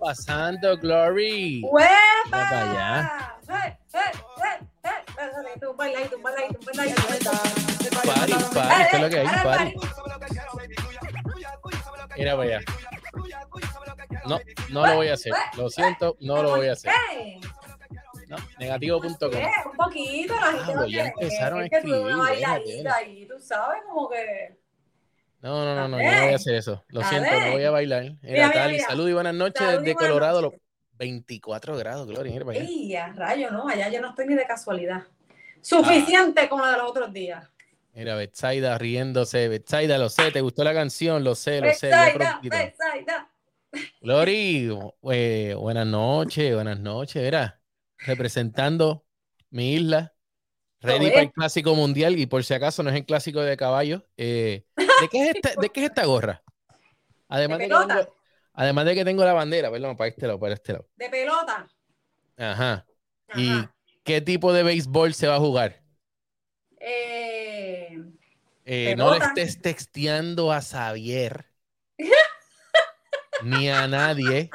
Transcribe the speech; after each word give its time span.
pasando, 0.00 0.76
Glory? 0.78 1.62
¡Eh, 1.64 1.84
eh, 2.32 2.98
eh, 3.48 3.78
eh! 4.84 5.58
Tú 5.60 5.74
baila 5.74 5.98
ahí. 6.00 6.08
Party, 8.04 8.32
party, 8.32 8.54
Dale, 8.54 8.84
esto 8.84 8.96
es 8.96 9.02
lo 9.02 9.08
que 9.08 9.18
hay, 9.18 9.26
dale, 9.26 9.42
party. 9.42 9.74
party. 9.74 9.86
Mira 12.18 12.36
para 12.36 12.42
allá. 12.48 12.60
No, 14.26 14.38
no 14.70 14.86
lo 14.86 14.94
voy 14.96 15.08
a 15.08 15.14
hacer. 15.14 15.32
Lo 15.56 15.70
siento, 15.70 16.16
no 16.20 16.42
lo 16.42 16.56
voy 16.56 16.68
a 16.68 16.72
hacer. 16.72 16.92
Eh, 17.16 17.40
No, 18.28 18.36
negativo.com. 18.58 19.32
eh, 19.34 19.50
Un 19.70 19.76
poquito, 19.76 20.34
la 20.34 20.46
gente 20.52 20.62
Ah, 20.62 20.66
no 20.66 20.72
pues 20.80 20.92
ya 20.92 21.02
quiere. 21.02 21.14
empezaron 21.20 21.60
a 21.60 21.64
escribir, 21.66 22.88
ahí, 22.92 23.26
tú 23.28 23.38
sabes, 23.40 23.82
como 23.86 24.08
que... 24.08 24.58
No, 25.46 25.64
no, 25.64 25.76
no, 25.76 25.86
no, 25.86 26.02
yo 26.02 26.10
no 26.10 26.24
voy 26.24 26.32
a 26.32 26.36
hacer 26.36 26.56
eso. 26.56 26.84
Lo 26.88 27.04
siento, 27.04 27.30
no 27.30 27.52
voy 27.52 27.62
a 27.62 27.70
bailar. 27.70 28.16
Mira, 28.20 28.50
Tali, 28.50 28.72
mira. 28.74 28.88
salud 28.88 29.08
y 29.08 29.12
buenas 29.12 29.34
noches 29.34 29.64
Salud 29.64 29.74
y 29.74 29.84
desde 29.84 29.94
buenas 29.94 30.08
Colorado. 30.10 30.42
noches. 30.42 30.60
los 30.60 30.98
24 30.98 31.76
grados, 31.76 32.08
Gloria. 32.08 32.42
¡Ey, 32.52 32.96
a 32.96 33.12
rayo, 33.12 33.52
no! 33.52 33.68
Allá 33.68 33.88
yo 33.88 34.00
no 34.00 34.08
estoy 34.08 34.26
ni 34.26 34.34
de 34.34 34.44
casualidad. 34.44 35.04
Suficiente 35.60 36.48
como 36.48 36.64
la 36.64 36.72
de 36.72 36.78
los 36.78 36.90
otros 36.90 37.12
días. 37.12 37.48
Mira, 37.94 38.16
Betsaida 38.16 38.76
riéndose. 38.76 39.46
Betsaida, 39.46 39.98
lo 39.98 40.08
sé, 40.08 40.32
te 40.32 40.40
gustó 40.40 40.64
la 40.64 40.74
canción, 40.74 41.22
lo 41.22 41.36
sé, 41.36 41.60
lo 41.60 41.72
sé. 41.74 41.90
Betsaida. 41.92 43.30
Glory, 44.00 44.76
eh, 45.12 45.54
buenas 45.56 45.86
noches, 45.86 46.54
buenas 46.54 46.80
noches. 46.80 47.22
Mira, 47.22 47.60
representando 47.98 49.06
mi 49.50 49.74
isla, 49.74 50.12
ready 50.80 51.10
para 51.10 51.22
el 51.22 51.32
clásico 51.32 51.74
mundial 51.74 52.18
y 52.18 52.26
por 52.26 52.44
si 52.44 52.54
acaso 52.54 52.82
no 52.82 52.90
es 52.90 52.96
el 52.96 53.04
clásico 53.06 53.40
de 53.40 53.56
caballos. 53.56 54.02
eh, 54.16 54.64
¿de, 55.00 55.08
qué 55.08 55.22
es 55.30 55.36
esta, 55.36 55.54
¿De 55.60 55.70
qué 55.70 55.80
es 55.80 55.86
esta 55.86 56.04
gorra? 56.04 56.42
Además 57.28 57.58
¿De 57.58 57.64
de, 57.64 57.70
que 57.70 57.76
tengo, 57.76 58.16
además 58.52 58.84
de 58.84 58.94
que 58.94 59.04
tengo 59.04 59.24
la 59.24 59.32
bandera, 59.32 59.70
perdón, 59.70 59.96
para 59.96 60.08
este 60.08 60.26
lado, 60.26 60.38
para 60.38 60.54
este 60.54 60.72
lado. 60.74 60.88
De 60.96 61.08
pelota. 61.08 61.66
Ajá. 62.36 62.86
¿Y 63.34 63.68
qué 64.04 64.20
tipo 64.20 64.52
de 64.52 64.62
béisbol 64.62 65.14
se 65.14 65.26
va 65.26 65.36
a 65.36 65.40
jugar? 65.40 65.82
Eh, 66.80 67.98
Eh, 68.64 68.94
no 68.96 69.12
le 69.12 69.18
estés 69.18 69.60
texteando 69.60 70.52
a 70.52 70.60
Xavier 70.60 71.46
ni 73.42 73.68
a 73.70 73.86
nadie. 73.88 74.50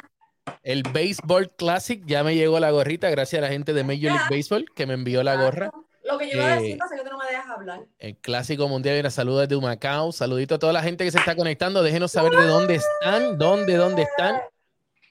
El 0.63 0.83
Baseball 0.83 1.53
Classic 1.55 2.03
ya 2.05 2.23
me 2.23 2.35
llegó 2.35 2.59
la 2.59 2.71
gorrita 2.71 3.09
gracias 3.09 3.39
a 3.39 3.45
la 3.47 3.51
gente 3.51 3.73
de 3.73 3.83
Major 3.83 4.11
League. 4.11 4.27
Baseball 4.29 4.65
que 4.75 4.85
me 4.85 4.93
envió 4.93 5.23
la 5.23 5.35
gorra. 5.35 5.71
Lo 6.11 6.17
que 6.17 6.29
yo 6.29 6.35
iba 6.38 6.53
a 6.53 6.55
decir 6.59 6.77
pasa 6.77 6.95
que 6.95 7.03
tú 7.03 7.09
no 7.09 7.17
me 7.17 7.25
dejas 7.25 7.49
hablar. 7.49 7.85
El 7.99 8.17
Clásico 8.17 8.67
Mundial. 8.67 8.95
Mira, 8.97 9.09
saludos 9.09 9.41
desde 9.41 9.55
Humacao. 9.55 10.11
Saludito 10.11 10.55
a 10.55 10.59
toda 10.59 10.73
la 10.73 10.83
gente 10.83 11.03
que 11.05 11.11
se 11.11 11.17
está 11.19 11.35
conectando. 11.35 11.81
Déjenos 11.83 12.11
saber 12.11 12.31
de 12.33 12.45
dónde 12.45 12.75
están, 12.75 13.38
dónde, 13.38 13.75
dónde 13.75 14.01
están. 14.03 14.41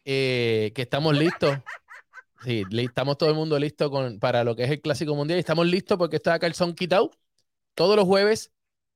Eh, 0.05 0.72
que 0.75 0.83
estamos 0.83 1.16
listos. 1.16 1.56
Sí, 2.44 2.65
estamos 2.72 3.19
todo 3.19 3.28
el 3.28 3.34
mundo 3.34 3.59
listo 3.59 3.91
con, 3.91 4.19
para 4.19 4.44
lo 4.44 4.56
que 4.56 4.65
es 4.65 4.71
el 4.71 4.81
Clásico 4.81 5.15
Mundial. 5.15 5.38
Y 5.38 5.41
estamos 5.41 5.66
listos 5.66 5.99
porque 5.99 6.16
está 6.16 6.34
acá 6.34 6.47
el 6.47 6.55
son 6.55 6.75
quitado 6.75 7.11
todos 7.75 7.97
los 7.97 8.06
jueves 8.06 8.50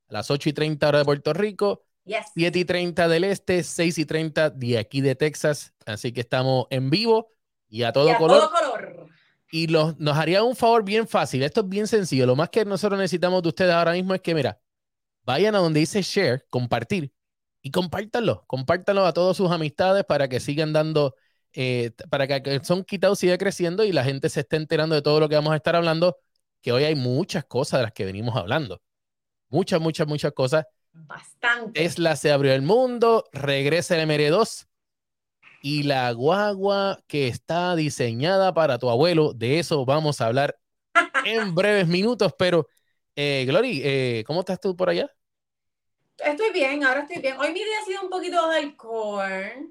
a 0.09 0.15
las 0.15 0.31
8 0.31 0.49
y 0.49 0.53
30 0.53 0.89
hora 0.89 0.99
de 0.99 1.05
Puerto 1.05 1.33
Rico, 1.33 1.85
Yes. 2.05 2.27
7 2.35 2.59
y 2.59 2.65
30 2.67 3.09
del 3.09 3.25
este, 3.25 3.63
6 3.63 3.97
y 3.99 4.05
30 4.05 4.51
de 4.51 4.79
aquí 4.79 5.01
de 5.01 5.15
Texas. 5.15 5.73
Así 5.87 6.13
que 6.13 6.21
estamos 6.21 6.67
en 6.69 6.91
vivo 6.91 7.31
y 7.69 7.83
a 7.83 7.93
todo 7.93 8.09
Y 8.09 8.13
a 8.13 8.19
color. 8.19 8.41
todo 8.41 8.51
color. 8.51 8.64
Y 9.55 9.69
los, 9.69 9.97
nos 10.01 10.17
haría 10.17 10.43
un 10.43 10.57
favor 10.57 10.83
bien 10.83 11.07
fácil. 11.07 11.45
Esto 11.45 11.61
es 11.61 11.69
bien 11.69 11.87
sencillo. 11.87 12.27
Lo 12.27 12.35
más 12.35 12.51
que 12.51 12.65
nosotros 12.65 12.99
necesitamos 12.99 13.41
de 13.41 13.51
ustedes 13.51 13.73
ahora 13.73 13.93
mismo 13.93 14.13
es 14.13 14.21
que, 14.21 14.35
mira, 14.35 14.61
vayan 15.23 15.55
a 15.55 15.59
donde 15.59 15.79
dice 15.79 16.03
share, 16.03 16.45
compartir, 16.51 17.13
y 17.63 17.71
compártanlo. 17.71 18.43
Compártanlo 18.49 19.07
a 19.07 19.13
todas 19.13 19.37
sus 19.37 19.53
amistades 19.53 20.05
para 20.07 20.27
que 20.27 20.41
sigan 20.41 20.73
dando, 20.73 21.15
eh, 21.53 21.93
para 22.11 22.27
que 22.27 22.65
son 22.65 22.83
quitado 22.83 23.15
siga 23.15 23.39
creciendo 23.39 23.85
y 23.85 23.93
la 23.93 24.03
gente 24.03 24.29
se 24.29 24.41
esté 24.41 24.57
enterando 24.57 24.97
de 24.97 25.03
todo 25.03 25.21
lo 25.21 25.29
que 25.29 25.37
vamos 25.37 25.53
a 25.53 25.57
estar 25.57 25.77
hablando, 25.77 26.17
que 26.61 26.73
hoy 26.73 26.83
hay 26.83 26.97
muchas 26.97 27.45
cosas 27.45 27.79
de 27.79 27.85
las 27.85 27.93
que 27.93 28.05
venimos 28.05 28.35
hablando. 28.35 28.83
Muchas, 29.51 29.81
muchas, 29.81 30.09
muchas 30.09 30.33
cosas. 30.33 30.65
Bastante. 30.91 31.81
Tesla 31.81 32.17
se 32.17 32.33
abrió 32.33 32.55
el 32.55 32.63
mundo, 32.63 33.23
regresa 33.33 33.95
el 33.95 34.09
MR2 34.11 34.67
y 35.65 35.83
la 35.83 36.13
guagua 36.13 37.03
que 37.07 37.27
está 37.27 37.75
diseñada 37.75 38.53
para 38.53 38.79
tu 38.79 38.91
abuelo. 38.91 39.33
De 39.33 39.59
eso 39.59 39.87
vamos 39.87 40.21
a 40.21 40.27
hablar 40.27 40.59
en 41.25 41.55
breves 41.55 41.89
minutos, 41.89 42.35
pero 42.39 42.69
eh, 43.17 43.47
Glory, 43.47 43.81
eh, 43.83 44.25
¿cómo 44.27 44.41
estás 44.41 44.61
tú 44.61 44.77
por 44.77 44.91
allá? 44.91 45.11
Estoy 46.19 46.53
bien, 46.53 46.85
ahora 46.85 47.01
estoy 47.01 47.23
bien. 47.23 47.39
Hoy 47.39 47.49
mi 47.55 47.65
día 47.65 47.79
ha 47.81 47.85
sido 47.87 48.03
un 48.03 48.11
poquito 48.11 48.47
de 48.51 48.59
alcohol. 48.59 49.71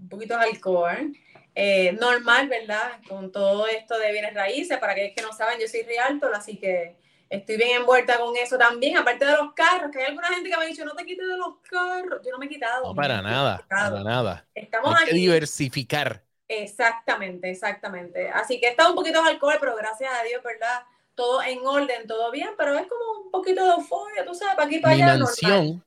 Un 0.00 0.08
poquito 0.08 0.34
de 0.38 0.44
alcohol. 0.44 1.12
Eh, 1.54 1.92
normal, 2.00 2.48
¿verdad? 2.48 2.98
Con 3.06 3.30
todo 3.30 3.66
esto 3.66 3.98
de 3.98 4.12
bienes 4.12 4.32
raíces. 4.32 4.78
Para 4.78 4.92
aquellos 4.92 5.12
que 5.14 5.20
no 5.20 5.34
saben, 5.34 5.60
yo 5.60 5.68
soy 5.68 5.82
realtor, 5.82 6.34
así 6.34 6.58
que 6.58 6.96
estoy 7.30 7.56
bien 7.56 7.80
envuelta 7.80 8.18
con 8.18 8.36
eso 8.36 8.58
también. 8.58 8.96
Aparte 8.98 9.24
de 9.24 9.32
los 9.36 9.52
carros, 9.54 9.90
que 9.92 10.00
hay 10.00 10.06
alguna 10.06 10.28
gente 10.28 10.50
que 10.50 10.56
me 10.56 10.64
ha 10.64 10.66
dicho, 10.66 10.84
no 10.84 10.94
te 10.96 11.04
quites 11.06 11.26
de 11.26 11.36
los 11.36 11.56
carros. 11.70 12.20
Yo 12.24 12.30
no 12.32 12.38
me 12.38 12.46
he 12.46 12.48
quitado. 12.48 12.84
No, 12.84 12.94
para 12.94 13.22
nada, 13.22 13.70
para 13.76 14.02
nada. 14.04 14.48
Estamos 14.54 14.94
Hay 14.94 14.96
que 15.02 15.14
aquí. 15.14 15.14
diversificar. 15.14 16.24
Exactamente, 16.48 17.50
exactamente. 17.50 18.30
Así 18.30 18.58
que 18.60 18.68
está 18.68 18.88
un 18.88 18.94
poquito 18.94 19.22
de 19.22 19.30
alcohol, 19.30 19.56
pero 19.60 19.76
gracias 19.76 20.10
a 20.18 20.24
Dios, 20.24 20.42
¿verdad? 20.42 20.82
Todo 21.14 21.42
en 21.42 21.58
orden, 21.66 22.06
todo 22.06 22.30
bien, 22.30 22.50
pero 22.56 22.74
es 22.78 22.86
como 22.86 23.20
un 23.26 23.30
poquito 23.30 23.64
de 23.64 23.72
euforia, 23.72 24.24
tú 24.24 24.34
sabes, 24.34 24.54
para 24.56 24.66
aquí 24.66 24.78
para 24.78 24.94
Mi 24.94 25.02
allá. 25.02 25.18
mansión, 25.18 25.82
normal. 25.82 25.84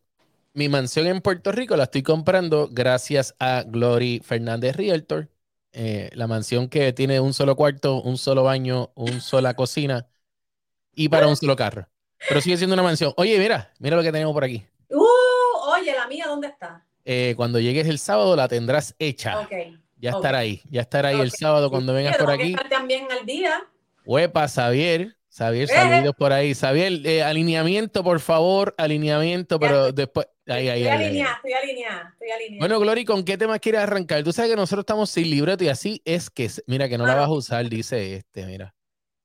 mi 0.54 0.70
mansión 0.70 1.08
en 1.08 1.22
Puerto 1.22 1.52
Rico 1.54 1.78
la 1.78 1.86
estoy 1.86 2.04
comprando 2.04 2.70
gracias 2.72 3.36
a 3.40 3.64
Glory 3.68 4.22
Fernández 4.24 4.76
Realtor. 4.78 5.30
Eh, 5.74 6.12
la 6.14 6.28
mansión 6.28 6.70
que 6.70 6.94
tiene 6.94 7.20
un 7.22 7.34
solo 7.34 7.56
cuarto, 7.58 8.02
un 8.04 8.18
solo 8.18 8.44
baño, 8.44 8.92
una 8.96 9.22
sola 9.22 9.56
cocina 9.56 10.10
y 10.96 11.10
para 11.10 11.28
un 11.28 11.36
solo 11.36 11.56
carro. 11.56 11.88
Pero 12.28 12.42
sigue 12.42 12.58
siendo 12.58 12.74
una 12.74 12.84
mansión. 12.84 13.14
Oye, 13.18 13.38
mira, 13.40 13.72
mira 13.80 13.96
lo 13.96 14.04
que 14.04 14.12
tenemos 14.12 14.34
por 14.34 14.44
aquí. 14.44 14.64
Uh, 14.90 15.06
oye, 15.76 15.94
la 15.96 16.08
mía, 16.08 16.26
¿dónde 16.28 16.48
está? 16.48 16.86
Eh, 17.04 17.34
cuando 17.36 17.60
llegues 17.60 17.88
el 17.88 17.98
sábado 17.98 18.36
la 18.36 18.48
tendrás 18.48 18.96
hecha. 19.00 19.40
Ok. 19.40 19.52
Ya 19.98 20.12
estará 20.12 20.40
ahí, 20.40 20.62
ya 20.70 20.82
estará 20.82 21.10
ahí 21.10 21.20
el 21.20 21.32
sábado 21.32 21.70
cuando 21.70 21.94
vengas 21.94 22.14
Pero 22.18 22.26
por 22.26 22.34
aquí. 22.34 22.52
estar 22.52 22.70
también 22.70 23.08
al 23.12 23.26
día. 23.26 23.64
Huepa, 24.06 24.48
Xavier. 24.48 25.16
Xavier, 25.36 25.64
Eh. 25.64 25.74
saludos 25.74 26.16
por 26.18 26.34
ahí. 26.34 26.54
Xavier, 26.54 27.06
eh, 27.06 27.24
alineamiento, 27.24 28.04
por 28.04 28.20
favor, 28.20 28.76
alineamiento, 28.78 29.60
pero 29.60 29.92
después. 29.92 30.28
Ahí, 30.48 30.68
ahí, 30.68 30.82
estoy 30.84 30.98
ahí, 30.98 31.06
alineada, 31.06 31.36
estoy 31.36 31.54
alineada, 31.54 32.10
estoy 32.14 32.32
alineada. 32.32 32.60
Bueno, 32.60 32.80
Glory, 32.80 33.06
¿con 33.06 33.24
qué 33.24 33.38
tema 33.38 33.58
quieres 33.60 33.82
arrancar? 33.82 34.22
Tú 34.24 34.34
sabes 34.34 34.52
que 34.52 34.58
nosotros 34.58 34.82
estamos 34.84 35.10
sin 35.10 35.30
libreto 35.30 35.64
y 35.64 35.70
así 35.70 36.02
es 36.04 36.30
que, 36.30 36.50
mira, 36.68 36.90
que 36.90 36.98
no 36.98 37.06
la 37.06 37.16
vas 37.16 37.28
a 37.28 37.32
usar, 37.32 37.70
dice 37.70 38.16
este, 38.16 38.46
mira. 38.46 38.74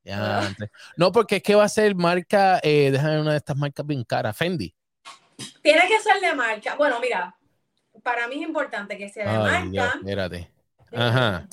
Ya, 0.06 0.47
antes. 0.47 0.70
No, 0.97 1.11
porque 1.11 1.37
es 1.37 1.43
que 1.43 1.55
va 1.56 1.64
a 1.64 1.69
ser 1.69 1.94
marca, 1.97 2.61
eh, 2.62 2.91
déjame 2.93 3.20
una 3.20 3.32
de 3.32 3.38
estas 3.38 3.56
marcas 3.56 3.85
bien 3.85 4.05
caras, 4.05 4.37
Fendi. 4.37 4.73
Tiene 5.62 5.87
que 5.88 5.99
ser 6.00 6.20
de 6.20 6.32
marca. 6.35 6.76
Bueno, 6.76 7.00
mira, 7.00 7.35
para 8.03 8.29
mí 8.29 8.37
es 8.37 8.43
importante 8.43 8.97
que 8.97 9.08
sea 9.08 9.25
de 9.25 9.50
Ay, 9.50 9.69
Dios, 9.70 9.85
marca. 9.85 9.99
espérate. 9.99 10.53
Ajá, 10.93 11.49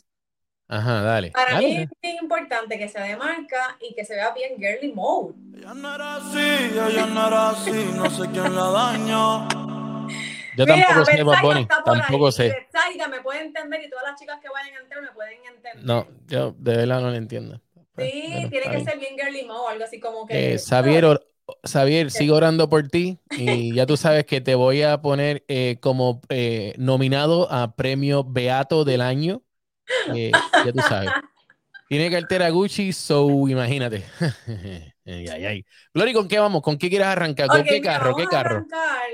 ajá, 0.68 1.02
dale. 1.02 1.32
Para 1.32 1.54
dale. 1.54 1.68
mí 1.68 1.78
es 1.78 1.90
bien 2.02 2.18
importante 2.22 2.78
que 2.78 2.88
sea 2.90 3.04
de 3.04 3.18
marca 3.18 3.78
y 3.82 3.96
que 3.96 4.06
se 4.06 4.16
vea 4.16 4.32
bien 4.34 4.58
girly 4.58 4.94
mode. 4.94 5.34
Ella 5.58 5.74
no 5.74 5.96
era 5.96 6.16
así, 6.18 6.40
ella 6.40 7.06
no 7.08 7.28
era 7.28 7.50
así, 7.50 7.72
no 7.96 8.10
sé 8.10 8.30
quién 8.32 8.56
la 8.56 8.70
dañó. 8.70 9.48
Yo 10.56 10.66
Mira, 10.66 10.86
tampoco 10.86 11.06
sé, 11.06 11.24
Bad 11.24 11.42
Bunny, 11.42 11.68
tampoco 11.84 12.26
ahí. 12.28 12.32
sé. 12.32 12.50
Betsaida 12.50 13.08
me 13.08 13.22
puede 13.22 13.42
entender 13.42 13.84
y 13.84 13.90
todas 13.90 14.06
las 14.06 14.20
chicas 14.20 14.40
que 14.40 14.50
vayan 14.50 14.76
a 14.76 14.80
entrar 14.82 15.02
me 15.02 15.10
pueden 15.12 15.40
entender. 15.46 15.84
No, 15.84 16.08
yo 16.28 16.56
de 16.60 16.78
verdad 16.78 17.02
no 17.02 17.10
lo 17.10 17.16
entiendo. 17.16 17.60
Sí, 17.96 18.30
Bueno, 18.32 18.50
tiene 18.50 18.70
que 18.70 18.80
ser 18.82 19.00
bien 19.00 19.16
girly 19.18 19.46
mode, 19.46 19.72
algo 19.74 19.84
así 19.86 20.00
como 20.00 20.26
que. 20.28 20.34
Eh, 20.36 20.58
Xavier, 20.58 21.06
or- 21.06 21.28
Xavier, 21.64 22.10
sigo 22.12 22.36
orando 22.36 22.70
por 22.70 22.88
ti 22.90 23.20
y 23.36 23.74
ya 23.76 23.86
tú 23.86 23.98
sabes 23.98 24.26
que 24.26 24.42
te 24.42 24.56
voy 24.56 24.82
a 24.82 25.02
poner 25.02 25.44
eh, 25.48 25.78
como 25.82 26.22
eh, 26.30 26.74
nominado 26.78 27.52
a 27.52 27.76
premio 27.76 28.24
Beato 28.24 28.86
del 28.86 29.02
año. 29.02 29.44
Eh, 30.06 30.44
ya 30.62 30.74
tú 30.74 30.82
sabes. 30.82 31.16
Tiene 31.88 32.12
cartera 32.12 32.50
Gucci, 32.52 32.94
so 32.94 33.48
imagínate. 33.50 34.06
ay, 35.06 35.28
ay, 35.30 35.46
ay. 35.46 35.66
Glory, 35.94 36.14
¿con 36.14 36.28
qué 36.28 36.40
vamos? 36.40 36.62
¿Con 36.64 36.78
qué 36.78 36.90
quieres 36.90 37.08
arrancar? 37.08 37.50
¿Con 37.52 37.66
qué 37.68 37.82
carro? 37.82 38.16
¿Qué 38.16 38.28
carro? 38.30 38.68
arrancar, 38.68 39.10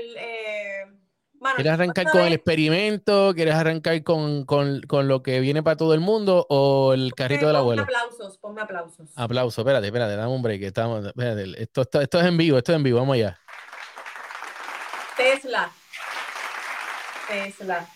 ¿Quieres 1.54 1.72
arrancar 1.72 2.10
con 2.10 2.20
el 2.22 2.32
experimento? 2.34 3.32
¿Quieres 3.34 3.54
arrancar 3.54 4.02
con, 4.02 4.44
con- 4.44 4.82
con 4.82 5.08
lo 5.08 5.22
que 5.22 5.40
viene 5.40 5.62
para 5.62 5.76
todo 5.76 5.94
el 5.94 6.00
mundo 6.00 6.46
o 6.50 6.92
el 6.92 7.14
carrito 7.14 7.46
del 7.46 7.54
ponme 7.56 7.58
abuelo? 7.60 7.82
aplausos, 7.82 8.38
ponme 8.38 8.60
aplausos. 8.60 9.10
Aplauso, 9.16 9.60
espérate, 9.62 9.86
espérate, 9.86 10.16
dame 10.16 10.32
un 10.34 10.42
break. 10.42 10.62
Estamos, 10.62 11.06
espérate, 11.06 11.62
esto, 11.62 11.80
esto, 11.82 12.00
esto 12.02 12.20
es 12.20 12.26
en 12.26 12.36
vivo, 12.36 12.58
esto 12.58 12.72
es 12.72 12.76
en 12.76 12.82
vivo, 12.82 12.98
vamos 12.98 13.14
allá. 13.14 13.38
Tesla. 15.16 15.70
Tesla. 17.28 17.88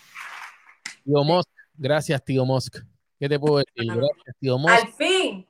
Tío 1.03 1.23
Musk, 1.23 1.49
gracias, 1.75 2.23
tío 2.25 2.45
Musk. 2.45 2.77
¿Qué 3.19 3.29
te 3.29 3.39
puedo 3.39 3.57
decir? 3.57 3.85
Gracias, 3.93 4.35
tío 4.39 4.57
Musk. 4.57 4.73
Al 4.73 4.87
fin, 4.93 5.47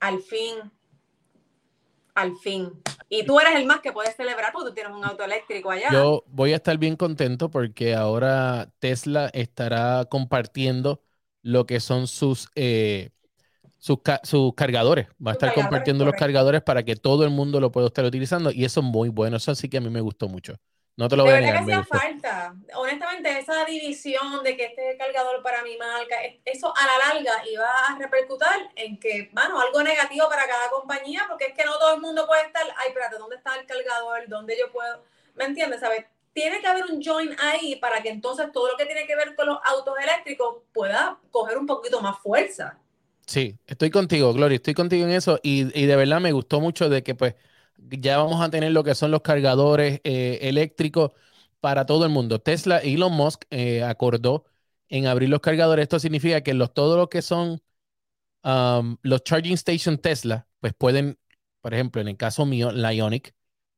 al 0.00 0.20
fin, 0.20 0.72
al 2.14 2.36
fin. 2.36 2.72
Y 3.08 3.24
tú 3.26 3.38
eres 3.40 3.54
el 3.56 3.66
más 3.66 3.80
que 3.80 3.92
puedes 3.92 4.16
celebrar 4.16 4.52
porque 4.52 4.68
tú 4.70 4.74
tienes 4.74 4.92
un 4.92 5.04
auto 5.04 5.24
eléctrico 5.24 5.70
allá. 5.70 5.90
Yo 5.90 6.24
voy 6.28 6.52
a 6.52 6.56
estar 6.56 6.76
bien 6.78 6.96
contento 6.96 7.50
porque 7.50 7.94
ahora 7.94 8.70
Tesla 8.78 9.28
estará 9.32 10.04
compartiendo 10.10 11.02
lo 11.42 11.64
que 11.66 11.80
son 11.80 12.06
sus, 12.08 12.48
eh, 12.56 13.10
sus, 13.78 14.02
ca- 14.02 14.20
sus 14.24 14.54
cargadores. 14.54 15.08
Va 15.24 15.32
a 15.32 15.34
estar 15.34 15.52
compartiendo 15.52 16.04
los 16.04 16.14
cargadores 16.14 16.62
para 16.62 16.84
que 16.84 16.96
todo 16.96 17.24
el 17.24 17.30
mundo 17.30 17.60
lo 17.60 17.72
pueda 17.72 17.88
estar 17.88 18.04
utilizando 18.04 18.50
y 18.52 18.64
eso 18.64 18.80
es 18.80 18.86
muy 18.86 19.08
bueno. 19.10 19.38
Eso 19.38 19.54
sí 19.54 19.68
que 19.68 19.78
a 19.78 19.80
mí 19.82 19.90
me 19.90 20.00
gustó 20.02 20.28
mucho. 20.28 20.54
No 20.98 21.08
te 21.08 21.14
lo 21.16 21.22
voy 21.22 21.30
a 21.32 21.36
verdad 21.36 21.60
negar, 21.60 21.64
que 21.64 21.74
hacía 21.74 21.84
falta. 22.00 22.54
Honestamente, 22.74 23.38
esa 23.38 23.64
división 23.64 24.42
de 24.42 24.56
que 24.56 24.64
este 24.64 24.84
es 24.84 24.92
el 24.94 24.98
cargador 24.98 25.40
para 25.44 25.62
mi 25.62 25.76
marca, 25.78 26.20
es- 26.24 26.40
eso 26.44 26.74
a 26.76 26.86
la 26.86 26.98
larga 27.14 27.32
iba 27.48 27.70
a 27.70 27.96
repercutir 27.96 28.48
en 28.74 28.98
que, 28.98 29.30
mano, 29.32 29.60
algo 29.60 29.80
negativo 29.82 30.28
para 30.28 30.48
cada 30.48 30.68
compañía, 30.70 31.22
porque 31.28 31.46
es 31.46 31.54
que 31.54 31.64
no 31.64 31.78
todo 31.78 31.94
el 31.94 32.00
mundo 32.00 32.26
puede 32.26 32.42
estar, 32.46 32.64
ay, 32.78 32.88
espérate, 32.88 33.16
¿dónde 33.16 33.36
está 33.36 33.54
el 33.54 33.64
cargador? 33.64 34.28
¿Dónde 34.28 34.56
yo 34.58 34.72
puedo? 34.72 35.04
¿Me 35.36 35.44
entiendes? 35.44 35.78
¿Sabes? 35.80 36.04
Tiene 36.32 36.60
que 36.60 36.66
haber 36.66 36.84
un 36.86 37.00
join 37.00 37.34
ahí 37.40 37.76
para 37.76 38.02
que 38.02 38.08
entonces 38.08 38.50
todo 38.52 38.70
lo 38.72 38.76
que 38.76 38.84
tiene 38.86 39.06
que 39.06 39.14
ver 39.14 39.36
con 39.36 39.46
los 39.46 39.58
autos 39.64 39.94
eléctricos 40.02 40.62
pueda 40.74 41.18
coger 41.30 41.58
un 41.58 41.66
poquito 41.66 42.00
más 42.00 42.18
fuerza. 42.18 42.76
Sí, 43.24 43.56
estoy 43.66 43.90
contigo, 43.90 44.32
Gloria, 44.32 44.56
estoy 44.56 44.74
contigo 44.74 45.04
en 45.04 45.12
eso 45.12 45.38
y, 45.44 45.80
y 45.80 45.86
de 45.86 45.96
verdad 45.96 46.18
me 46.20 46.32
gustó 46.32 46.60
mucho 46.60 46.88
de 46.88 47.02
que 47.04 47.14
pues 47.14 47.34
ya 47.78 48.18
vamos 48.18 48.40
a 48.42 48.50
tener 48.50 48.72
lo 48.72 48.84
que 48.84 48.94
son 48.94 49.10
los 49.10 49.22
cargadores 49.22 50.00
eh, 50.04 50.38
eléctricos 50.42 51.12
para 51.60 51.86
todo 51.86 52.04
el 52.04 52.10
mundo. 52.10 52.40
Tesla, 52.40 52.78
Elon 52.78 53.12
Musk 53.12 53.44
eh, 53.50 53.82
acordó 53.82 54.44
en 54.88 55.06
abrir 55.06 55.28
los 55.28 55.40
cargadores. 55.40 55.84
Esto 55.84 55.98
significa 56.00 56.40
que 56.42 56.54
los, 56.54 56.72
todo 56.74 56.96
lo 56.96 57.08
que 57.08 57.22
son 57.22 57.60
um, 58.44 58.96
los 59.02 59.22
charging 59.24 59.54
station 59.54 59.98
Tesla, 59.98 60.48
pues 60.60 60.74
pueden, 60.74 61.18
por 61.60 61.74
ejemplo, 61.74 62.00
en 62.00 62.08
el 62.08 62.16
caso 62.16 62.46
mío, 62.46 62.72
la 62.72 62.92
Ionic, 62.94 63.34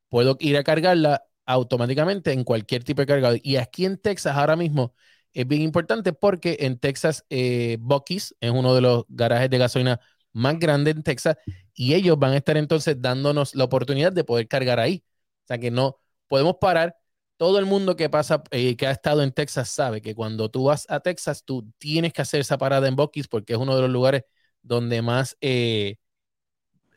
puedo 0.09 0.37
ir 0.41 0.57
a 0.57 0.65
cargarla 0.65 1.25
automáticamente 1.47 2.33
en 2.33 2.45
cualquier 2.45 2.85
tipo 2.85 3.03
de 3.03 3.07
cargador. 3.07 3.41
Y 3.43 3.57
aquí 3.57 3.85
en 3.85 3.99
Texas 3.99 4.37
ahora 4.37 4.57
mismo 4.57 4.95
es 5.33 5.47
bien 5.47 5.63
importante 5.63 6.13
porque 6.13 6.59
en 6.61 6.79
Texas 6.79 7.25
eh, 7.31 7.79
Buc-ee's 7.81 8.37
es 8.41 8.51
uno 8.51 8.75
de 8.75 8.81
los 8.83 9.05
garajes 9.09 9.51
de 9.51 9.59
gasolina 9.59 10.01
más 10.33 10.59
grandes 10.59 10.95
en 10.97 11.03
Texas 11.03 11.37
y 11.75 11.95
ellos 11.95 12.19
van 12.19 12.33
a 12.33 12.37
estar 12.39 12.57
entonces 12.57 13.01
dándonos 13.01 13.55
la 13.55 13.65
oportunidad 13.65 14.13
de 14.13 14.25
poder 14.25 14.49
cargar 14.49 14.81
ahí. 14.81 15.05
O 15.45 15.47
sea 15.49 15.59
que 15.59 15.71
no 15.71 15.99
podemos 16.29 16.57
parar. 16.61 16.97
Todo 17.37 17.59
el 17.59 17.65
mundo 17.67 17.97
que 17.97 18.11
pasa, 18.11 18.43
eh, 18.51 18.77
que 18.77 18.87
ha 18.87 18.91
estado 18.91 19.23
en 19.23 19.33
Texas 19.33 19.71
sabe 19.71 20.03
que 20.03 20.15
cuando 20.15 20.51
tú 20.51 20.65
vas 20.65 20.87
a 20.91 21.01
Texas, 21.01 21.43
tú 21.45 21.67
tienes 21.79 22.13
que 22.13 22.21
hacer 22.23 22.41
esa 22.41 22.59
parada 22.59 22.87
en 22.87 22.97
Buc-ee's 22.97 23.29
porque 23.29 23.55
es 23.55 23.59
uno 23.59 23.75
de 23.75 23.83
los 23.83 23.91
lugares 23.91 24.25
donde 24.63 25.01
más 25.03 25.37
eh, 25.41 25.97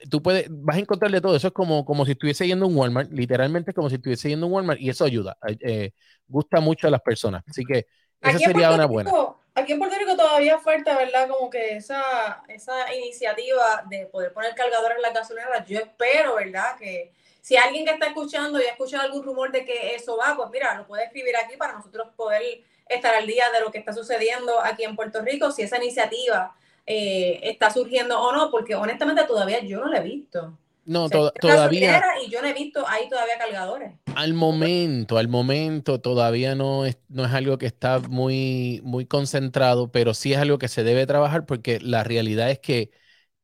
tú 0.09 0.21
puedes, 0.21 0.47
vas 0.49 0.77
a 0.77 0.79
encontrar 0.79 1.11
de 1.11 1.21
todo. 1.21 1.35
Eso 1.35 1.47
es 1.47 1.53
como, 1.53 1.85
como 1.85 2.05
si 2.05 2.11
estuviese 2.11 2.47
yendo 2.47 2.65
a 2.65 2.67
un 2.67 2.75
Walmart, 2.75 3.11
literalmente 3.11 3.73
como 3.73 3.89
si 3.89 3.95
estuviese 3.95 4.29
yendo 4.29 4.45
a 4.45 4.47
un 4.49 4.53
Walmart 4.55 4.79
y 4.81 4.89
eso 4.89 5.05
ayuda, 5.05 5.37
eh, 5.61 5.91
gusta 6.27 6.59
mucho 6.59 6.87
a 6.87 6.91
las 6.91 7.01
personas. 7.01 7.43
Así 7.47 7.63
que 7.65 7.85
esa 8.23 8.35
Aquí 8.37 8.43
en 8.43 8.51
sería 8.51 8.67
Puerto 8.69 8.75
una 8.75 8.85
buena. 8.85 9.09
Rico- 9.11 9.39
Aquí 9.55 9.71
en 9.73 9.77
Puerto 9.79 9.95
Rico 9.99 10.15
todavía 10.15 10.57
falta, 10.57 10.97
¿verdad? 10.97 11.27
Como 11.29 11.47
que 11.51 11.75
esa, 11.75 12.41
esa 12.47 12.91
iniciativa 12.95 13.83
de 13.87 14.07
poder 14.07 14.33
poner 14.33 14.55
cargadores 14.55 14.95
en 14.95 15.03
las 15.03 15.13
gasolineras. 15.13 15.67
Yo 15.67 15.77
espero, 15.77 16.33
¿verdad? 16.35 16.75
Que 16.79 17.11
si 17.39 17.55
alguien 17.55 17.85
que 17.85 17.91
está 17.91 18.07
escuchando 18.07 18.59
y 18.59 18.63
ha 18.65 18.69
escuchado 18.71 19.03
algún 19.03 19.21
rumor 19.23 19.51
de 19.51 19.63
que 19.63 19.93
eso 19.93 20.17
va, 20.17 20.35
pues 20.35 20.49
mira, 20.49 20.73
lo 20.75 20.87
puede 20.87 21.03
escribir 21.03 21.35
aquí 21.37 21.55
para 21.55 21.73
nosotros 21.73 22.07
poder 22.15 22.41
estar 22.89 23.13
al 23.13 23.27
día 23.27 23.51
de 23.51 23.59
lo 23.59 23.69
que 23.71 23.77
está 23.77 23.93
sucediendo 23.93 24.59
aquí 24.59 24.83
en 24.85 24.95
Puerto 24.95 25.21
Rico, 25.21 25.51
si 25.51 25.61
esa 25.61 25.77
iniciativa 25.77 26.55
eh, 26.87 27.39
está 27.43 27.69
surgiendo 27.69 28.19
o 28.19 28.31
no, 28.31 28.49
porque 28.49 28.73
honestamente 28.73 29.23
todavía 29.25 29.59
yo 29.59 29.79
no 29.81 29.85
la 29.87 29.99
he 29.99 30.03
visto. 30.03 30.57
No, 30.85 31.09
to- 31.09 31.31
todavía, 31.31 32.03
Y 32.25 32.29
yo 32.29 32.41
no 32.41 32.47
he 32.47 32.53
visto 32.53 32.85
ahí 32.87 33.07
todavía 33.09 33.37
cargadores. 33.37 33.93
al 34.15 34.33
momento, 34.33 35.17
al 35.17 35.27
momento 35.27 35.99
todavía 36.01 36.55
no 36.55 36.85
es, 36.85 36.97
no 37.09 37.25
es 37.25 37.31
algo 37.33 37.57
que 37.57 37.65
está 37.67 37.99
muy, 37.99 38.81
muy 38.83 39.05
concentrado, 39.05 39.91
pero 39.91 40.13
sí 40.13 40.33
es 40.33 40.39
algo 40.39 40.57
que 40.57 40.67
se 40.67 40.83
debe 40.83 41.05
trabajar 41.07 41.45
porque 41.45 41.79
la 41.79 42.03
realidad 42.03 42.51
es 42.51 42.59
que 42.59 42.91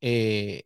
eh, 0.00 0.62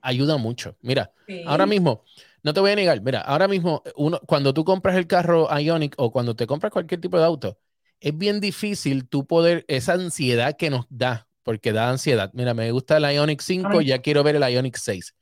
ayuda 0.00 0.36
mucho. 0.36 0.76
Mira, 0.82 1.12
Sí. 1.26 1.42
ahora 1.46 1.66
mismo, 1.66 2.04
no 2.42 2.54
te 2.54 2.60
voy 2.60 2.72
a 2.72 2.76
negar, 2.76 3.00
mira, 3.02 3.20
ahora 3.20 3.48
mismo, 3.48 3.82
uno, 3.96 4.20
cuando 4.26 4.54
tú 4.54 4.64
compras 4.64 4.96
el 4.96 5.06
carro 5.06 5.48
Ionic 5.58 5.94
o 5.98 6.10
cuando 6.12 6.34
te 6.36 6.46
compras 6.46 6.72
cualquier 6.72 7.00
tipo 7.00 7.18
de 7.18 7.24
auto, 7.24 7.58
es 8.00 8.16
bien 8.16 8.40
difícil 8.40 9.08
tú 9.08 9.26
poder, 9.26 9.64
esa 9.68 9.92
ansiedad 9.94 10.56
que 10.56 10.70
nos 10.70 10.86
da, 10.88 11.28
porque 11.42 11.72
da 11.72 11.90
ansiedad. 11.90 12.30
Mira, 12.34 12.54
me 12.54 12.70
gusta 12.72 12.96
el 12.96 13.04
Ionic 13.14 13.40
5, 13.42 13.68
Ay. 13.78 13.86
ya 13.86 13.98
quiero 14.00 14.22
ver 14.22 14.36
el 14.36 14.42
Ionic 14.52 14.76
6. 14.76 15.14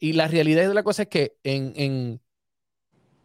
Y 0.00 0.14
la 0.14 0.26
realidad 0.26 0.66
de 0.66 0.74
la 0.74 0.82
cosa 0.82 1.02
es 1.02 1.08
que 1.08 1.36
en, 1.44 1.72
en 1.76 2.20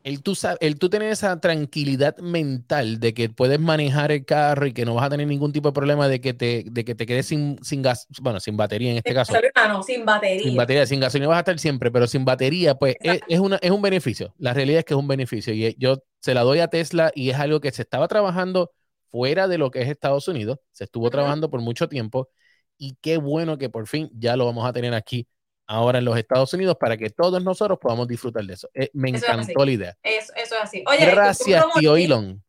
el, 0.04 0.22
tú, 0.22 0.38
el 0.60 0.78
tú 0.78 0.90
tener 0.90 1.10
esa 1.10 1.40
tranquilidad 1.40 2.18
mental 2.18 3.00
de 3.00 3.14
que 3.14 3.30
puedes 3.30 3.60
manejar 3.60 4.12
el 4.12 4.24
carro 4.24 4.68
y 4.68 4.74
que 4.74 4.86
no 4.86 4.94
vas 4.94 5.06
a 5.06 5.10
tener 5.10 5.26
ningún 5.26 5.52
tipo 5.52 5.70
de 5.70 5.74
problema 5.74 6.08
de 6.08 6.22
que 6.22 6.34
te, 6.34 6.66
de 6.70 6.86
que 6.86 6.94
te 6.94 7.06
quedes 7.06 7.26
sin, 7.26 7.58
sin 7.64 7.82
gas, 7.82 8.08
bueno, 8.22 8.40
sin 8.40 8.56
batería 8.56 8.92
en 8.92 8.98
este 8.98 9.16
caso. 9.16 9.34
Gasolina 9.34 9.68
no, 9.68 9.82
sin 9.82 10.06
batería. 10.06 10.44
Sin 10.44 10.56
batería, 10.56 10.86
sin 10.86 11.00
gasolina 11.00 11.30
vas 11.30 11.38
a 11.38 11.40
estar 11.40 11.58
siempre, 11.60 11.90
pero 11.90 12.06
sin 12.08 12.24
batería, 12.24 12.76
pues 12.76 12.98
es, 13.00 13.16
Exacto. 13.16 13.34
es 13.34 13.40
una, 13.40 13.56
es 13.56 13.72
un 13.72 13.82
beneficio. 13.82 14.36
La 14.38 14.54
realidad 14.54 14.80
es 14.80 14.86
que 14.86 14.94
es 14.94 15.00
un 15.00 15.08
beneficio 15.08 15.54
y 15.54 15.66
eh, 15.66 15.76
yo 15.80 16.04
se 16.20 16.34
la 16.34 16.42
doy 16.42 16.60
a 16.60 16.68
Tesla 16.68 17.12
y 17.16 17.30
es 17.32 17.38
algo 17.38 17.60
que 17.60 17.72
se 17.72 17.82
estaba 17.82 18.08
trabajando 18.08 18.72
fuera 19.10 19.48
de 19.48 19.58
lo 19.58 19.72
que 19.72 19.82
es 19.82 19.90
Estados 19.90 20.28
Unidos, 20.28 20.60
se 20.72 20.84
estuvo 20.84 21.10
trabajando 21.10 21.50
por 21.50 21.62
mucho 21.62 21.88
tiempo 21.88 22.30
y 22.78 22.98
qué 23.02 23.18
bueno 23.18 23.58
que 23.58 23.70
por 23.70 23.88
fin 23.88 24.12
ya 24.14 24.36
lo 24.36 24.46
vamos 24.46 24.68
a 24.68 24.74
tener 24.74 24.94
aquí 24.94 25.28
ahora 25.68 26.00
en 26.00 26.06
los 26.06 26.18
Estados 26.18 26.54
Unidos 26.54 26.78
para 26.80 26.98
que 26.98 27.10
todos 27.10 27.44
nosotros 27.44 27.78
podamos 27.80 28.08
disfrutar 28.08 28.44
de 28.44 28.54
eso. 28.54 28.70
Eh, 28.74 28.90
me 28.94 29.10
Eso 29.12 29.26
encantó 29.26 29.66
la 29.66 29.72
idea. 29.72 29.98
Eso, 30.04 30.34
eso 30.36 30.56
es 30.56 30.62
así. 30.62 30.84
Oye, 30.88 31.06
Gracias, 31.06 31.66
tío 31.80 31.96
Elon. 31.96 32.42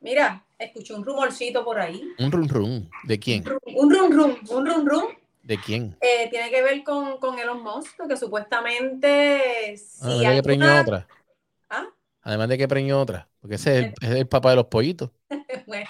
Mira, 0.00 0.44
escuché 0.58 0.92
un 0.94 1.04
rumorcito 1.04 1.64
por 1.64 1.78
ahí. 1.80 2.02
Un 2.18 2.30
run 2.30 2.48
run. 2.48 2.90
¿De 3.04 3.18
quién? 3.18 3.44
Un 3.64 3.90
rum 3.94 4.12
rum, 4.12 4.36
un 4.50 4.66
rum 4.66 4.86
rum. 4.86 5.04
¿De 5.42 5.58
quién? 5.58 5.96
eh, 6.00 6.28
tiene 6.30 6.50
que 6.50 6.62
ver 6.62 6.82
con, 6.82 7.18
con 7.18 7.38
Elon 7.38 7.62
Musk, 7.62 8.06
que 8.08 8.16
supuestamente 8.16 9.76
si 9.76 10.02
Además 10.02 10.28
de 10.30 10.34
que 10.36 10.42
preñó 10.42 10.80
otra. 10.80 11.06
¿Ah? 11.68 11.86
Además 12.22 12.48
de 12.48 12.58
que 12.58 12.68
preñó 12.68 13.00
otra. 13.00 13.28
Porque 13.40 13.56
ese 13.56 13.78
es 13.78 13.84
el, 13.86 13.94
es 14.00 14.10
el 14.16 14.26
papá 14.26 14.50
de 14.50 14.56
los 14.56 14.66
pollitos. 14.66 15.10
El, 15.28 15.86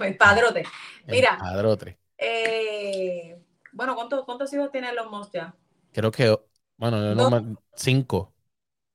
el 0.00 0.16
padrote. 0.16 0.60
el 0.60 0.66
Mira. 1.14 1.36
padrote. 1.38 1.98
Eh, 2.18 3.36
bueno, 3.72 3.94
¿cuántos, 3.96 4.24
¿cuántos 4.24 4.52
hijos 4.52 4.70
tiene 4.70 4.90
Elon 4.90 5.10
Musk 5.10 5.32
ya? 5.32 5.54
Creo 5.94 6.10
que, 6.10 6.36
bueno, 6.76 7.14
no, 7.14 7.30
más- 7.30 7.44
cinco. 7.76 8.34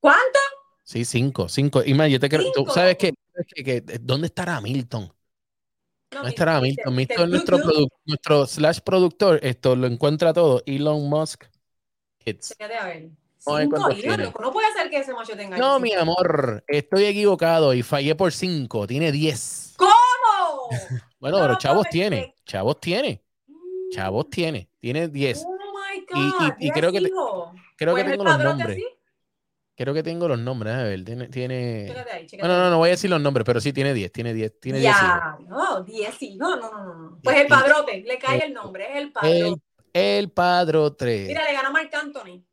¿Cuántos? 0.02 0.42
Sí, 0.84 1.06
cinco, 1.06 1.48
cinco. 1.48 1.82
Y 1.86 1.94
más, 1.94 2.10
yo 2.10 2.20
te 2.20 2.28
creo, 2.30 2.52
tú 2.52 2.60
Cinco. 2.62 2.74
sabes 2.74 2.98
que, 2.98 3.14
que- 3.56 3.64
que- 3.64 3.82
¿dónde 4.02 4.28
estará 4.28 4.60
Milton? 4.60 5.04
No, 5.04 6.18
¿Dónde 6.18 6.30
estará 6.30 6.60
Milton? 6.60 6.96
Milton, 6.96 7.30
Blue 7.30 7.30
nuestro, 7.38 7.58
produ- 7.60 7.88
nuestro 8.06 8.46
slash 8.48 8.80
productor, 8.82 9.40
esto 9.44 9.76
lo 9.76 9.88
encuentra 9.88 10.34
todo. 10.34 10.62
Elon 10.66 11.08
Musk 11.10 11.46
Hits. 12.26 12.56
Fíjate, 12.58 12.76
a 12.78 12.86
ver. 12.86 13.10
Cinco 13.38 13.78
loco. 13.78 14.42
No 14.42 14.52
puede 14.52 14.74
ser 14.74 14.90
que 14.90 14.98
ese 14.98 15.14
macho 15.14 15.36
tenga 15.38 15.58
No, 15.58 15.68
hijos. 15.78 15.82
mi 15.82 15.94
amor, 15.94 16.64
estoy 16.68 17.06
equivocado 17.06 17.74
y 17.74 17.84
fallé 17.84 18.14
por 18.16 18.34
cinco. 18.34 18.86
Tiene 18.86 19.12
diez. 19.14 19.76
¿Cómo? 19.78 19.92
Bueno, 21.20 21.38
No 21.40 21.44
pero 21.44 21.58
chavos 21.58 21.88
tiene. 21.90 22.34
Chavos 22.46 22.80
tiene. 22.80 23.22
Chavos 23.92 24.30
tiene. 24.30 24.70
Tiene 24.80 25.08
diez. 25.10 25.46
Y- 26.16 26.68
y- 26.68 26.72
creo 26.72 26.92
que 26.92 27.02
te-. 27.02 27.12
Creo 27.78 27.94
Pues 27.94 28.04
que 28.04 28.10
el 28.12 28.18
tengo 28.18 28.24
los 28.24 28.44
nombres. 28.44 28.70
así. 28.78 28.86
Creo 29.76 29.94
que 29.94 30.04
tengo 30.04 30.28
los 30.28 30.40
nombres. 30.40 30.74
A 30.76 30.84
ver, 30.84 31.06
tiene. 31.06 31.28
tiene... 31.30 31.86
Chécate 31.88 32.12
ahí, 32.12 32.26
chécate 32.28 32.42
Bueno, 32.48 32.58
no, 32.60 32.66
ahí. 32.66 32.72
no 32.72 32.78
voy 32.80 32.90
a 32.90 32.92
decir 32.92 33.10
los 33.10 33.22
nombres, 33.22 33.46
pero 33.46 33.62
sí 33.62 33.72
tiene 33.72 33.94
10. 33.94 34.12
Tiene 34.12 34.34
10. 34.34 34.60
Tiene 34.60 34.80
10 34.80 34.92
hijos. 34.94 35.08
Ya, 35.08 35.38
no, 35.48 35.84
10 35.84 36.22
hijos, 36.24 36.38
no, 36.38 36.56
no, 36.58 36.72
no, 36.72 36.96
no. 36.96 37.20
Pues 37.24 37.38
el 37.38 37.48
padrote, 37.48 38.02
le 38.06 38.18
cae 38.20 38.38
y- 38.40 38.42
el 38.48 38.54
nombre, 38.54 38.86
es 38.92 38.96
el 38.98 39.04
El, 39.04 39.12
padrote. 39.14 39.62
el 39.94 40.32
padrote. 40.32 41.26
Mira, 41.30 41.44
le 41.46 41.54
ganó 41.54 41.70
a 41.70 41.72
Marc 41.72 41.94
Anthony. 41.94 42.44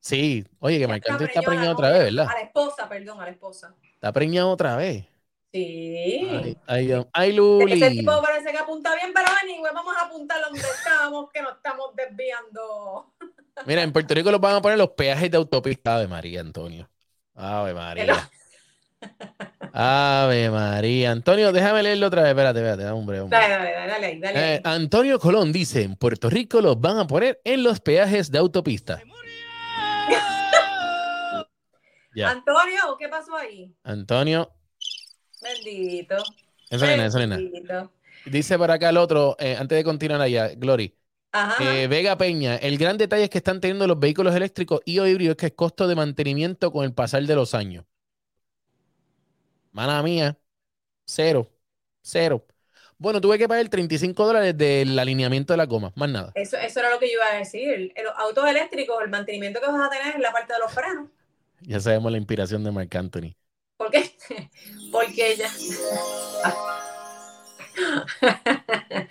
Sí, 0.00 0.44
oye, 0.58 0.80
que 0.80 0.88
Marc 0.88 1.08
Anthony 1.08 1.26
está 1.26 1.42
preñado 1.42 1.72
otra 1.72 1.90
vez, 1.90 2.02
¿verdad? 2.12 2.28
A 2.28 2.34
la 2.34 2.40
esposa, 2.40 2.88
perdón, 2.88 3.20
a 3.20 3.24
la 3.26 3.30
esposa. 3.30 3.76
Está 3.94 4.12
preñado 4.12 4.50
otra 4.50 4.74
vez. 4.76 5.06
Sí. 5.52 6.28
Ay, 6.30 6.56
ay, 6.66 7.04
ay, 7.12 7.28
Ese 7.28 7.36
Luli. 7.36 7.98
tipo 7.98 8.22
parece 8.22 8.52
que 8.52 8.58
apunta 8.58 8.94
bien, 8.94 9.12
pero 9.14 9.26
anyway, 9.42 9.70
vamos 9.74 9.94
a 9.96 10.06
apuntar 10.06 10.40
donde 10.40 10.60
estamos, 10.60 11.30
que 11.30 11.42
nos 11.42 11.56
estamos 11.56 11.94
desviando. 11.94 13.12
Mira, 13.66 13.82
en 13.82 13.92
Puerto 13.92 14.14
Rico 14.14 14.30
los 14.30 14.40
van 14.40 14.56
a 14.56 14.62
poner 14.62 14.78
los 14.78 14.90
peajes 14.90 15.30
de 15.30 15.36
autopista. 15.36 15.96
Ave 15.96 16.08
María, 16.08 16.40
Antonio. 16.40 16.88
Ave 17.34 17.74
María. 17.74 18.30
Ave 19.74 20.48
María. 20.50 21.10
Antonio, 21.10 21.52
déjame 21.52 21.82
leerlo 21.82 22.06
otra 22.06 22.22
vez. 22.22 22.30
Espérate, 22.30 22.58
espérate, 22.60 22.86
hombre, 22.90 23.20
hombre. 23.20 23.38
Dale, 23.38 23.54
dale, 23.54 23.72
dale, 23.72 23.88
dale, 23.92 24.06
ahí, 24.06 24.18
dale. 24.20 24.38
Eh, 24.38 24.52
ahí. 24.54 24.60
Antonio 24.64 25.18
Colón 25.18 25.52
dice, 25.52 25.82
en 25.82 25.96
Puerto 25.96 26.30
Rico 26.30 26.60
los 26.62 26.80
van 26.80 26.98
a 26.98 27.06
poner 27.06 27.40
en 27.44 27.62
los 27.62 27.80
peajes 27.80 28.30
de 28.30 28.38
autopista. 28.38 29.02
Ya, 32.14 32.28
Antonio, 32.28 32.96
¿qué 32.98 33.08
pasó 33.08 33.34
ahí? 33.34 33.74
Antonio, 33.84 34.52
Bendito. 35.42 36.16
eso 36.70 36.86
nena, 36.86 37.06
eso 37.06 37.18
nena. 37.18 37.36
Bendito. 37.36 37.92
Dice 38.24 38.56
por 38.56 38.70
acá 38.70 38.90
el 38.90 38.96
otro, 38.96 39.36
eh, 39.38 39.56
antes 39.58 39.76
de 39.76 39.84
continuar 39.84 40.20
allá, 40.20 40.48
Glory, 40.54 40.94
Ajá. 41.32 41.82
Eh, 41.82 41.88
Vega 41.88 42.16
Peña, 42.18 42.56
el 42.56 42.76
gran 42.76 42.98
detalle 42.98 43.24
es 43.24 43.30
que 43.30 43.38
están 43.38 43.60
teniendo 43.60 43.86
los 43.86 43.98
vehículos 43.98 44.34
eléctricos 44.34 44.80
y 44.84 44.98
o 44.98 45.06
híbridos 45.06 45.36
que 45.36 45.46
es 45.46 45.52
costo 45.52 45.88
de 45.88 45.94
mantenimiento 45.94 46.70
con 46.70 46.84
el 46.84 46.92
pasar 46.92 47.22
de 47.22 47.34
los 47.34 47.54
años. 47.54 47.86
Mala 49.72 50.02
mía, 50.02 50.36
cero, 51.06 51.50
cero. 52.02 52.46
Bueno, 52.98 53.20
tuve 53.20 53.38
que 53.38 53.48
pagar 53.48 53.66
35 53.68 54.26
dólares 54.26 54.56
del 54.56 54.96
alineamiento 54.98 55.54
de 55.54 55.56
la 55.56 55.66
goma, 55.66 55.92
más 55.96 56.08
nada. 56.10 56.32
Eso, 56.34 56.56
eso 56.58 56.80
era 56.80 56.90
lo 56.90 56.98
que 57.00 57.06
yo 57.06 57.14
iba 57.14 57.26
a 57.32 57.38
decir. 57.38 57.92
Los 58.00 58.12
autos 58.16 58.46
eléctricos, 58.46 59.02
el 59.02 59.10
mantenimiento 59.10 59.58
que 59.60 59.66
vas 59.66 59.86
a 59.86 59.90
tener 59.90 60.14
es 60.14 60.20
la 60.20 60.30
parte 60.30 60.52
de 60.52 60.58
los 60.60 60.72
frenos. 60.72 61.08
Ya 61.62 61.80
sabemos 61.80 62.12
la 62.12 62.18
inspiración 62.18 62.62
de 62.62 62.70
Marc 62.70 62.94
Anthony. 62.94 63.34
¿Por 63.82 63.90
qué? 63.90 64.16
Porque 64.92 65.36
ya. 65.36 65.50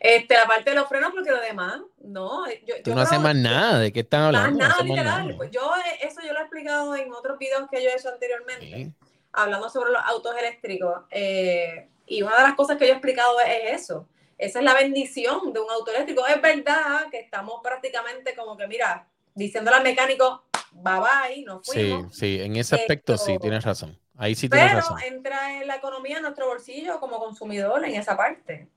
Este, 0.00 0.34
la 0.34 0.46
parte 0.46 0.70
de 0.70 0.76
los 0.76 0.88
frenos, 0.88 1.10
porque 1.12 1.30
lo 1.32 1.40
demás, 1.40 1.80
no. 2.00 2.48
Yo, 2.64 2.76
Tú 2.84 2.90
yo 2.90 2.94
no 2.94 3.00
haces 3.02 3.18
más 3.20 3.34
nada. 3.34 3.80
¿De 3.80 3.92
qué 3.92 4.00
están 4.00 4.20
más 4.20 4.26
hablando? 4.28 4.50
No 4.60 4.68
nada, 4.68 4.76
más 4.78 4.86
literal. 4.86 5.24
nada. 5.26 5.36
Pues 5.36 5.50
yo, 5.50 5.72
eh, 5.76 6.06
eso 6.06 6.20
yo 6.24 6.32
lo 6.32 6.38
he 6.38 6.42
explicado 6.42 6.94
en 6.94 7.12
otros 7.12 7.36
videos 7.36 7.68
que 7.68 7.82
yo 7.82 7.90
he 7.90 7.96
hecho 7.96 8.08
anteriormente, 8.08 8.64
Sí. 8.66 8.92
hablando 9.32 9.68
sobre 9.68 9.90
los 9.90 10.00
autos 10.04 10.36
eléctricos. 10.38 11.02
eh, 11.10 11.88
y 12.06 12.22
una 12.22 12.36
de 12.36 12.42
las 12.44 12.54
cosas 12.54 12.78
que 12.78 12.86
yo 12.86 12.92
he 12.92 12.94
explicado 12.94 13.40
es, 13.40 13.48
es 13.72 13.82
eso. 13.82 14.08
Esa 14.38 14.60
es 14.60 14.64
la 14.64 14.72
bendición 14.74 15.52
de 15.52 15.58
un 15.60 15.68
auto 15.70 15.90
eléctrico. 15.90 16.24
Es 16.28 16.40
verdad 16.40 17.08
que 17.10 17.18
estamos 17.18 17.60
prácticamente 17.62 18.34
como 18.36 18.56
que, 18.56 18.68
mira, 18.68 19.08
diciéndole 19.34 19.76
al 19.78 19.82
mecánico, 19.82 20.44
bye 20.72 21.00
bye, 21.00 21.44
nos 21.44 21.66
Sí, 21.66 21.72
fuimos. 21.72 22.16
sí, 22.16 22.40
en 22.40 22.54
ese 22.56 22.76
aspecto 22.76 23.18
sí, 23.18 23.36
tienes 23.40 23.64
razón. 23.64 23.98
Ahí 24.18 24.34
sí 24.34 24.48
Pero 24.48 24.68
razón. 24.74 24.98
entra 25.06 25.60
en 25.60 25.66
la 25.66 25.76
economía, 25.76 26.16
en 26.16 26.22
nuestro 26.22 26.46
bolsillo 26.48 27.00
como 27.00 27.18
consumidor 27.18 27.84
en 27.84 27.94
esa 27.94 28.16
parte. 28.16 28.68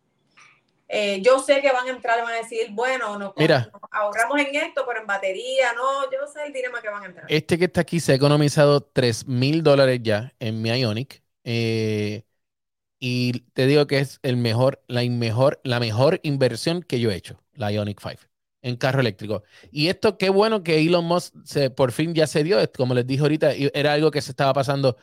Eh, 0.87 1.21
yo 1.21 1.39
sé 1.39 1.61
que 1.61 1.71
van 1.71 1.87
a 1.87 1.91
entrar 1.91 2.19
y 2.19 2.21
van 2.23 2.33
a 2.33 2.37
decir, 2.37 2.67
bueno, 2.71 3.17
nos, 3.17 3.33
Mira. 3.37 3.71
nos 3.71 3.81
ahorramos 3.91 4.39
en 4.39 4.55
esto, 4.55 4.83
pero 4.85 4.99
en 5.01 5.07
batería, 5.07 5.73
no, 5.73 6.11
yo 6.11 6.27
sé 6.27 6.43
el 6.45 6.53
dilema 6.53 6.81
que 6.81 6.89
van 6.89 7.03
a 7.03 7.05
entrar. 7.05 7.25
Este 7.29 7.57
que 7.57 7.65
está 7.65 7.81
aquí 7.81 7.99
se 7.99 8.11
ha 8.11 8.15
economizado 8.15 8.81
3 8.81 9.27
mil 9.27 9.63
dólares 9.63 9.99
ya 10.03 10.33
en 10.39 10.61
mi 10.61 10.69
Ionic. 10.69 11.23
eh, 11.43 12.23
y 12.99 13.41
te 13.53 13.67
digo 13.67 13.87
que 13.87 13.99
es 13.99 14.19
el 14.23 14.37
mejor, 14.37 14.83
la 14.87 15.03
mejor, 15.03 15.61
la 15.63 15.79
mejor 15.79 16.19
inversión 16.23 16.83
que 16.83 16.99
yo 16.99 17.11
he 17.11 17.15
hecho, 17.15 17.43
la 17.53 17.71
Ionic 17.71 17.99
5, 18.01 18.21
en 18.61 18.77
carro 18.77 19.01
eléctrico. 19.01 19.43
Y 19.71 19.87
esto, 19.89 20.17
qué 20.17 20.29
bueno 20.29 20.63
que 20.63 20.79
Elon 20.81 21.05
Musk 21.05 21.33
se, 21.45 21.69
por 21.71 21.91
fin 21.93 22.13
ya 22.15 22.27
se 22.27 22.43
dio. 22.43 22.57
Como 22.73 22.93
les 22.95 23.07
dije 23.07 23.21
ahorita, 23.23 23.53
era 23.53 23.93
algo 23.93 24.11
que 24.11 24.21
se 24.21 24.31
estaba 24.31 24.53
pasando, 24.53 24.97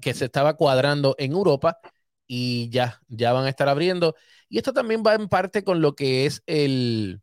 que 0.00 0.14
se 0.14 0.26
estaba 0.26 0.54
cuadrando 0.56 1.14
en 1.18 1.32
Europa 1.32 1.78
y 2.26 2.68
ya, 2.70 3.00
ya 3.08 3.32
van 3.32 3.46
a 3.46 3.48
estar 3.50 3.68
abriendo. 3.68 4.14
Y 4.48 4.58
esto 4.58 4.72
también 4.72 5.02
va 5.06 5.14
en 5.14 5.28
parte 5.28 5.64
con 5.64 5.80
lo 5.80 5.94
que 5.94 6.26
es 6.26 6.42
el, 6.46 7.20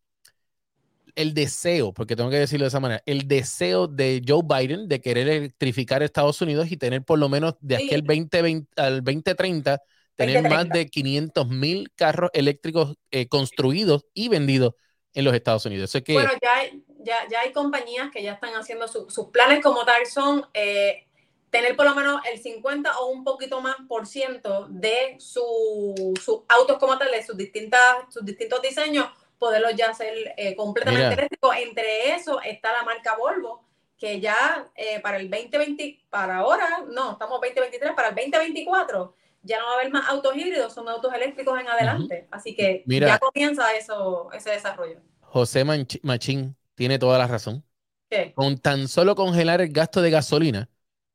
el 1.16 1.34
deseo, 1.34 1.94
porque 1.94 2.16
tengo 2.16 2.30
que 2.30 2.38
decirlo 2.38 2.66
de 2.66 2.68
esa 2.70 2.80
manera, 2.80 3.02
el 3.06 3.28
deseo 3.28 3.88
de 3.88 4.22
Joe 4.28 4.44
Biden 4.44 4.88
de 4.88 5.02
querer 5.02 5.28
electrificar 5.28 6.04
Estados 6.04 6.42
Unidos 6.42 6.72
y 6.72 6.78
tener 6.78 7.04
por 7.04 7.18
lo 7.18 7.28
menos 7.30 7.56
de 7.60 7.76
aquí 7.78 7.88
Sí. 7.90 7.96
al 7.96 8.04
2020, 8.04 8.82
al 8.82 9.04
2030, 9.04 9.82
tener 10.16 10.44
más 10.44 10.66
2030. 10.66 10.72
de 10.72 10.88
500 10.90 11.48
mil 11.50 11.92
carros 11.96 12.30
eléctricos 12.34 12.96
eh, 13.12 13.28
construidos 13.28 14.06
y 14.14 14.30
vendidos 14.30 14.74
en 15.14 15.26
los 15.26 15.34
Estados 15.34 15.66
Unidos. 15.66 15.90
Eso 15.90 15.98
es 16.00 16.04
que, 16.04 16.14
Bueno, 16.14 16.32
ya 16.42 16.56
hay, 16.56 16.84
ya, 17.00 17.16
ya 17.30 17.42
hay 17.42 17.52
compañías 17.52 18.12
que 18.12 18.24
ya 18.24 18.34
están 18.34 18.54
haciendo 18.56 18.88
su- 18.88 19.10
sus 19.10 19.28
planes 19.30 19.62
como 19.64 19.86
tal, 19.86 20.06
son 20.06 20.46
eh, 20.54 21.07
tener 21.50 21.76
por 21.76 21.86
lo 21.86 21.96
menos 21.96 22.22
el 22.32 22.40
50 22.40 23.00
o 23.00 23.08
un 23.08 23.24
poquito 23.24 23.62
más 23.62 23.76
por 23.88 24.06
ciento 24.06 24.68
de 24.70 25.16
su- 25.20 26.14
sus 26.22 26.40
autos 26.50 26.78
como 26.78 26.98
tal, 26.98 27.12
de 27.12 27.24
sus, 27.24 27.38
distintas, 27.38 27.82
sus 28.10 28.26
distintos 28.26 28.62
diseños, 28.62 29.08
poderlos 29.40 29.74
ya 29.76 29.90
hacer 29.92 30.34
eh, 30.38 30.56
completamente 30.56 31.14
eléctricos. 31.14 31.56
Entre 31.58 32.14
eso 32.16 32.42
está 32.42 32.72
la 32.74 32.84
marca 32.84 33.16
Volvo, 33.18 33.64
que 33.98 34.20
ya 34.20 34.68
eh, 34.76 35.00
para 35.00 35.18
el 35.18 35.30
2020, 35.30 36.00
para 36.10 36.38
ahora, 36.38 36.84
no, 36.90 37.14
estamos 37.14 37.40
2023, 37.42 37.94
para 37.94 38.10
el 38.10 38.16
2024 38.16 39.16
ya 39.44 39.60
no 39.60 39.66
va 39.68 39.72
a 39.72 39.76
haber 39.76 39.92
más 39.92 40.10
autos 40.10 40.36
híbridos, 40.36 40.74
son 40.74 40.90
autos 40.90 41.14
eléctricos 41.14 41.58
en 41.60 41.70
adelante. 41.70 42.28
Así 42.32 42.54
que 42.54 42.84
Mira. 42.86 43.08
ya 43.08 43.20
comienza 43.20 43.72
eso, 43.76 44.30
ese 44.34 44.50
desarrollo. 44.50 45.00
José 45.22 45.64
Manch- 45.64 46.00
Machín 46.04 46.58
tiene 46.76 47.00
toda 47.00 47.18
la 47.18 47.28
razón. 47.28 47.64
¿Qué? 48.10 48.34
Con 48.34 48.58
tan 48.58 48.88
solo 48.90 49.16
congelar 49.16 49.62
el 49.62 49.70
gasto 49.72 50.02
de 50.02 50.10
gasolina, 50.12 50.70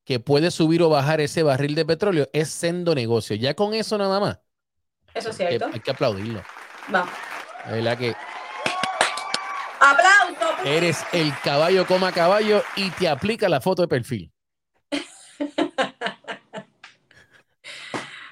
que 0.05 0.21
puede 0.21 0.51
subir 0.51 0.83
o 0.83 0.89
bajar 0.89 1.21
ese 1.21 1.43
barril 1.43 1.75
de 1.75 1.85
petróleo, 1.85 2.29
es 2.33 2.51
sendo 2.51 2.95
negocio. 2.95 3.37
Ya 3.37 3.55
con 3.55 3.75
eso 3.75 3.97
nada 3.99 4.19
más, 4.21 4.39
Eso 5.15 5.31
es 5.31 5.37
cierto. 5.37 5.71
hay 5.73 5.81
que 5.81 5.91
aplaudirlo. 5.91 6.43
Vamos. 6.89 7.13
La 7.67 7.73
verdad 7.73 7.99
que 7.99 8.15
¡Aplauso! 9.81 10.65
eres 10.65 11.05
el 11.13 11.33
caballo 11.43 11.87
coma 11.87 12.13
caballo 12.13 12.63
y 12.77 12.91
te 12.91 13.09
aplica 13.09 13.49
la 13.49 13.61
foto 13.61 13.83
de 13.83 13.89
perfil. 13.89 14.33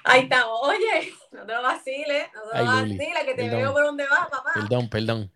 Ahí 0.03 0.21
estamos. 0.23 0.59
Oye, 0.63 1.13
no 1.31 1.45
te 1.45 1.53
lo 1.53 1.61
vaciles, 1.61 2.27
no 2.33 2.41
te 2.41 2.47
lo 2.63 2.71
Ay, 2.71 2.81
Luli, 2.81 2.97
vaciles, 2.97 3.23
que 3.23 3.33
te 3.35 3.43
perdón. 3.43 3.59
veo 3.59 3.73
por 3.73 3.83
donde 3.85 4.07
vas, 4.07 4.29
papá. 4.29 4.51
Perdón, 4.53 4.89
perdón. 4.89 5.31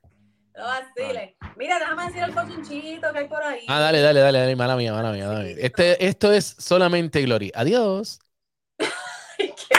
No 0.58 0.64
vaciles. 0.64 1.36
Mira, 1.58 1.80
déjame 1.80 2.06
decir 2.06 2.24
el 2.24 2.34
cochinchito 2.34 3.12
que 3.12 3.20
hay 3.20 3.28
por 3.28 3.44
ahí. 3.44 3.66
Ah, 3.68 3.80
dale, 3.80 4.02
dale, 4.02 4.22
dale, 4.22 4.40
dale, 4.40 4.56
mala 4.56 4.76
mía, 4.76 4.94
mala 4.94 5.12
mía. 5.12 5.28
mala 5.28 5.40
mía. 5.42 5.56
Este, 5.58 6.06
esto 6.06 6.32
es 6.32 6.56
solamente 6.58 7.22
Glory. 7.22 7.52
Adiós. 7.54 8.20
Qué. 9.38 9.76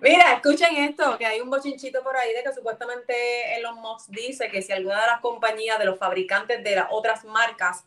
Mira, 0.00 0.34
escuchen 0.34 0.76
esto, 0.76 1.18
que 1.18 1.26
hay 1.26 1.40
un 1.40 1.50
bochinchito 1.50 2.02
por 2.02 2.16
ahí 2.16 2.32
de 2.32 2.42
que 2.42 2.54
supuestamente 2.54 3.56
Elon 3.58 3.80
Musk 3.80 4.08
dice 4.10 4.48
que 4.48 4.62
si 4.62 4.72
alguna 4.72 5.00
de 5.00 5.06
las 5.06 5.20
compañías, 5.20 5.78
de 5.78 5.84
los 5.84 5.98
fabricantes 5.98 6.62
de 6.62 6.76
las 6.76 6.86
otras 6.90 7.24
marcas, 7.24 7.84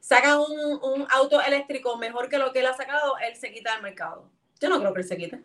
sacan 0.00 0.38
un, 0.38 0.78
un 0.82 1.06
auto 1.10 1.40
eléctrico 1.40 1.96
mejor 1.96 2.28
que 2.28 2.38
lo 2.38 2.52
que 2.52 2.60
él 2.60 2.66
ha 2.66 2.76
sacado, 2.76 3.16
él 3.18 3.36
se 3.36 3.52
quita 3.52 3.72
del 3.72 3.82
mercado. 3.82 4.30
Yo 4.60 4.68
no 4.68 4.78
creo 4.78 4.92
que 4.92 5.00
él 5.00 5.06
se 5.06 5.16
quite. 5.16 5.42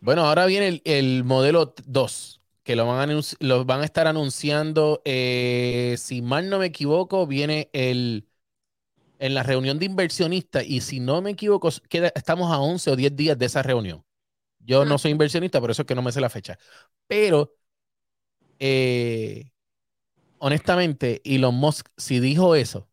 Bueno, 0.00 0.26
ahora 0.26 0.46
viene 0.46 0.68
el, 0.68 0.82
el 0.84 1.24
modelo 1.24 1.74
2, 1.86 2.41
que 2.64 2.76
lo 2.76 2.86
van 2.86 3.00
a, 3.10 3.12
anunci- 3.12 3.36
lo 3.40 3.64
van 3.64 3.80
a 3.82 3.84
estar 3.84 4.06
anunciando, 4.06 5.02
eh, 5.04 5.96
si 5.98 6.22
mal 6.22 6.48
no 6.50 6.58
me 6.58 6.66
equivoco, 6.66 7.26
viene 7.26 7.70
el, 7.72 8.28
en 9.18 9.34
la 9.34 9.42
reunión 9.44 9.78
de 9.78 9.86
inversionistas, 9.86 10.64
y 10.66 10.80
si 10.82 11.00
no 11.00 11.22
me 11.22 11.30
equivoco, 11.32 11.70
queda, 11.88 12.12
estamos 12.16 12.52
a 12.52 12.60
11 12.60 12.90
o 12.90 12.96
10 12.96 13.16
días 13.16 13.38
de 13.38 13.46
esa 13.46 13.62
reunión. 13.62 14.04
Yo 14.60 14.84
no 14.86 14.98
soy 14.98 15.12
inversionista, 15.12 15.60
por 15.60 15.70
eso 15.72 15.82
es 15.82 15.86
que 15.88 15.94
no 15.96 16.02
me 16.02 16.12
sé 16.12 16.20
la 16.20 16.30
fecha. 16.30 16.58
Pero, 17.08 17.54
eh, 18.58 19.50
honestamente, 20.38 21.22
Elon 21.24 21.54
Musk, 21.56 21.88
si 21.96 22.20
dijo 22.20 22.54
eso, 22.56 22.90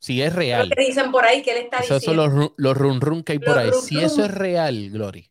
si 0.00 0.22
es 0.22 0.34
Lo 0.52 0.64
real, 0.64 0.76
que 0.76 0.82
dicen 0.84 1.10
por 1.12 1.24
ahí 1.24 1.42
que 1.42 1.52
él 1.52 1.58
está 1.64 1.82
son 1.98 2.00
diciendo. 2.00 2.16
los, 2.16 2.30
ru- 2.32 2.54
los 2.56 2.74
run 2.76 3.00
run 3.02 3.22
que 3.22 3.32
hay 3.32 3.38
por 3.38 3.58
Los 3.58 3.58
ahí. 3.58 3.72
run 3.72 3.74
Si 3.74 4.00
run. 4.02 4.02
eso 4.02 4.24
es 4.24 4.30
real, 4.30 4.88
Glory, 4.90 5.30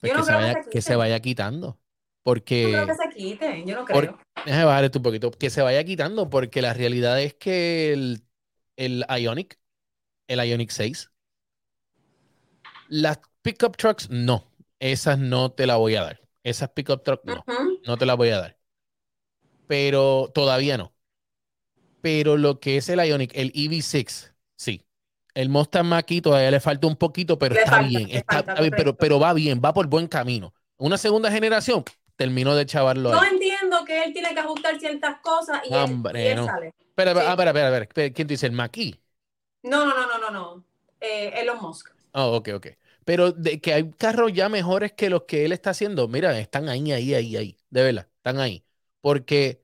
pues 0.00 0.12
que, 0.12 0.16
no 0.16 0.22
se 0.22 0.32
que 0.32 0.34
vaya, 0.34 0.56
que 0.68 0.82
se 0.82 0.96
vaya 0.96 1.20
quitando. 1.20 1.80
Yo 2.24 2.24
Porque, 2.24 2.68
creo 2.70 2.86
que 2.86 2.94
se 2.94 3.08
quite, 3.16 3.64
yo 3.64 3.76
no 3.76 3.84
creo. 3.84 4.18
déjame 4.44 4.64
bajar 4.64 4.84
esto 4.84 4.98
un 4.98 5.02
poquito, 5.02 5.30
que 5.30 5.50
se 5.50 5.62
vaya 5.62 5.82
quitando, 5.84 6.28
porque 6.28 6.60
la 6.62 6.74
realidad 6.74 7.20
es 7.20 7.34
que 7.34 7.92
el, 7.92 8.22
el 8.76 9.04
Ionic, 9.08 9.58
el 10.28 10.40
Ionic 10.40 10.70
6, 10.70 11.10
las 12.88 13.20
pickup 13.42 13.76
trucks, 13.76 14.10
no, 14.10 14.44
esas 14.80 15.18
no 15.18 15.52
te 15.52 15.66
las 15.66 15.78
voy 15.78 15.96
a 15.96 16.02
dar. 16.02 16.20
Esas 16.42 16.70
pickup 16.70 17.02
trucks, 17.02 17.24
no, 17.24 17.44
no 17.86 17.96
te 17.96 18.06
las 18.06 18.16
voy 18.16 18.30
a 18.30 18.40
dar. 18.40 18.58
Pero 19.66 20.30
todavía 20.34 20.76
no. 20.78 20.92
Pero 22.00 22.36
lo 22.36 22.60
que 22.60 22.76
es 22.76 22.88
el 22.88 23.00
Ionic, 23.04 23.32
el 23.34 23.52
EV6, 23.52 24.34
sí. 24.56 24.84
El 25.34 25.48
Mustang 25.50 25.86
Mach-E 25.86 26.20
todavía 26.22 26.50
le 26.50 26.60
falta 26.60 26.86
un 26.86 26.96
poquito, 26.96 27.38
pero 27.38 27.54
Le 27.54 27.60
está 27.62 27.72
falta, 27.72 27.88
bien. 27.88 28.08
Está, 28.10 28.34
falta, 28.36 28.52
está 28.52 28.62
bien, 28.62 28.74
pero, 28.76 28.96
pero 28.96 29.20
va 29.20 29.32
bien, 29.34 29.60
va 29.64 29.72
por 29.72 29.86
buen 29.86 30.06
camino. 30.08 30.54
Una 30.76 30.96
segunda 30.98 31.30
generación 31.30 31.84
terminó 32.18 32.54
de 32.54 32.66
chavarlo 32.66 33.12
No 33.12 33.20
ahí. 33.20 33.30
entiendo 33.32 33.84
que 33.86 34.04
él 34.04 34.12
tiene 34.12 34.34
que 34.34 34.40
ajustar 34.40 34.78
ciertas 34.78 35.20
cosas 35.20 35.62
y, 35.64 35.68
él- 35.68 35.74
Hombre, 35.74 36.22
y 36.24 36.26
él, 36.26 36.36
no. 36.36 36.46
sale. 36.46 36.74
Espera, 36.78 37.12
Sí. 37.14 37.18
ah, 37.24 37.30
espera, 37.30 37.50
espera, 37.50 37.78
espera. 37.78 38.12
¿Quién 38.12 38.28
dice? 38.28 38.46
¿El 38.46 38.52
Mach-E? 38.52 39.00
No, 39.62 39.86
no, 39.86 39.94
no, 39.94 40.06
no, 40.06 40.18
no, 40.18 40.30
no. 40.30 40.64
Eh, 41.00 41.32
Elon 41.40 41.58
Musk. 41.62 41.90
Oh, 42.12 42.36
ok, 42.36 42.48
ok. 42.56 42.66
Pero 43.04 43.32
de 43.32 43.60
que 43.60 43.72
hay 43.72 43.90
carros 43.92 44.32
ya 44.34 44.48
mejores 44.48 44.92
que 44.92 45.08
los 45.08 45.22
que 45.22 45.44
él 45.46 45.52
está 45.52 45.70
haciendo, 45.70 46.08
mira, 46.08 46.38
están 46.38 46.68
ahí, 46.68 46.92
ahí, 46.92 47.14
ahí, 47.14 47.36
ahí. 47.36 47.56
De 47.70 47.82
verdad, 47.82 48.08
están 48.18 48.38
ahí. 48.40 48.64
Porque 49.00 49.62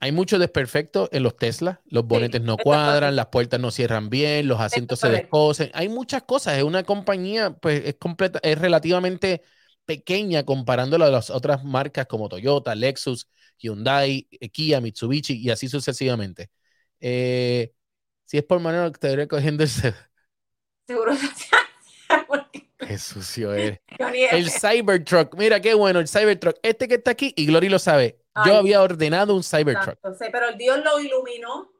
hay 0.00 0.12
muchos 0.12 0.38
desperfectos 0.38 1.08
en 1.12 1.24
los 1.24 1.36
Tesla. 1.36 1.80
Los 1.86 2.06
bonetes 2.06 2.40
no 2.40 2.56
cuadran, 2.56 3.16
las 3.16 3.26
puertas 3.26 3.58
no 3.58 3.70
cierran 3.72 4.08
bien, 4.10 4.46
los 4.46 4.60
asientos 4.60 5.00
se 5.00 5.08
descosen. 5.08 5.70
Hay 5.74 5.88
muchas 5.88 6.22
cosas. 6.22 6.56
Es 6.56 6.62
una 6.62 6.84
compañía, 6.84 7.50
pues, 7.50 7.82
es 7.84 7.96
completa, 7.96 8.38
es 8.42 8.58
relativamente 8.58 9.42
pequeña 9.88 10.44
comparándolo 10.44 11.06
a 11.06 11.10
las 11.10 11.30
otras 11.30 11.64
marcas 11.64 12.06
como 12.06 12.28
Toyota, 12.28 12.74
Lexus, 12.74 13.26
Hyundai, 13.58 14.28
Kia, 14.52 14.82
Mitsubishi 14.82 15.38
y 15.38 15.48
así 15.48 15.66
sucesivamente. 15.66 16.50
Eh, 17.00 17.72
si 18.26 18.36
es 18.36 18.44
por 18.44 18.60
manera 18.60 18.92
que 18.92 18.98
te 18.98 19.10
iré 19.10 19.26
cogiendo 19.26 19.64
ese. 19.64 19.94
Seguro. 20.86 21.12
Qué 22.78 22.98
sucio 22.98 23.54
eres. 23.54 23.80
El 24.30 24.50
Cybertruck, 24.50 25.34
mira 25.36 25.60
qué 25.60 25.72
bueno, 25.74 26.00
el 26.00 26.08
Cybertruck. 26.08 26.56
Este 26.62 26.86
que 26.86 26.94
está 26.96 27.10
aquí, 27.12 27.32
y 27.36 27.46
Glory 27.46 27.68
lo 27.70 27.78
sabe. 27.78 28.20
Yo 28.46 28.52
Ay. 28.52 28.56
había 28.58 28.82
ordenado 28.82 29.34
un 29.34 29.42
Cybertruck. 29.42 29.98
Pero 30.32 30.48
el 30.50 30.58
Dios 30.58 30.78
lo 30.84 31.00
iluminó. 31.00 31.70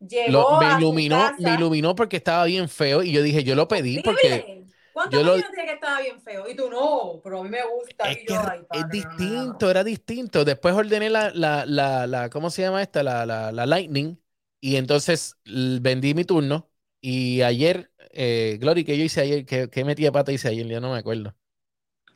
Llegó 0.00 0.32
Lo- 0.32 0.58
me 0.58 0.66
a 0.66 0.72
su 0.74 0.78
iluminó, 0.80 1.16
casa. 1.18 1.36
me 1.38 1.54
iluminó 1.54 1.94
porque 1.94 2.16
estaba 2.16 2.44
bien 2.46 2.68
feo 2.68 3.02
y 3.02 3.12
yo 3.12 3.22
dije, 3.22 3.44
yo 3.44 3.54
lo 3.54 3.68
pedí 3.68 4.02
porque 4.02 4.61
Horrible. 4.94 5.10
¿Cuánto 5.10 5.16
yo 5.18 5.24
lo- 5.24 5.36
lo... 5.36 5.42
tiene 5.52 5.64
que 5.66 5.72
estaba 5.74 6.00
bien 6.00 6.20
feo? 6.22 6.48
Y 6.48 6.54
tú 6.56 6.70
no, 6.70 7.20
pero 7.22 7.40
a 7.40 7.42
mí 7.44 7.48
me 7.50 7.64
gusta. 7.64 8.10
es 8.10 8.18
y 8.18 8.24
que 8.26 8.34
yo, 8.34 8.36
es 8.36 8.42
ay, 8.48 8.62
padre, 8.68 8.96
no, 8.98 9.12
no, 9.14 9.44
no. 9.54 9.58
distinto, 9.58 9.70
era 9.70 9.84
distinto. 9.84 10.44
Después 10.44 10.74
ordené 10.74 11.10
la, 11.10 11.30
la, 11.34 11.64
la, 11.66 12.06
la 12.06 12.30
¿cómo 12.30 12.50
se 12.50 12.62
llama 12.62 12.82
esta? 12.82 13.02
La, 13.02 13.26
la, 13.26 13.52
la 13.52 13.66
Lightning 13.66 14.18
y 14.60 14.76
entonces 14.76 15.36
vendí 15.44 16.14
mi 16.14 16.24
turno 16.24 16.70
y 17.00 17.42
ayer, 17.42 17.90
eh, 18.12 18.58
Glory, 18.60 18.84
que 18.84 18.96
yo 18.98 19.04
hice 19.04 19.20
ayer? 19.20 19.44
¿Qué, 19.46 19.68
qué 19.70 19.84
metí 19.84 20.02
de 20.04 20.12
pata 20.12 20.32
hice 20.32 20.48
ayer? 20.48 20.66
Ya 20.68 20.80
no 20.80 20.92
me 20.92 20.98
acuerdo. 20.98 21.34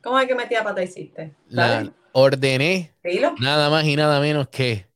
¿Cómo 0.01 0.17
es 0.19 0.27
que 0.27 0.33
metía 0.35 0.63
pata 0.63 0.81
hiciste? 0.81 1.35
La, 1.47 1.93
ordené 2.13 2.93
nada 3.37 3.69
más 3.69 3.85
y 3.85 3.95
nada 3.95 4.19
menos 4.21 4.47
que 4.49 4.87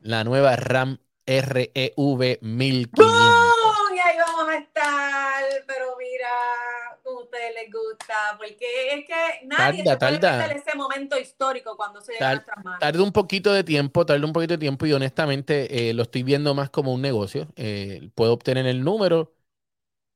la 0.00 0.24
nueva 0.24 0.56
RAM 0.56 0.98
REV 1.26 2.38
1500. 2.42 3.84
¡Bum! 3.86 3.96
Y 3.96 3.98
ahí 4.00 4.16
vamos 4.18 4.48
a 4.48 4.58
estar, 4.58 5.44
pero 5.66 5.96
mira, 5.98 6.28
como 7.02 7.20
a 7.20 7.35
ustedes 7.48 7.64
les 7.64 7.72
gusta, 7.72 8.14
porque 8.38 8.66
es 8.94 9.06
que 9.06 9.46
nadie 9.46 9.78
Tarda, 9.78 9.92
se 9.92 9.96
puede 9.98 10.18
tarda. 10.18 10.46
ese 10.56 10.76
momento 10.76 11.18
histórico 11.18 11.76
cuando 11.76 12.00
se 12.00 12.12
llega 12.12 12.30
a 12.30 12.34
nuestras 12.34 12.64
manos. 12.64 12.80
Tarda 12.80 13.02
un 13.02 13.12
poquito 13.12 13.52
de 13.52 13.64
tiempo, 13.64 14.04
tarda 14.06 14.26
un 14.26 14.32
poquito 14.32 14.54
de 14.54 14.58
tiempo 14.58 14.86
y 14.86 14.92
honestamente 14.92 15.88
eh, 15.90 15.94
lo 15.94 16.02
estoy 16.02 16.22
viendo 16.22 16.54
más 16.54 16.70
como 16.70 16.92
un 16.92 17.02
negocio. 17.02 17.48
Eh, 17.56 18.10
puedo 18.14 18.32
obtener 18.32 18.66
el 18.66 18.82
número, 18.84 19.34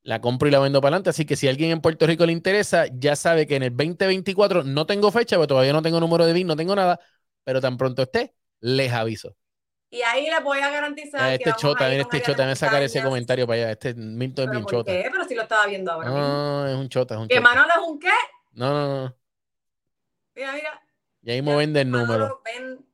la 0.03 0.21
compro 0.21 0.49
y 0.49 0.53
la 0.53 0.61
vendo 0.61 0.81
para 0.81 0.97
adelante. 0.97 1.11
Así 1.11 1.25
que 1.27 1.37
si 1.37 1.47
a 1.49 1.51
alguien 1.51 1.71
en 1.71 1.81
Puerto 1.81 2.07
Rico 2.07 2.27
le 2.27 2.33
interesa, 2.33 2.87
ya 2.93 3.17
sabe 3.17 3.47
que 3.47 3.57
en 3.57 3.65
el 3.65 3.77
2024 3.77 4.65
no 4.65 4.87
tengo 4.87 5.11
fecha, 5.13 5.37
porque 5.37 5.49
todavía 5.49 5.73
no 5.73 5.83
tengo 5.83 6.01
número 6.01 6.27
de 6.27 6.33
BIN, 6.33 6.47
no 6.47 6.57
tengo 6.57 6.77
nada, 6.77 7.01
pero 7.45 7.61
tan 7.61 7.77
pronto 7.77 8.03
esté, 8.03 8.35
les 8.61 8.93
aviso. 8.93 9.37
Y 9.93 10.03
ahí 10.03 10.31
les 10.31 10.43
voy 10.43 10.61
a 10.61 10.71
garantizar 10.71 11.29
que 11.31 11.35
este 11.35 11.51
vamos 11.51 11.61
chota, 11.63 11.85
a 11.87 11.93
este 11.95 12.23
chota, 12.23 12.47
me 12.47 12.55
sacar 12.55 12.81
ese 12.83 13.03
comentario 13.03 13.45
para 13.47 13.57
allá. 13.63 13.71
Este 13.73 13.93
Milton 13.95 14.45
es 14.45 14.49
¿Pero 14.49 14.53
bien 14.53 14.63
por 14.63 14.71
chota. 14.71 14.93
qué? 14.93 15.09
Pero 15.11 15.25
si 15.25 15.35
lo 15.35 15.43
estaba 15.43 15.67
viendo 15.67 15.91
ahora 15.93 16.09
mismo. 16.09 16.23
No, 16.23 16.67
es 16.69 16.75
un 16.77 16.89
chota, 16.89 17.15
es 17.15 17.21
un 17.21 17.29
¿Que 17.29 17.37
chota. 17.37 17.49
Manolo 17.49 17.73
es 17.75 17.89
un 17.89 17.99
qué? 17.99 18.11
No, 18.53 18.73
no, 18.73 19.05
no. 19.05 19.17
Mira, 20.37 20.53
mira. 20.53 20.83
Y 21.23 21.31
ahí 21.33 21.43
me 21.43 21.57
vende 21.57 21.81
el 21.81 21.91
número. 21.91 22.41
Ven, 22.45 22.87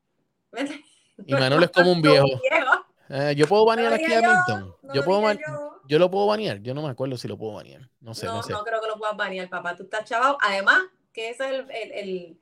ven. 0.52 0.84
Y 1.26 1.32
Manolo 1.34 1.64
es 1.66 1.70
como 1.70 1.92
un 1.92 2.00
viejo. 2.02 2.24
viejo. 2.26 2.86
Eh, 3.08 3.34
yo 3.36 3.46
puedo 3.46 3.64
banear 3.66 3.92
aquí 3.92 4.12
a 4.12 4.20
yo, 4.22 4.28
Milton. 4.30 4.76
no 4.82 4.94
Yo 4.94 5.00
lo 5.02 5.04
puedo 5.04 5.32
yo. 5.32 5.80
yo 5.86 5.98
lo 5.98 6.10
puedo 6.10 6.26
banear. 6.26 6.58
Yo 6.60 6.74
no 6.74 6.82
me 6.82 6.88
acuerdo 6.88 7.16
si 7.18 7.28
lo 7.28 7.36
puedo 7.36 7.52
banear. 7.54 7.88
No 8.00 8.14
sé, 8.14 8.24
no, 8.26 8.36
no, 8.36 8.42
sé. 8.42 8.52
no 8.52 8.64
creo 8.64 8.80
que 8.80 8.88
lo 8.88 8.96
puedas 8.96 9.16
banear, 9.16 9.48
papá. 9.50 9.76
Tú 9.76 9.82
estás 9.84 10.04
chaval. 10.06 10.36
Además, 10.40 10.80
que 11.12 11.28
ese 11.28 11.44
es 11.44 11.50
el, 11.50 11.70
el, 11.70 11.92
el, 11.92 12.38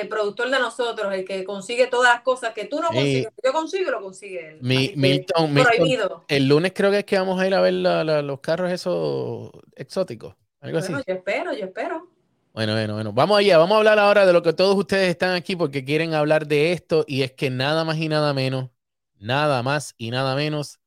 el 0.00 0.08
productor 0.08 0.50
de 0.50 0.58
nosotros, 0.58 1.12
el 1.12 1.24
que 1.24 1.44
consigue 1.44 1.86
todas 1.86 2.14
las 2.14 2.22
cosas 2.22 2.52
que 2.54 2.64
tú 2.64 2.80
no 2.80 2.88
Sí. 2.88 2.94
consigues. 2.96 3.28
Yo 3.44 3.52
consigo, 3.52 3.90
lo 3.90 4.00
consigue 4.02 4.48
él. 4.48 4.58
Mi- 4.62 4.92
Milton, 4.96 5.52
Milton, 5.52 6.22
el 6.28 6.48
lunes 6.48 6.72
creo 6.74 6.90
que 6.90 7.00
es 7.00 7.04
que 7.04 7.18
vamos 7.18 7.40
a 7.40 7.46
ir 7.46 7.54
a 7.54 7.60
ver 7.60 7.74
la- 7.74 8.02
la- 8.04 8.22
los 8.22 8.40
carros 8.40 8.70
esos 8.72 9.50
exóticos. 9.76 10.34
Algo 10.60 10.78
así. 10.78 10.92
Yo 10.92 11.02
espero, 11.14 11.52
yo 11.52 11.64
espero. 11.66 12.08
Bueno, 12.54 12.72
bueno, 12.74 12.94
bueno. 12.94 13.12
Vamos 13.12 13.38
allá, 13.38 13.56
vamos 13.58 13.74
a 13.74 13.78
hablar 13.78 13.98
ahora 13.98 14.26
de 14.26 14.32
lo 14.32 14.42
que 14.42 14.52
todos 14.52 14.76
ustedes 14.76 15.08
están 15.08 15.34
aquí 15.34 15.56
porque 15.56 15.84
quieren 15.84 16.14
hablar 16.14 16.46
de 16.46 16.72
esto 16.72 17.04
y 17.08 17.22
es 17.22 17.32
que 17.32 17.50
nada 17.50 17.84
más 17.84 17.96
y 17.96 18.08
nada 18.08 18.34
menos, 18.34 18.70
nada 19.18 19.62
más 19.62 19.94
y 19.96 20.10
nada 20.10 20.34
menos, 20.36 20.78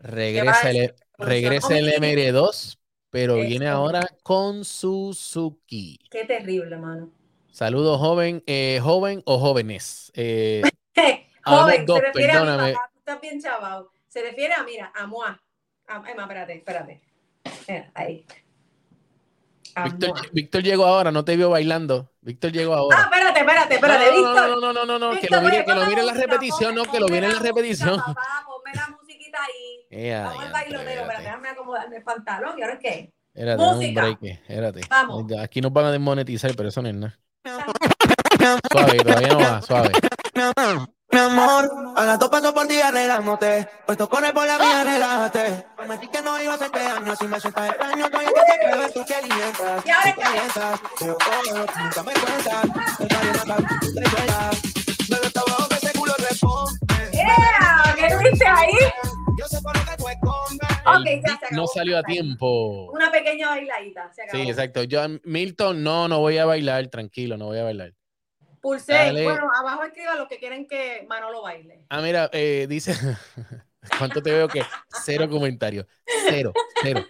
regresa 0.00 0.70
el, 0.70 0.94
regresa 1.18 1.78
el 1.78 1.88
MR2, 1.94 2.78
pero 3.10 3.36
viene 3.36 3.68
ahora 3.68 4.06
con 4.22 4.64
Suzuki. 4.64 5.98
Qué 6.10 6.24
terrible, 6.24 6.76
mano. 6.76 7.10
Saludos, 7.60 7.98
joven, 7.98 8.42
eh, 8.46 8.80
joven 8.82 9.22
o 9.24 9.38
jóvenes. 9.38 10.12
Eh, 10.14 10.60
Joven, 11.42 11.86
dos, 11.86 12.00
se 12.00 12.04
refiere 12.04 12.32
a 12.32 12.40
mi 12.40 12.44
perdóname. 12.44 12.72
papá. 12.74 12.90
Tú 12.92 12.98
estás 12.98 13.20
bien 13.22 13.40
chaval. 13.40 13.86
Se 14.08 14.20
refiere 14.22 14.52
a, 14.52 14.62
mira, 14.62 14.92
a 14.94 15.06
moi. 15.06 15.26
A, 15.88 16.02
ay, 16.04 16.14
ma, 16.14 16.22
espérate, 16.24 16.52
espérate. 16.52 17.00
Mira, 17.66 17.90
ahí. 17.94 18.26
Víctor. 19.84 20.32
Víctor 20.32 20.62
llegó 20.62 20.84
ahora, 20.84 21.10
no 21.10 21.24
te 21.24 21.34
vio 21.34 21.48
bailando. 21.48 22.10
Víctor 22.20 22.52
llegó 22.52 22.74
Ah, 22.74 22.78
ahora. 22.78 23.00
espérate, 23.04 23.40
espérate, 23.40 23.74
espérate, 23.76 24.04
no, 24.04 24.10
no, 24.10 24.16
Víctor. 24.16 24.48
no, 24.50 24.60
no, 24.60 24.72
no, 24.74 24.84
no, 24.84 24.98
no, 24.98 25.10
que 25.12 25.20
Víctor, 25.22 25.42
lo 25.42 25.48
mire, 25.48 25.64
que 25.64 25.74
lo 25.74 25.86
mire 25.86 26.00
en 26.00 26.06
la 26.08 26.12
música, 26.12 26.30
repetición, 26.30 26.74
no, 26.74 26.84
que 26.84 27.00
lo 27.00 27.06
mire 27.08 27.16
en 27.26 27.32
la 27.32 27.38
música, 27.38 27.48
repetición. 27.48 27.96
Papá, 27.96 28.44
ponme 28.46 28.74
la 28.74 28.88
musiquita 28.88 29.38
ahí. 29.42 29.86
Ea, 29.88 30.24
Vamos 30.24 30.44
al 30.44 30.52
bailoteo. 30.52 30.90
Espérate, 30.90 31.22
déjame 31.22 31.48
acomodarme 31.48 31.96
el 31.96 32.02
pantalón. 32.02 32.58
¿Y 32.58 32.62
ahora 32.62 32.78
qué? 32.78 33.12
Espérate, 33.32 33.62
dame 33.62 33.70
un 33.72 33.76
Música. 33.78 34.00
break, 34.02 34.18
espérate. 34.22 34.80
Vamos. 34.90 35.32
Aquí 35.40 35.60
nos 35.62 35.72
van 35.72 35.86
a 35.86 35.92
desmonetizar, 35.92 36.54
pero 36.54 36.68
eso 36.68 36.82
no 36.82 36.88
es 36.88 36.94
nada. 36.94 37.18
Suave, 37.46 38.98
todavía 39.04 39.28
no 39.28 39.38
va, 39.38 39.62
suave. 39.62 39.92
Mi 41.12 41.18
amor, 41.20 41.70
a 41.96 42.04
las 42.04 42.18
dos 42.18 42.28
paso 42.28 42.52
por 42.52 42.66
ti 42.66 42.80
arreglándote. 42.80 43.68
Puesto 43.86 44.08
corre 44.08 44.32
por 44.32 44.46
la 44.46 44.58
vía, 44.58 44.82
relájate. 44.82 45.66
Prometí 45.76 46.08
que 46.08 46.20
no 46.22 46.42
iba 46.42 46.52
a 46.52 46.56
hacerte 46.56 46.78
daño. 46.80 47.14
Si 47.16 47.28
me 47.28 47.40
sientas 47.40 47.70
extraño, 47.70 48.06
estoy 48.06 48.26
que 48.26 48.32
te 48.32 48.70
creo, 48.70 48.90
tú 48.90 49.04
que 49.04 49.14
alientas. 49.14 49.86
¿Y 49.86 49.90
ahora 49.90 50.14
tú 50.14 50.20
qué? 50.20 50.22
calientas. 50.22 50.80
Lo 51.00 51.18
que 51.18 51.82
nunca 51.82 52.02
me 52.02 52.12
cuentas. 52.12 52.98
El 52.98 53.08
marioneta, 53.16 53.56
tú 53.80 53.94
te 53.94 54.10
cuentas. 54.10 54.62
Bebé, 55.08 55.26
está 55.26 55.42
bajo 55.46 55.68
que 55.68 55.74
ese 55.76 55.92
culo 55.92 56.14
responde. 56.18 56.95
¿Qué 57.96 58.14
tuviste 58.14 58.46
ahí? 58.46 58.72
Yo 59.38 59.46
sé 59.46 59.60
por 59.62 59.76
lo 59.76 59.84
que 59.84 59.96
tú 59.96 60.08
escondes. 60.08 60.68
Ok, 60.86 61.06
El 61.06 61.22
ya 61.22 61.28
se 61.28 61.54
no 61.54 61.62
acabó. 61.62 61.66
salió 61.68 61.98
a 61.98 62.02
tiempo. 62.02 62.90
Una 62.92 63.10
pequeña 63.10 63.50
bailadita. 63.50 64.12
Se 64.12 64.22
acabó. 64.22 64.42
Sí, 64.42 64.48
exacto. 64.50 64.82
Yo, 64.84 65.00
Milton, 65.24 65.82
no, 65.82 66.08
no 66.08 66.20
voy 66.20 66.38
a 66.38 66.44
bailar, 66.46 66.86
tranquilo, 66.88 67.36
no 67.36 67.46
voy 67.46 67.58
a 67.58 67.64
bailar. 67.64 67.92
Pulse. 68.60 68.92
Dale. 68.92 69.24
Bueno, 69.24 69.50
abajo 69.54 69.84
escriba 69.84 70.14
lo 70.16 70.26
que 70.26 70.38
quieren 70.38 70.66
que 70.66 71.04
Manolo 71.08 71.42
baile. 71.42 71.84
Ah, 71.88 72.00
mira, 72.00 72.30
eh, 72.32 72.66
dice. 72.68 72.94
¿Cuánto 73.98 74.20
te 74.22 74.32
veo 74.32 74.48
que? 74.48 74.62
Cero 75.04 75.28
comentarios. 75.28 75.86
Cero, 76.28 76.52
cero. 76.82 77.04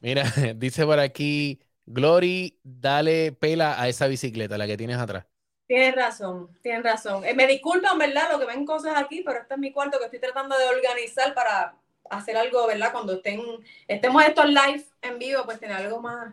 Mira, 0.00 0.24
dice 0.56 0.84
por 0.84 0.98
aquí, 1.00 1.60
Glory, 1.86 2.58
dale 2.62 3.32
pela 3.32 3.80
a 3.80 3.88
esa 3.88 4.06
bicicleta, 4.06 4.58
la 4.58 4.66
que 4.66 4.76
tienes 4.76 4.98
atrás. 4.98 5.24
Tienes 5.66 5.96
razón, 5.96 6.48
tienes 6.62 6.84
razón. 6.84 7.24
Eh, 7.24 7.34
me 7.34 7.46
disculpan, 7.46 7.98
¿verdad? 7.98 8.30
Lo 8.30 8.38
que 8.38 8.46
ven 8.46 8.64
cosas 8.64 8.94
aquí, 8.96 9.22
pero 9.24 9.40
este 9.40 9.54
es 9.54 9.60
mi 9.60 9.72
cuarto 9.72 9.98
que 9.98 10.04
estoy 10.04 10.20
tratando 10.20 10.56
de 10.56 10.68
organizar 10.68 11.34
para 11.34 11.74
hacer 12.08 12.36
algo, 12.36 12.66
¿verdad? 12.66 12.92
Cuando 12.92 13.14
estén, 13.14 13.40
estemos 13.88 14.24
estos 14.24 14.46
live 14.46 14.84
en 15.02 15.18
vivo, 15.18 15.42
pues 15.44 15.58
tener 15.58 15.76
algo 15.76 16.00
más 16.00 16.32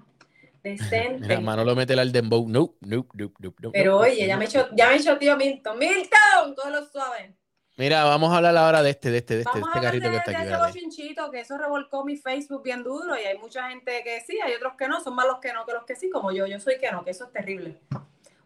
decente. 0.61 1.19
Mira, 1.19 1.39
Manolo 1.41 1.75
mete 1.75 1.93
al 1.93 2.11
dembow. 2.11 2.47
No, 2.47 2.75
no, 2.81 3.07
no, 3.13 3.31
no, 3.39 3.51
no. 3.59 3.71
pero 3.71 3.97
oye, 3.97 4.27
ya 4.27 4.37
me 4.37 4.45
echó, 4.45 4.69
ya 4.73 4.89
me 4.89 4.95
echó 4.97 5.17
tío 5.17 5.35
Milton. 5.35 5.79
Milton, 5.79 6.55
todos 6.55 6.71
lo 6.71 6.85
suave. 6.85 7.35
Mira, 7.75 8.03
vamos 8.03 8.31
a 8.31 8.37
hablar 8.37 8.55
ahora 8.55 8.83
de 8.83 8.91
este, 8.91 9.09
de 9.09 9.17
este, 9.17 9.33
de 9.33 9.41
este, 9.41 9.59
Vamos 9.59 9.69
este 9.69 9.77
a 9.77 9.79
hablar 9.79 9.93
carrito 9.93 10.05
de, 10.05 10.11
que 10.11 10.17
está 10.17 10.31
de 10.31 10.37
aquí. 10.37 10.47
ese 10.47 10.57
bochinchito, 10.57 11.31
que 11.31 11.39
eso 11.39 11.57
revolcó 11.57 12.05
mi 12.05 12.17
Facebook 12.17 12.61
bien 12.61 12.83
duro 12.83 13.19
y 13.19 13.25
hay 13.25 13.39
mucha 13.39 13.67
gente 13.69 14.03
que 14.03 14.21
sí, 14.21 14.39
hay 14.39 14.53
otros 14.53 14.73
que 14.77 14.87
no, 14.87 15.01
son 15.01 15.15
más 15.15 15.25
los 15.25 15.39
que 15.39 15.51
no 15.53 15.65
que 15.65 15.73
los 15.73 15.83
que 15.83 15.95
sí, 15.95 16.11
como 16.11 16.31
yo, 16.31 16.45
yo 16.45 16.59
soy 16.59 16.77
que 16.77 16.91
no, 16.91 17.03
que 17.03 17.09
eso 17.09 17.25
es 17.25 17.31
terrible. 17.31 17.79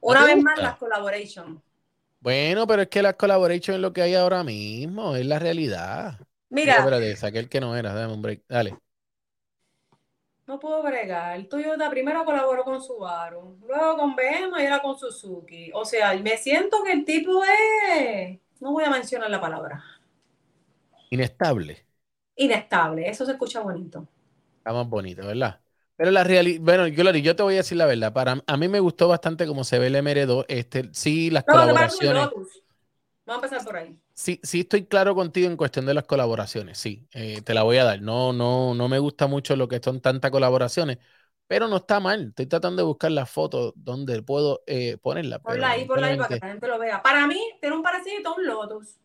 Una 0.02 0.26
vez 0.26 0.42
más, 0.42 0.60
las 0.60 0.78
collaboration. 0.78 1.62
Bueno, 2.20 2.68
pero 2.68 2.82
es 2.84 2.90
que 2.90 3.02
las 3.02 3.16
collaborations 3.16 3.76
es 3.78 3.82
lo 3.82 3.94
que 3.94 4.02
hay 4.02 4.16
ahora 4.16 4.44
mismo, 4.44 5.16
es 5.16 5.26
la 5.26 5.40
realidad. 5.40 6.20
Mira, 6.50 6.74
Mira, 6.74 6.80
espérate, 6.80 7.16
saqué 7.16 7.40
el 7.40 7.50
que 7.50 7.62
no 7.62 7.76
era, 7.76 7.94
dame 7.94 8.14
un 8.14 8.22
break. 8.22 8.44
Dale. 8.48 8.82
no 10.48 10.60
puedo 10.60 10.82
bregar. 10.84 11.44
Toyota 11.46 11.90
primero 11.90 12.24
colaboró 12.26 12.64
con 12.64 12.82
Subaru, 12.82 13.60
luego 13.68 13.98
con 13.98 14.16
BMW 14.16 14.62
y 14.64 14.66
ahora 14.66 14.82
con 14.82 14.98
Suzuki. 14.98 15.72
O 15.74 15.86
sea, 15.86 16.14
me 16.18 16.38
siento 16.38 16.84
que 16.84 16.92
el 16.94 17.06
tipo 17.06 17.42
es, 17.44 18.40
no 18.60 18.72
voy 18.72 18.84
a 18.86 18.90
mencionar 18.90 19.30
la 19.30 19.42
palabra, 19.42 19.84
Inestable. 21.10 21.86
inestable. 22.38 23.10
Eso 23.10 23.26
se 23.26 23.34
escucha 23.34 23.60
bonito. 23.62 24.08
Está 24.60 24.74
más 24.74 24.88
bonito, 24.90 25.26
¿verdad? 25.26 25.62
Pero 25.98 26.12
la 26.12 26.24
realidad, 26.24 26.62
bueno, 26.62 26.86
Glory, 26.96 27.24
yo 27.24 27.36
te 27.36 27.42
voy 27.44 27.56
a 27.56 27.58
decir 27.58 27.78
la 27.78 27.88
verdad. 27.88 28.14
Para 28.14 28.44
a 28.46 28.58
mí 28.58 28.68
me 28.68 28.80
gustó 28.80 29.08
bastante 29.08 29.48
cómo 29.48 29.64
se 29.64 29.80
ve 29.80 29.88
el 29.88 29.96
MR2. 29.96 30.46
Este, 30.48 30.90
sí, 30.94 31.32
las 31.32 31.44
No, 31.48 31.54
colaboraciones. 31.54 32.30
Vamos 33.26 33.44
a 33.44 33.48
empezar 33.48 33.66
por 33.66 33.76
ahí. 33.76 34.00
Sí, 34.14 34.40
sí 34.42 34.62
estoy 34.62 34.86
claro 34.86 35.16
contigo 35.16 35.50
en 35.50 35.58
cuestión 35.58 35.86
de 35.86 35.94
las 35.94 36.06
colaboraciones. 36.06 36.78
Sí, 36.78 37.08
eh, 37.14 37.42
te 37.42 37.54
la 37.54 37.64
voy 37.64 37.78
a 37.78 37.84
dar. 37.84 38.02
No, 38.02 38.32
no, 38.32 38.74
no 38.74 38.88
me 38.88 39.00
gusta 39.00 39.28
mucho 39.28 39.56
lo 39.56 39.68
que 39.68 39.82
son 39.84 40.00
tantas 40.00 40.32
colaboraciones, 40.32 41.00
pero 41.48 41.68
no 41.68 41.78
está 41.78 42.00
mal. 42.00 42.28
Estoy 42.30 42.46
tratando 42.46 42.84
de 42.84 42.86
buscar 42.86 43.12
las 43.12 43.30
fotos 43.30 43.74
donde 43.76 44.22
puedo 44.22 44.62
eh, 44.66 44.98
ponerla. 45.02 45.40
Ponla 45.40 45.72
ahí, 45.72 45.86
ponla 45.86 46.08
ahí 46.08 46.18
para 46.18 46.30
que 46.30 46.40
la 46.40 46.48
gente 46.48 46.68
lo 46.68 46.80
vea. 46.80 47.02
Para 47.02 47.28
mí, 47.28 47.40
tiene 47.60 47.76
un 47.76 47.84
parecido 47.84 48.30
a 48.30 48.36
un 48.36 48.46
Lotus. 48.46 48.96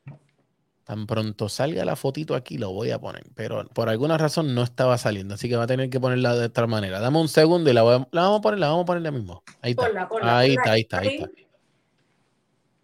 Tan 0.93 1.07
pronto 1.07 1.49
salga 1.49 1.85
la 1.87 1.97
fotito 1.97 2.35
aquí, 2.35 2.59
lo 2.59 2.71
voy 2.73 2.91
a 2.91 3.01
poner. 3.01 3.25
Pero 3.35 3.65
por 3.71 3.89
alguna 3.89 4.19
razón 4.19 4.55
no 4.55 4.63
estaba 4.63 4.99
saliendo, 4.99 5.35
así 5.35 5.49
que 5.49 5.57
va 5.57 5.65
a 5.65 5.67
tener 5.67 5.89
que 5.91 5.99
ponerla 6.01 6.35
de 6.37 6.47
otra 6.47 6.67
manera. 6.67 7.01
Dame 7.01 7.19
un 7.21 7.29
segundo 7.29 7.71
y 7.71 7.73
la, 7.73 7.83
voy 7.83 7.95
a- 7.97 8.09
la 8.13 8.23
vamos 8.23 8.39
a 8.41 8.43
poner, 8.43 8.59
la 8.61 8.69
vamos 8.69 8.83
a 8.83 8.87
poner 8.87 9.03
ya 9.03 9.11
mismo. 9.11 9.43
Ahí 9.63 9.73
está. 9.73 9.87
Ponla, 9.87 10.09
ponla. 10.09 10.39
Ahí 10.41 10.49
ponla 10.49 10.55
está, 10.55 10.73
ahí 10.73 10.81
está, 10.83 10.99
ahí 11.01 11.09
está. 11.09 11.31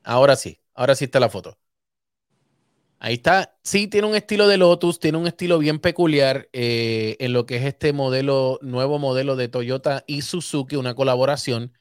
Ahora 0.02 0.34
sí, 0.36 0.60
ahora 0.74 0.94
sí 0.96 1.04
está 1.04 1.20
la 1.20 1.28
foto. 1.30 1.56
Ahí 3.00 3.14
está. 3.14 3.56
Sí, 3.62 3.86
tiene 3.88 4.08
un 4.08 4.16
estilo 4.16 4.48
de 4.48 4.56
Lotus, 4.58 4.98
tiene 4.98 5.18
un 5.18 5.26
estilo 5.28 5.58
bien 5.58 5.78
peculiar 5.78 6.48
eh, 6.52 7.16
en 7.20 7.32
lo 7.32 7.46
que 7.46 7.56
es 7.56 7.64
este 7.64 7.92
modelo, 7.92 8.58
nuevo 8.62 8.98
modelo 8.98 9.36
de 9.36 9.48
Toyota 9.48 10.02
y 10.06 10.22
Suzuki, 10.22 10.74
una 10.76 10.94
colaboración. 10.94 11.72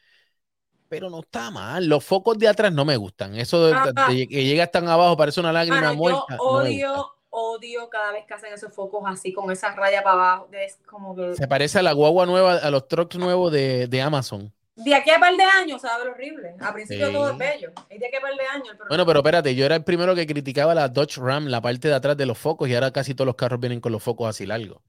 Pero 0.89 1.09
no 1.09 1.19
está 1.19 1.51
mal. 1.51 1.85
Los 1.85 2.03
focos 2.03 2.37
de 2.37 2.47
atrás 2.47 2.71
no 2.71 2.85
me 2.85 2.95
gustan. 2.97 3.35
Eso 3.35 3.65
de, 3.67 3.73
de 4.09 4.27
que 4.27 4.45
llega 4.45 4.67
tan 4.67 4.87
abajo, 4.87 5.17
parece 5.17 5.39
una 5.39 5.51
lágrima 5.51 5.81
Mano, 5.81 5.91
yo 5.93 5.97
muerta. 5.97 6.25
me 6.29 6.37
odio, 6.39 7.13
odio 7.29 7.89
cada 7.89 8.11
vez 8.13 8.25
que 8.25 8.33
hacen 8.33 8.53
esos 8.53 8.73
focos 8.73 9.03
así, 9.05 9.33
con 9.33 9.51
esa 9.51 9.73
raya 9.75 10.01
para 10.03 10.13
abajo. 10.15 10.49
Es 10.53 10.79
como 10.85 11.15
que 11.15 11.35
Se 11.35 11.47
parece 11.47 11.79
a 11.79 11.83
la 11.83 11.91
guagua 11.93 12.25
nueva, 12.25 12.53
a 12.55 12.71
los 12.71 12.87
trucks 12.87 13.17
nuevos 13.17 13.51
de, 13.51 13.87
de 13.87 14.01
Amazon. 14.01 14.53
de 14.75 14.95
aquí 14.95 15.09
a 15.09 15.19
par 15.19 15.35
de 15.35 15.43
años 15.43 15.81
se 15.81 15.87
va 15.87 15.95
a 15.95 15.97
ver 15.99 16.09
horrible. 16.09 16.55
A 16.61 16.73
principio 16.73 17.07
Sí. 17.07 17.13
todo 17.13 17.31
es 17.31 17.37
bello. 17.37 17.71
Es 17.89 17.99
de 17.99 18.07
aquí 18.07 18.15
a 18.15 18.21
par 18.21 18.35
de 18.35 18.45
años. 18.45 18.69
el 18.79 18.87
Bueno, 18.87 19.05
pero 19.05 19.19
espérate, 19.19 19.55
yo 19.55 19.65
era 19.65 19.75
el 19.75 19.83
primero 19.83 20.15
que 20.15 20.25
criticaba 20.25 20.73
la 20.73 20.87
Dodge 20.87 21.17
Ram, 21.19 21.47
la 21.47 21.61
parte 21.61 21.87
de 21.89 21.95
atrás 21.95 22.15
de 22.15 22.25
los 22.25 22.37
focos, 22.37 22.69
y 22.69 22.75
ahora 22.75 22.91
casi 22.91 23.13
todos 23.13 23.25
los 23.25 23.35
carros 23.35 23.59
vienen 23.59 23.81
con 23.81 23.91
los 23.91 24.01
focos 24.03 24.29
así 24.29 24.45
largos. 24.45 24.79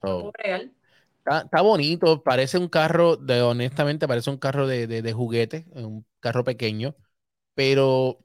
Todo 0.00 0.30
real. 0.34 0.72
Está, 1.28 1.42
está 1.44 1.60
bonito, 1.62 2.22
parece 2.22 2.58
un 2.58 2.68
carro, 2.68 3.16
de, 3.16 3.42
honestamente, 3.42 4.08
parece 4.08 4.30
un 4.30 4.38
carro 4.38 4.66
de, 4.66 4.86
de, 4.86 5.02
de 5.02 5.12
juguete, 5.12 5.66
un 5.74 6.06
carro 6.20 6.44
pequeño, 6.44 6.96
pero 7.54 8.24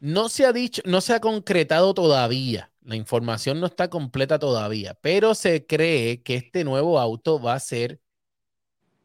no 0.00 0.28
se 0.28 0.46
ha 0.46 0.52
dicho, 0.52 0.82
no 0.84 1.00
se 1.00 1.14
ha 1.14 1.20
concretado 1.20 1.94
todavía. 1.94 2.72
La 2.82 2.96
información 2.96 3.58
no 3.60 3.66
está 3.66 3.90
completa 3.90 4.38
todavía, 4.38 4.94
pero 5.00 5.34
se 5.34 5.66
cree 5.66 6.22
que 6.22 6.36
este 6.36 6.64
nuevo 6.64 7.00
auto 7.00 7.40
va 7.40 7.54
a 7.54 7.60
ser 7.60 8.00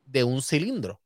de 0.06 0.24
un 0.24 0.42
cilindro, 0.44 1.02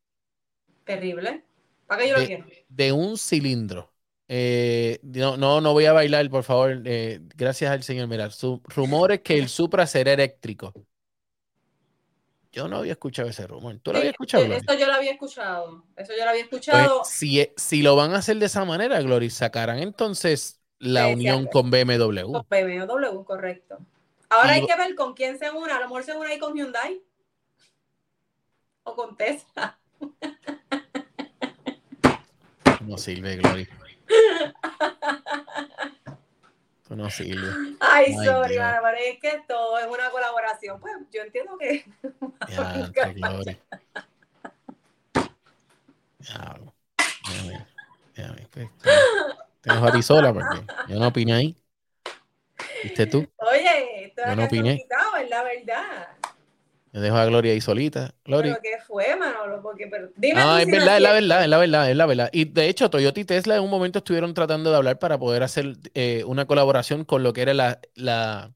Terrible. 0.83 1.43
¿Para 1.87 2.01
qué 2.01 2.09
yo 2.09 2.15
lo 2.17 2.23
de, 2.23 2.25
quiero? 2.25 2.45
de 2.67 2.91
un 2.91 3.17
cilindro. 3.17 3.93
Eh, 4.27 4.99
no, 5.03 5.37
no, 5.37 5.61
no 5.61 5.73
voy 5.73 5.85
a 5.85 5.93
bailar, 5.93 6.29
por 6.29 6.43
favor. 6.43 6.81
eh, 6.85 7.19
gracias 7.35 7.71
al 7.71 7.83
señor. 7.83 8.07
Mira, 8.07 8.29
su, 8.31 8.61
rumores 8.65 9.21
que 9.21 9.37
el 9.37 9.49
Supra 9.49 9.85
será 9.87 10.13
eléctrico. 10.13 10.73
Yo 12.55 12.69
no 12.69 12.77
había 12.77 12.93
escuchado 12.93 13.27
ese 13.27 13.45
rumor. 13.47 13.77
¿Tú 13.83 13.91
lo 13.91 13.97
habías 13.97 14.13
escuchado? 14.13 14.45
Eso 14.45 14.73
yo 14.79 14.87
lo 14.87 14.93
había 14.93 15.11
escuchado. 15.11 15.83
Eso 15.97 16.13
yo 16.17 16.23
lo 16.23 16.29
había 16.29 16.43
Pues, 16.47 16.61
escuchado. 16.61 17.03
si, 17.03 17.41
e- 17.41 17.53
si 17.57 17.81
lo 17.81 17.97
van 17.97 18.13
a 18.13 18.19
hacer 18.19 18.37
de 18.37 18.45
esa 18.45 18.63
manera, 18.63 19.01
Glory, 19.01 19.29
sacarán 19.29 19.79
entonces 19.79 20.61
la 20.79 21.07
Sí, 21.07 21.13
unión 21.15 21.43
sí. 21.43 21.49
con 21.51 21.69
BMW. 21.69 22.31
Con 22.31 22.45
BMW, 22.49 23.23
correcto. 23.25 23.77
Ahora 24.29 24.57
Y 24.57 24.61
hay 24.61 24.65
que 24.67 24.75
ver 24.77 24.95
con 24.95 25.13
quién 25.13 25.37
se 25.37 25.51
une. 25.51 25.69
A 25.73 25.79
lo 25.81 25.87
mejor 25.87 26.03
se 26.03 26.15
une 26.15 26.29
ahí 26.29 26.39
con 26.39 26.55
Hyundai. 26.55 27.01
O 28.83 28.95
con 28.95 29.17
Tesla. 29.17 29.77
No 32.87 32.97
sirve, 32.97 33.35
Glory. 33.35 33.67
Esto 36.85 36.95
no 36.95 37.09
sirve. 37.09 37.47
Ay, 37.79 38.13
Ay, 38.13 38.27
sorry, 38.27 38.53
Dios. 38.53 38.65
pero 38.83 38.97
es 38.97 39.19
que 39.19 39.41
todo 39.47 39.79
es 39.79 39.87
una 39.87 40.11
colaboración. 40.11 40.79
Pues 40.79 40.93
yo 41.11 41.23
entiendo 41.23 41.57
que. 41.57 41.83
Ya, 42.47 43.11
Glory. 43.11 43.57
Diablo. 46.19 46.75
Déjame, 47.27 47.65
déjame, 48.15 48.47
pues, 48.51 48.69
te- 49.63 49.69
dejo 49.71 49.87
a 49.87 49.91
ti 49.91 50.03
sola 50.03 50.31
porque 50.31 50.61
yo 50.87 50.99
no 50.99 51.07
opiné 51.07 51.33
ahí. 51.33 51.57
¿Viste 52.83 53.07
tú? 53.07 53.25
Oye, 53.37 54.05
esto 54.05 54.21
Yo 54.21 54.29
es 54.29 54.37
no 54.37 54.45
opiné. 54.45 54.77
quitado, 54.77 55.15
es 55.15 55.29
la 55.31 55.41
verdad. 55.41 56.07
Yo 56.95 57.01
dejo 57.01 57.17
a 57.17 57.25
Gloria 57.25 57.51
ahí 57.51 57.59
solita. 57.59 58.15
Glory. 58.23 58.51
Pero 58.51 58.61
¿qué 58.63 58.77
fue, 58.87 59.17
Manolo? 59.17 59.61
Porque, 59.61 59.87
pero, 59.87 60.07
dime 60.15 60.35
No, 60.39 60.53
tú 60.53 60.57
es 60.59 60.65
si 60.65 60.71
no 60.71 60.77
verdad, 60.77 60.95
es 60.95 61.01
la 61.01 61.11
verdad, 61.11 61.43
es 61.43 61.49
la 61.49 61.57
verdad, 61.57 61.91
es 61.91 61.97
la 61.97 62.05
verdad. 62.05 62.29
Y 62.31 62.45
de 62.45 62.69
hecho, 62.69 62.89
Toyota 62.89 63.19
y 63.19 63.25
Tesla 63.25 63.57
en 63.57 63.63
un 63.63 63.69
momento 63.69 63.99
estuvieron 63.99 64.33
tratando 64.33 64.71
de 64.71 64.77
hablar 64.77 64.97
para 64.97 65.19
poder 65.19 65.43
hacer 65.43 65.73
eh, 65.93 66.23
una 66.25 66.45
colaboración 66.45 67.03
con 67.03 67.21
lo 67.21 67.33
que 67.33 67.41
era 67.41 67.53
la, 67.53 67.81
la 67.95 68.53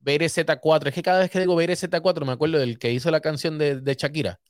BRZ4. 0.00 0.88
Es 0.88 0.94
que 0.94 1.02
cada 1.02 1.18
vez 1.18 1.30
que 1.30 1.38
digo 1.38 1.54
BRZ4 1.54 2.24
me 2.24 2.32
acuerdo 2.32 2.58
del 2.58 2.78
que 2.78 2.92
hizo 2.92 3.10
la 3.10 3.20
canción 3.20 3.58
de, 3.58 3.78
de 3.78 3.94
Shakira. 3.94 4.40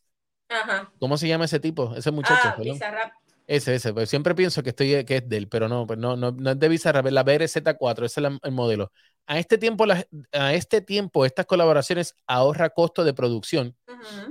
Ajá. 0.48 0.92
¿Cómo 1.00 1.16
se 1.16 1.26
llama 1.26 1.46
ese 1.46 1.58
tipo? 1.58 1.92
Ese 1.96 2.12
muchacho. 2.12 2.40
Ah. 2.44 2.56
Bizarrap. 2.62 3.12
Ese, 3.50 3.74
ese. 3.74 3.92
Pues 3.92 4.08
siempre 4.08 4.34
pienso 4.36 4.62
que, 4.62 4.70
estoy, 4.70 5.04
que 5.04 5.16
es 5.16 5.28
de 5.28 5.36
él, 5.36 5.48
pero 5.48 5.68
no, 5.68 5.84
pues 5.84 5.98
no, 5.98 6.16
no, 6.16 6.30
no 6.30 6.50
es 6.52 6.58
de 6.58 6.68
Bizarrap, 6.68 7.06
es 7.06 7.12
la 7.12 7.24
BRZ4, 7.24 8.06
ese 8.06 8.20
es 8.20 8.22
la- 8.22 8.38
el 8.44 8.52
modelo. 8.52 8.92
A 9.26 9.38
este 9.40 9.58
tiempo, 9.58 9.86
las- 9.86 10.06
a 10.32 10.54
este 10.54 10.80
tiempo, 10.80 11.24
estas 11.26 11.46
colaboraciones 11.46 12.14
ahorra 12.28 12.70
costo 12.70 13.02
de 13.02 13.12
producción. 13.12 13.76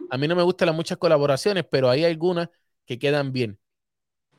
A 0.10 0.18
mí 0.18 0.28
no 0.28 0.36
me 0.38 0.44
gustan 0.44 0.68
las 0.68 0.76
muchas 0.76 0.98
colaboraciones, 0.98 1.66
pero 1.70 1.90
hay 1.90 2.06
algunas 2.06 2.50
que 2.86 3.00
quedan 3.00 3.34
bien. 3.34 3.60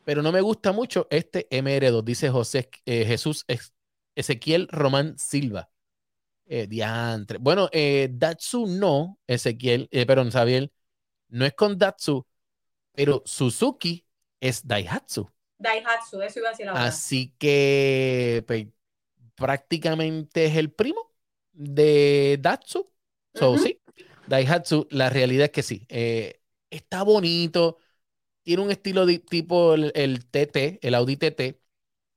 Pero 0.04 0.22
no 0.22 0.32
me 0.32 0.40
gusta 0.42 0.72
mucho 0.72 1.06
este 1.10 1.48
MR2, 1.50 2.04
dice 2.04 2.30
José 2.30 2.70
eh, 2.86 3.04
Jesús 3.06 3.44
Ezequiel 4.14 4.68
Román 4.70 5.18
Silva. 5.18 5.70
Eh, 6.46 6.66
diantre. 6.66 7.38
Bueno, 7.38 7.68
eh, 7.72 8.08
Datsu 8.12 8.66
no, 8.66 9.18
Ezequiel, 9.26 9.88
eh, 9.92 10.06
perdón, 10.06 10.30
Xavier, 10.32 10.72
no 11.28 11.46
es 11.46 11.54
con 11.54 11.78
Datsu, 11.78 12.26
pero 12.92 13.22
Suzuki 13.26 14.06
es 14.40 14.66
Daihatsu. 14.66 15.28
Daihatsu, 15.58 16.22
eso 16.22 16.38
iba 16.38 16.48
a 16.48 16.52
decir 16.52 16.68
ahora. 16.68 16.86
Así 16.86 17.34
que 17.38 18.44
pues, 18.46 18.66
prácticamente 19.34 20.46
es 20.46 20.56
el 20.56 20.70
primo 20.72 21.12
de 21.52 22.38
Datsu. 22.40 22.90
So, 23.34 23.56
sí, 23.58 23.80
Daihatsu, 24.28 24.88
la 24.90 25.10
realidad 25.10 25.46
es 25.46 25.50
que 25.52 25.62
sí. 25.62 25.86
eh, 25.88 26.40
está 26.70 27.02
bonito, 27.02 27.78
tiene 28.42 28.62
un 28.62 28.70
estilo 28.70 29.06
de, 29.06 29.18
tipo 29.18 29.74
el, 29.74 29.92
el 29.94 30.26
TT, 30.26 30.78
el 30.82 30.94
Audi 30.94 31.16
TT. 31.16 31.60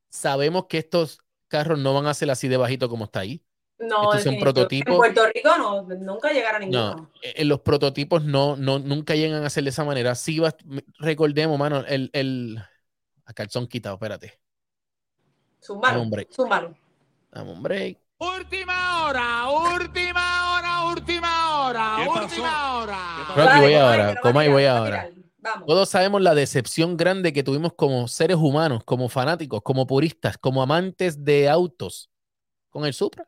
Sabemos 0.09 0.65
que 0.67 0.79
estos 0.79 1.19
carros 1.47 1.79
no 1.79 1.93
van 1.93 2.07
a 2.07 2.13
ser 2.13 2.31
así 2.31 2.47
de 2.47 2.57
bajito 2.57 2.89
como 2.89 3.05
está 3.05 3.21
ahí. 3.21 3.43
No, 3.88 4.13
estos 4.13 4.24
son 4.24 4.34
definitivo. 4.36 4.39
prototipos. 4.41 4.91
En 4.93 4.98
Puerto 4.98 5.26
Rico 5.34 5.58
no, 5.58 5.82
nunca 5.84 6.32
llegará 6.32 6.60
ninguno. 6.60 6.96
No, 6.96 7.12
eh, 7.22 7.34
en 7.38 7.48
los 7.50 7.62
prototipos 7.62 8.24
no, 8.24 8.56
no, 8.56 8.80
nunca 8.80 9.15
llegan 9.15 9.43
a 9.43 9.50
ser 9.50 9.63
de 9.63 9.69
esa 9.72 9.84
manera. 9.84 10.15
Sí, 10.15 10.39
va- 10.39 10.56
recordemos, 11.00 11.58
mano, 11.60 11.84
el, 11.88 12.10
el 12.13 12.58
a 13.26 13.34
calzón 13.34 13.67
quitado, 13.67 13.96
espérate. 13.96 14.39
Zúmbalo, 15.62 15.93
Dame 15.93 16.04
un 16.04 16.10
break. 16.12 16.32
zúmbalo. 16.32 16.78
Dame 17.32 17.52
un 17.52 17.63
break. 17.63 17.98
Última 18.19 19.06
hora, 19.06 19.50
última 19.50 20.58
hora, 20.58 20.86
última 20.93 21.62
hora, 21.67 21.96
¿Qué 22.00 22.08
pasó? 22.08 22.24
última 22.26 22.76
hora. 22.78 23.00
Rocky, 23.36 23.60
voy 23.60 23.74
ahora, 23.74 24.10
a 24.12 24.15
coma 24.22 24.46
y 24.46 24.50
voy 24.50 24.63
a 24.65 24.78
ahora. 24.78 25.10
Vamos. 25.39 25.67
Todos 25.67 25.89
sabemos 25.89 26.22
la 26.22 26.34
decepción 26.36 26.96
grande 26.96 27.34
que 27.34 27.43
tuvimos 27.43 27.74
como 27.74 28.08
seres 28.08 28.38
humanos, 28.38 28.84
como 28.86 29.10
fanáticos, 29.10 29.62
como 29.62 29.86
puristas, 29.86 30.38
como 30.38 30.62
amantes 30.63 31.26
de 31.26 31.50
autos 31.50 32.10
con 32.69 32.86
el 32.86 32.93
Supra. 32.93 33.28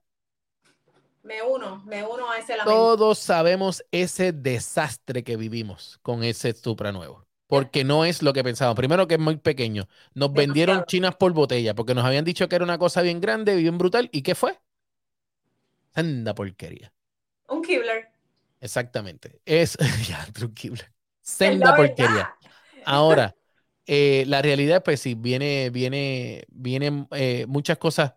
Me 1.25 1.41
uno, 1.41 1.81
me 1.87 2.03
uno 2.03 2.29
a 2.29 2.37
ese 2.37 2.55
lamento. 2.55 2.71
Todos 2.71 3.17
sabemos 3.17 3.83
ese 3.89 4.31
desastre 4.31 5.23
que 5.23 5.37
vivimos 5.37 5.97
con 6.03 6.23
ese 6.23 6.53
Supra 6.53 6.91
nuevo. 6.91 7.25
Porque 7.47 7.83
no 7.83 8.05
es 8.05 8.21
lo 8.21 8.31
que 8.31 8.43
pensábamos. 8.43 8.75
Primero 8.77 9.07
que 9.07 9.15
es 9.15 9.19
muy 9.19 9.37
pequeño. 9.37 9.87
Nos 10.13 10.31
vendieron 10.33 10.85
chinas 10.85 11.15
por 11.15 11.33
botella 11.33 11.73
porque 11.73 11.95
nos 11.95 12.05
habían 12.05 12.25
dicho 12.25 12.47
que 12.47 12.55
era 12.55 12.63
una 12.63 12.77
cosa 12.77 13.01
bien 13.01 13.21
grande, 13.21 13.55
bien 13.55 13.79
brutal. 13.79 14.07
¿Y 14.11 14.21
qué 14.21 14.35
fue? 14.35 14.59
Senda 15.95 16.35
porquería. 16.35 16.93
Un 17.49 17.63
Kibler. 17.63 18.09
Exactamente. 18.61 19.41
Es 19.45 19.77
ya, 20.07 20.27
tranquilo. 20.31 20.75
Es 20.75 20.85
Senda 21.21 21.75
porquería. 21.75 22.35
Ahora, 22.85 23.35
eh, 23.87 24.25
la 24.27 24.43
realidad, 24.43 24.83
pues 24.83 25.01
sí, 25.01 25.15
viene, 25.15 25.71
viene, 25.71 26.45
vienen 26.49 27.07
eh, 27.11 27.45
muchas 27.47 27.79
cosas 27.79 28.13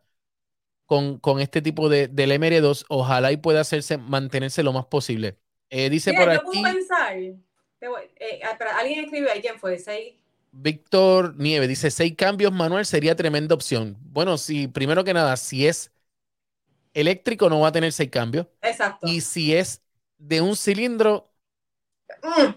con, 0.89 1.19
con 1.19 1.39
este 1.39 1.61
tipo 1.63 1.89
de, 1.89 2.09
del 2.09 2.33
MR2. 2.33 2.87
Ojalá 2.89 3.31
y 3.31 3.37
pueda 3.37 3.61
hacerse, 3.61 3.99
mantenerse 3.99 4.63
lo 4.63 4.73
más 4.73 4.87
posible. 4.87 5.39
Eh, 5.71 5.91
dice 5.91 6.11
Mira, 6.13 6.25
por 6.25 6.33
yo 6.35 6.41
aquí 6.41 6.61
puedo 6.63 6.75
pensar. 6.75 7.17
eh, 7.19 8.41
ah, 8.43 8.59
alguien 8.79 9.05
escribió 9.05 9.31
ahí, 9.31 9.43
¿quién 9.43 9.59
fue? 9.59 9.79
Seis. 9.79 10.15
Víctor 10.51 11.35
Nieve, 11.37 11.69
dice 11.69 11.91
seis 11.91 12.15
cambios 12.17 12.53
manual 12.53 12.87
sería 12.87 13.15
tremenda 13.15 13.55
opción. 13.55 13.99
Bueno, 14.01 14.39
si 14.39 14.67
primero 14.67 15.05
que 15.05 15.13
nada, 15.13 15.37
si 15.37 15.67
es 15.67 15.93
eléctrico 16.95 17.51
no 17.51 17.61
va 17.61 17.69
a 17.69 17.73
tener 17.73 17.93
seis 17.93 18.11
cambios. 18.11 18.47
Exacto. 18.63 19.07
Y 19.07 19.21
si 19.21 19.55
es 19.55 19.83
de 20.17 20.41
un 20.41 20.57
cilindro, 20.57 21.31
Mm, 22.23 22.55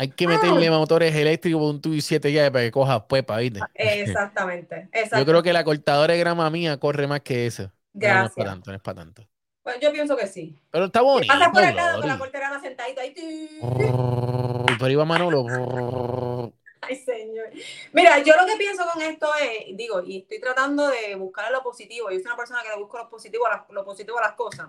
hay 0.00 0.08
que 0.08 0.26
meterle 0.26 0.70
motores 0.70 1.14
eléctricos 1.14 1.60
un 1.60 1.78
tubo 1.78 1.94
y 1.94 2.00
7 2.00 2.32
ya 2.32 2.50
para 2.50 2.64
que 2.64 2.70
coja 2.70 3.06
pepa, 3.06 3.36
¿viste? 3.36 3.60
exactamente. 3.74 4.88
exacto. 4.92 5.18
Yo 5.20 5.26
creo 5.26 5.42
que 5.42 5.52
la 5.52 5.62
cortadora 5.62 6.14
de 6.14 6.18
grama 6.18 6.48
mía 6.48 6.78
corre 6.78 7.06
más 7.06 7.20
que 7.20 7.46
eso. 7.46 7.64
No, 7.64 7.68
no 7.68 7.70
es 7.70 8.00
Gracias. 8.00 8.34
para 8.34 8.50
tanto, 8.50 8.70
no 8.70 8.76
es 8.78 8.82
para 8.82 8.94
tanto. 9.02 9.28
Pues 9.62 9.78
yo 9.78 9.92
pienso 9.92 10.16
que 10.16 10.26
sí. 10.26 10.58
Pero 10.70 10.86
está 10.86 11.02
bonito. 11.02 11.30
Pasa 11.30 11.52
por 11.52 11.62
acá 11.62 11.96
con 11.98 12.08
la 12.08 12.16
cortera 12.16 12.60
sentadita 12.60 13.02
ahí. 13.02 13.12
Pero 14.78 14.88
iba 14.88 15.04
Manolo. 15.04 16.50
Ay, 16.80 16.96
señor. 16.96 17.50
Mira, 17.92 18.20
yo 18.20 18.34
lo 18.40 18.46
que 18.46 18.56
pienso 18.56 18.86
con 18.90 19.02
esto 19.02 19.28
es, 19.38 19.76
digo, 19.76 20.02
y 20.02 20.20
estoy 20.20 20.40
tratando 20.40 20.88
de 20.88 21.14
buscar 21.16 21.52
lo 21.52 21.62
positivo. 21.62 22.08
Yo 22.08 22.16
soy 22.16 22.24
una 22.24 22.36
persona 22.36 22.62
que 22.62 22.70
le 22.70 22.76
busco 22.76 22.96
lo 22.96 23.10
positivo 23.10 23.46
a 23.46 23.50
las, 23.50 23.60
lo 23.68 23.84
positivo 23.84 24.18
a 24.18 24.22
las 24.22 24.32
cosas. 24.32 24.68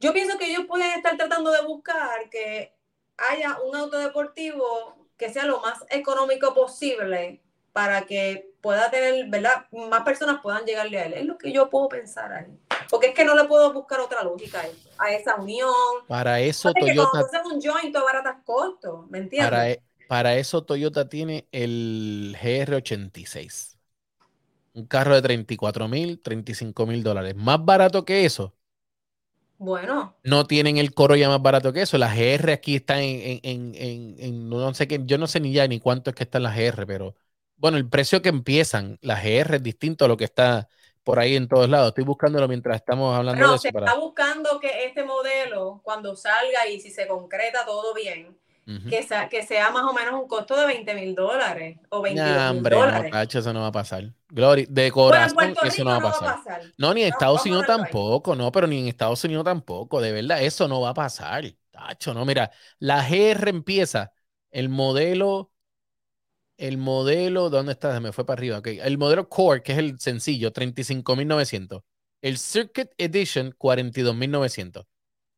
Yo 0.00 0.14
pienso 0.14 0.38
que 0.38 0.46
ellos 0.46 0.64
pueden 0.66 0.90
estar 0.92 1.18
tratando 1.18 1.50
de 1.50 1.60
buscar 1.62 2.30
que 2.30 2.77
haya 3.18 3.58
un 3.60 3.76
auto 3.76 3.98
deportivo 3.98 4.96
que 5.16 5.30
sea 5.30 5.44
lo 5.44 5.60
más 5.60 5.84
económico 5.90 6.54
posible 6.54 7.42
para 7.72 8.06
que 8.06 8.50
pueda 8.60 8.90
tener, 8.90 9.28
¿verdad? 9.28 9.66
Más 9.72 10.02
personas 10.02 10.40
puedan 10.42 10.64
llegarle 10.64 10.98
a 10.98 11.06
él. 11.06 11.12
Es 11.14 11.26
lo 11.26 11.38
que 11.38 11.52
yo 11.52 11.68
puedo 11.68 11.88
pensar 11.88 12.32
ahí. 12.32 12.58
Porque 12.88 13.08
es 13.08 13.14
que 13.14 13.24
no 13.24 13.34
le 13.34 13.44
puedo 13.44 13.72
buscar 13.72 14.00
otra 14.00 14.22
lógica 14.22 14.62
a, 14.98 15.12
esa 15.12 15.36
unión. 15.36 15.70
Para 16.06 16.40
eso 16.40 16.72
Porque 16.72 16.94
Toyota 16.94 17.26
cuando 17.30 17.54
un 17.54 17.60
joint, 17.60 17.94
tú 17.94 18.02
baratas 18.02 18.36
costos, 18.44 19.08
¿me 19.10 19.18
entiendes? 19.18 19.50
Para, 19.50 19.70
e- 19.70 19.82
para 20.08 20.36
eso 20.36 20.64
Toyota 20.64 21.08
tiene 21.08 21.46
el 21.52 22.36
GR86. 22.40 23.76
Un 24.74 24.86
carro 24.86 25.14
de 25.14 25.22
34 25.22 25.88
mil, 25.88 26.20
35 26.20 26.86
mil 26.86 27.02
dólares. 27.02 27.34
Más 27.36 27.64
barato 27.64 28.04
que 28.04 28.24
eso. 28.24 28.54
Bueno, 29.58 30.16
No 30.22 30.46
tienen 30.46 30.76
el 30.78 30.92
Corolla 30.94 31.28
más 31.28 31.40
barato 31.42 31.72
que 31.72 31.82
eso. 31.82 31.96
Las 31.98 32.14
GR 32.16 32.52
aquí 32.52 32.76
están 32.76 32.98
en, 33.00 33.40
en- 33.42 33.74
en- 33.74 34.16
en- 34.18 34.48
no 34.50 34.74
sé 34.74 34.86
qué, 34.88 35.00
yo 35.04 35.16
no 35.18 35.26
sé 35.26 35.40
ni 35.40 35.52
ya 35.52 35.66
ni 35.68 35.80
cuánto 35.80 36.10
es 36.10 36.16
que 36.16 36.24
están 36.24 36.42
las 36.42 36.56
GR, 36.56 36.86
pero 36.86 37.14
bueno, 37.56 37.76
el 37.78 37.88
precio 37.88 38.20
que 38.20 38.28
empiezan 38.28 38.98
las 39.00 39.22
GR 39.22 39.56
es 39.56 39.62
distinto 39.62 40.04
a 40.04 40.08
lo 40.08 40.16
que 40.16 40.24
está 40.24 40.68
por 41.02 41.18
ahí 41.18 41.36
en 41.36 41.48
todos 41.48 41.68
lados. 41.70 41.88
Estoy 41.88 42.04
buscándolo 42.04 42.46
mientras 42.48 42.76
estamos 42.76 43.16
hablando 43.16 43.48
de 43.48 43.56
no, 43.56 43.56
eso. 43.56 43.64
se 43.64 43.68
para- 43.72 43.92
está 43.92 43.98
buscando 43.98 44.58
que 44.60 44.84
este 44.86 45.04
modelo, 45.04 45.80
cuando 45.84 46.16
salga 46.16 46.66
y 46.68 46.80
si 46.80 46.90
se 46.90 47.06
concreta 47.06 47.64
todo 47.66 47.94
bien, 47.94 48.38
Que 48.88 49.02
sea, 49.02 49.28
que 49.30 49.42
sea 49.46 49.70
más 49.70 49.84
o 49.84 49.94
menos 49.94 50.14
un 50.20 50.28
costo 50.28 50.54
de 50.56 50.66
20 50.66 50.94
mil 50.94 51.14
dólares 51.14 51.78
o 51.88 52.02
22 52.02 52.36
Nah, 52.36 52.52
mil 52.52 52.58
hombre, 52.58 52.76
no, 52.76 52.82
dólares. 52.82 53.10
tacho, 53.10 53.38
eso 53.38 53.52
no 53.52 53.60
va 53.62 53.68
a 53.68 53.72
pasar. 53.72 54.12
Glory, 54.28 54.66
de 54.68 54.90
corazón, 54.90 55.54
eso 55.62 55.84
no 55.84 55.90
va 55.90 55.96
a 55.96 56.00
pasar. 56.02 56.38
No, 56.76 56.92
ni 56.92 57.02
en 57.02 57.08
Estados 57.08 57.44
Unidos 57.46 57.64
tampoco, 57.66 58.36
no, 58.36 58.52
pero 58.52 58.66
ni 58.66 58.80
en 58.80 58.88
Estados 58.88 59.24
Unidos 59.24 59.44
tampoco, 59.44 60.00
de 60.02 60.12
verdad, 60.12 60.42
eso 60.42 60.68
no 60.68 60.80
va 60.82 60.90
a 60.90 60.94
pasar. 60.94 61.44
Tacho, 61.70 62.12
no, 62.12 62.24
mira, 62.26 62.50
la 62.78 63.02
GR 63.08 63.48
empieza, 63.48 64.12
el 64.50 64.68
modelo, 64.68 65.52
el 66.58 66.76
modelo, 66.76 67.50
¿dónde 67.50 67.72
está? 67.72 67.94
Se 67.94 68.00
me 68.00 68.12
fue 68.12 68.26
para 68.26 68.38
arriba, 68.38 68.58
ok. 68.58 68.66
El 68.82 68.98
modelo 68.98 69.28
Core, 69.28 69.62
que 69.62 69.72
es 69.72 69.78
el 69.78 69.98
sencillo, 70.00 70.52
35.900. 70.52 71.82
El 72.20 72.36
Circuit 72.38 72.90
Edition, 72.98 73.52
42.900. 73.56 74.84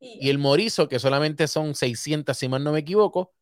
Y 0.03 0.29
el 0.29 0.39
Morizo, 0.39 0.89
que 0.89 0.97
solamente 0.97 1.47
son 1.47 1.75
600, 1.75 2.35
si 2.35 2.49
mal 2.49 2.63
no 2.63 2.71
me 2.71 2.79
equivoco, 2.79 3.33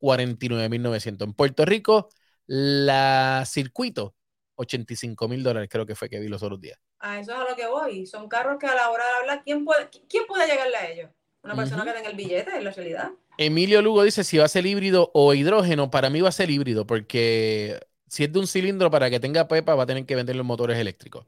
49.900. 0.00 1.22
En 1.22 1.32
Puerto 1.32 1.64
Rico, 1.64 2.08
la 2.46 3.44
Circuito, 3.46 4.16
85.000 4.56 5.42
dólares, 5.42 5.68
creo 5.70 5.86
que 5.86 5.94
fue 5.94 6.08
que 6.08 6.18
vi 6.18 6.26
los 6.26 6.42
otros 6.42 6.60
días. 6.60 6.78
A 6.98 7.20
eso 7.20 7.32
es 7.32 7.38
a 7.38 7.48
lo 7.48 7.54
que 7.54 7.68
voy. 7.68 8.04
Son 8.04 8.28
carros 8.28 8.58
que 8.58 8.66
a 8.66 8.74
la 8.74 8.90
hora 8.90 9.04
de 9.04 9.12
hablar, 9.20 9.42
¿quién 9.44 9.64
puede, 9.64 9.88
quién 10.08 10.26
puede 10.26 10.48
llegarle 10.48 10.76
a 10.76 10.90
ellos? 10.90 11.10
Una 11.42 11.54
persona 11.54 11.84
que 11.84 11.92
tenga 11.92 12.10
el 12.10 12.16
billete, 12.16 12.56
en 12.56 12.64
la 12.64 12.72
realidad. 12.72 13.10
Emilio 13.38 13.80
Lugo 13.80 14.02
dice 14.02 14.24
si 14.24 14.38
va 14.38 14.44
a 14.44 14.48
ser 14.48 14.66
híbrido 14.66 15.12
o 15.14 15.32
hidrógeno. 15.32 15.90
Para 15.90 16.10
mí 16.10 16.20
va 16.20 16.30
a 16.30 16.32
ser 16.32 16.50
híbrido, 16.50 16.84
porque 16.84 17.78
si 18.08 18.24
es 18.24 18.32
de 18.32 18.38
un 18.38 18.46
cilindro 18.46 18.90
para 18.90 19.10
que 19.10 19.20
tenga 19.20 19.46
pepa, 19.48 19.74
va 19.74 19.82
a 19.84 19.86
tener 19.86 20.04
que 20.06 20.16
vender 20.16 20.36
los 20.36 20.46
motores 20.46 20.78
eléctricos. 20.78 21.26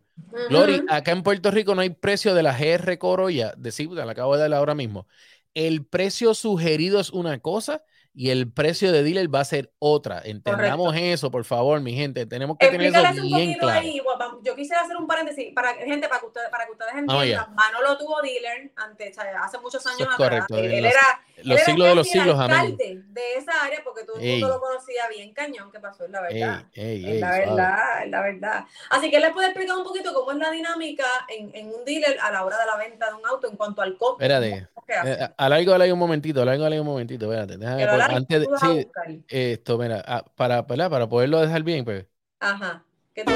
Glory, 0.49 0.77
Ujú. 0.77 0.87
acá 0.89 1.13
en 1.13 1.23
Puerto 1.23 1.51
Rico 1.51 1.75
no 1.75 1.83
hay 1.83 1.91
precio 1.91 2.35
de 2.35 2.43
la 2.43 2.57
GR 2.57 2.99
Corolla, 2.99 3.53
de 3.57 3.73
la 4.05 4.13
acabo 4.13 4.35
de 4.37 4.43
dar 4.43 4.55
ahora 4.55 4.75
mismo. 4.75 5.07
El 5.55 5.85
precio 5.85 6.35
sugerido 6.35 7.01
es 7.01 7.11
una 7.11 7.39
cosa 7.41 7.83
y 8.13 8.31
el 8.31 8.51
precio 8.51 8.91
de 8.93 9.03
dealer 9.03 9.33
va 9.33 9.41
a 9.41 9.45
ser 9.45 9.73
otra. 9.79 10.21
Entendamos 10.25 10.95
eso, 10.97 11.31
por 11.31 11.45
favor, 11.45 11.81
mi 11.81 11.95
gente. 11.95 12.27
Tenemos 12.27 12.57
que 12.59 12.69
tener 12.69 12.89
eso 12.89 13.01
un 13.01 13.13
bien 13.29 13.49
poquito 13.51 13.61
claro. 13.61 13.81
ahí. 13.81 14.01
Yo 14.43 14.57
quisiera 14.57 14.83
hacer 14.83 14.97
un 14.97 15.07
paréntesis 15.07 15.53
para 15.55 15.75
gente, 15.75 16.09
para 16.09 16.21
que 16.21 16.27
ustedes, 16.27 16.49
para 16.51 16.67
que 16.67 16.73
ustedes 16.73 16.93
Vamos 16.95 17.23
allá. 17.23 17.23
entiendan. 17.41 17.55
Manolo 17.55 17.99
tuvo 17.99 18.21
dealer 18.23 18.73
antes, 18.77 19.17
hace 19.19 19.59
muchos 19.59 19.87
años 19.87 20.01
es 20.01 20.07
atrás. 20.07 20.19
correcto, 20.47 20.59
Él, 20.59 20.85
era, 20.85 21.23
Los 21.45 21.61
siglos 21.61 21.89
de 21.89 21.95
los 21.95 22.09
siglos, 22.09 22.39
amén. 22.39 22.77
de 22.77 23.35
esa 23.37 23.53
área 23.65 23.81
porque 23.85 24.05
todo 24.05 24.17
el 24.19 24.31
mundo 24.33 24.49
lo 24.49 24.61
conocía 24.61 25.09
bien 25.09 25.33
cañón, 25.33 25.71
que 25.71 25.81
pasó, 25.81 26.05
es 26.05 26.11
la 26.11 26.21
verdad. 26.23 26.65
ey, 26.73 27.09
Es 27.17 27.21
la 27.21 27.31
verdad, 27.31 28.05
es 28.05 28.11
la 28.11 28.23
verdad. 28.23 28.65
Así 28.91 29.11
que 29.11 29.21
les 29.21 29.31
puede 29.33 29.49
explicar 29.49 29.77
un 29.77 29.85
poquito 29.85 30.13
cómo 30.15 30.33
es 30.33 30.39
la 30.39 30.51
dinámica 30.51 31.05
en, 31.29 31.51
en 31.55 31.69
un 31.69 31.85
dealer 31.85 32.19
a 32.21 32.31
la 32.31 32.45
hora 32.45 32.59
de 32.59 32.67
la 32.67 32.77
venta 32.77 33.09
de 33.09 33.15
un 33.15 33.27
auto 33.27 33.49
en 33.49 33.57
cuanto 33.57 33.83
al 33.83 33.97
costo. 33.97 34.17
Espérate. 34.21 34.69
Eh, 35.05 35.29
alargo 35.37 35.75
ahí 35.75 35.93
un 35.93 35.99
momentito, 35.99 36.43
alargo 36.43 36.65
ahí 36.65 36.79
un 36.79 36.87
momentito, 36.87 37.27
espérate. 37.27 37.57
Déjame 37.57 37.87
largue, 37.87 38.17
antes 38.17 38.41
de, 38.41 38.49
sí, 38.61 38.89
esto, 39.29 39.79
mira, 39.79 40.03
ah, 40.07 40.25
para, 40.35 40.67
para, 40.67 40.91
para 40.91 41.09
poderlo 41.09 41.41
dejar 41.41 41.63
bien, 41.63 41.85
pues. 41.85 42.07
Ajá. 42.41 42.83
¿Qué 43.15 43.25
tú? 43.25 43.33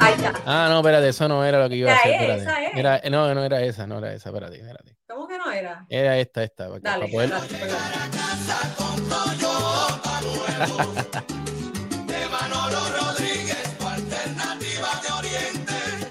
Ahí 0.00 0.14
está. 0.14 0.32
Ah, 0.46 0.68
no, 0.70 0.78
espérate, 0.78 1.08
eso 1.08 1.26
no 1.28 1.44
era 1.44 1.60
lo 1.60 1.68
que 1.68 1.76
iba 1.76 1.92
a 1.92 1.96
hacer. 1.96 2.12
es, 2.12 2.20
espérate. 2.20 2.42
esa 2.42 2.62
es. 2.64 2.76
Era- 2.76 3.00
no, 3.10 3.34
no 3.34 3.44
era 3.44 3.62
esa, 3.62 3.86
no 3.86 3.98
era 3.98 4.12
esa, 4.14 4.28
espérate, 4.28 4.56
espérate. 4.56 4.96
¿Cómo 5.62 5.62
que 5.62 5.62
no 5.62 5.68
era? 5.70 5.86
Era 5.88 6.18
esta, 6.18 6.42
esta. 6.44 6.68
para- 6.68 6.80
Dale, 6.80 7.00
para 7.00 7.12
poder- 7.12 7.30
dale, 7.30 7.48
perdón. 7.58 8.88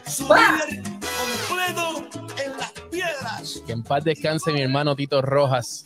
Su 0.07 0.25
¡Guau! 0.25 0.39
líder 0.67 0.83
completo 0.83 2.09
en 2.43 2.57
las 2.57 2.71
piedras. 2.91 3.63
Que 3.65 3.73
en 3.73 3.83
paz 3.83 4.03
descanse 4.03 4.51
mi 4.51 4.61
hermano 4.61 4.95
Tito 4.95 5.21
Rojas. 5.21 5.85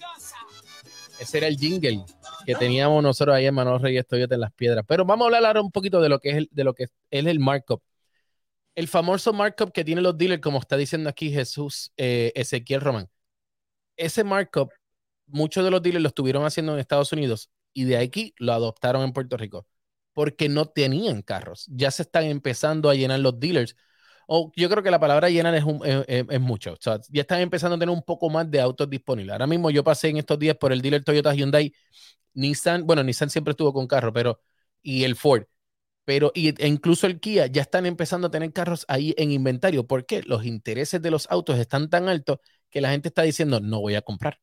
Ese 1.19 1.37
era 1.39 1.47
el 1.47 1.57
jingle 1.57 2.03
que 2.45 2.55
teníamos 2.55 3.03
nosotros 3.03 3.35
ahí 3.35 3.45
en 3.45 3.53
Manos 3.53 3.81
Reyes 3.81 4.07
Toyota 4.07 4.35
en 4.35 4.41
las 4.41 4.53
piedras. 4.53 4.83
Pero 4.87 5.05
vamos 5.05 5.25
a 5.25 5.27
hablar 5.27 5.45
ahora 5.45 5.61
un 5.61 5.71
poquito 5.71 6.01
de 6.01 6.09
lo 6.09 6.19
que 6.19 6.29
es 6.29 6.35
el, 6.37 6.49
de 6.51 6.63
lo 6.63 6.73
que 6.73 6.83
es 6.85 6.91
el 7.11 7.39
markup. 7.39 7.81
El 8.73 8.87
famoso 8.87 9.33
markup 9.33 9.71
que 9.71 9.83
tienen 9.83 10.03
los 10.03 10.17
dealers, 10.17 10.41
como 10.41 10.59
está 10.59 10.77
diciendo 10.77 11.09
aquí 11.09 11.29
Jesús 11.31 11.91
eh, 11.97 12.31
Ezequiel 12.35 12.81
Román. 12.81 13.09
Ese 14.01 14.23
markup, 14.23 14.71
muchos 15.27 15.63
de 15.63 15.71
los 15.71 15.81
dealers 15.81 16.01
lo 16.03 16.09
estuvieron 16.09 16.45
haciendo 16.45 16.73
en 16.73 16.79
Estados 16.79 17.11
Unidos 17.13 17.49
y 17.73 17.85
de 17.85 17.97
aquí 17.97 18.33
lo 18.37 18.53
adoptaron 18.53 19.03
en 19.03 19.13
Puerto 19.13 19.37
Rico 19.37 19.67
porque 20.13 20.49
no 20.49 20.65
tenían 20.67 21.21
carros. 21.21 21.65
Ya 21.69 21.91
se 21.91 22.03
están 22.03 22.25
empezando 22.25 22.89
a 22.89 22.95
llenar 22.95 23.19
los 23.19 23.39
dealers. 23.39 23.75
O 24.27 24.51
yo 24.55 24.69
creo 24.69 24.83
que 24.83 24.91
la 24.91 24.99
palabra 24.99 25.29
llenar 25.29 25.55
es, 25.55 25.63
un- 25.63 25.81
mucho. 26.41 26.73
O 26.73 26.77
sea, 26.79 26.99
ya 27.09 27.21
están 27.21 27.41
empezando 27.41 27.75
a 27.75 27.79
tener 27.79 27.93
un 27.93 28.03
poco 28.03 28.29
más 28.29 28.49
de 28.51 28.61
autos 28.61 28.89
disponibles. 28.89 29.33
Ahora 29.33 29.47
mismo 29.47 29.69
yo 29.71 29.83
pasé 29.83 30.09
en 30.09 30.17
estos 30.17 30.39
días 30.39 30.57
por 30.57 30.71
el 30.73 30.81
dealer 30.81 31.03
Toyota 31.03 31.33
Hyundai, 31.33 31.73
Nissan, 32.33 32.85
bueno, 32.87 33.03
Nissan 33.03 33.29
siempre 33.29 33.51
estuvo 33.51 33.73
con 33.73 33.87
carro, 33.87 34.13
pero, 34.13 34.41
y 34.81 35.03
el 35.03 35.15
Ford, 35.15 35.43
pero, 36.05 36.31
y, 36.35 36.49
e 36.63 36.67
incluso 36.67 37.07
el 37.07 37.19
Kia, 37.19 37.47
ya 37.47 37.61
están 37.63 37.85
empezando 37.85 38.27
a 38.27 38.31
tener 38.31 38.51
carros 38.53 38.85
ahí 38.87 39.13
en 39.17 39.31
inventario. 39.31 39.87
¿Por 39.87 40.05
qué? 40.05 40.23
Los 40.23 40.45
intereses 40.45 41.01
de 41.01 41.11
los 41.11 41.27
autos 41.31 41.57
están 41.59 41.89
tan 41.89 42.09
altos 42.09 42.39
que 42.71 42.81
la 42.81 42.91
gente 42.91 43.09
está 43.09 43.23
diciendo, 43.23 43.59
no 43.59 43.81
voy 43.81 43.95
a 43.95 44.01
comprar. 44.01 44.39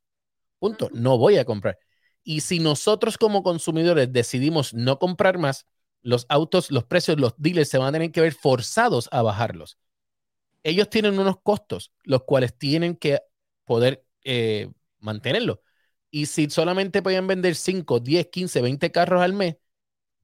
Punto, 0.58 0.90
no 0.92 1.18
voy 1.18 1.38
a 1.38 1.44
comprar. 1.44 1.78
Y 2.22 2.40
si 2.40 2.60
nosotros 2.60 3.18
como 3.18 3.42
consumidores 3.42 4.12
decidimos 4.12 4.74
no 4.74 4.98
comprar 4.98 5.38
más, 5.38 5.66
los 6.02 6.26
autos, 6.28 6.70
los 6.70 6.84
precios, 6.84 7.18
los 7.18 7.34
dealers 7.38 7.68
se 7.68 7.78
van 7.78 7.88
a 7.88 7.92
tener 7.92 8.12
que 8.12 8.20
ver 8.20 8.34
forzados 8.34 9.08
a 9.12 9.22
bajarlos. 9.22 9.78
Ellos 10.62 10.90
tienen 10.90 11.18
unos 11.18 11.40
costos, 11.42 11.92
los 12.04 12.24
cuales 12.24 12.56
tienen 12.56 12.96
que 12.96 13.20
poder 13.64 14.04
eh, 14.24 14.70
mantenerlos. 15.00 15.58
Y 16.10 16.26
si 16.26 16.50
solamente 16.50 17.02
podían 17.02 17.26
vender 17.26 17.54
5, 17.54 18.00
10, 18.00 18.28
15, 18.28 18.62
20 18.62 18.92
carros 18.92 19.22
al 19.22 19.32
mes, 19.32 19.56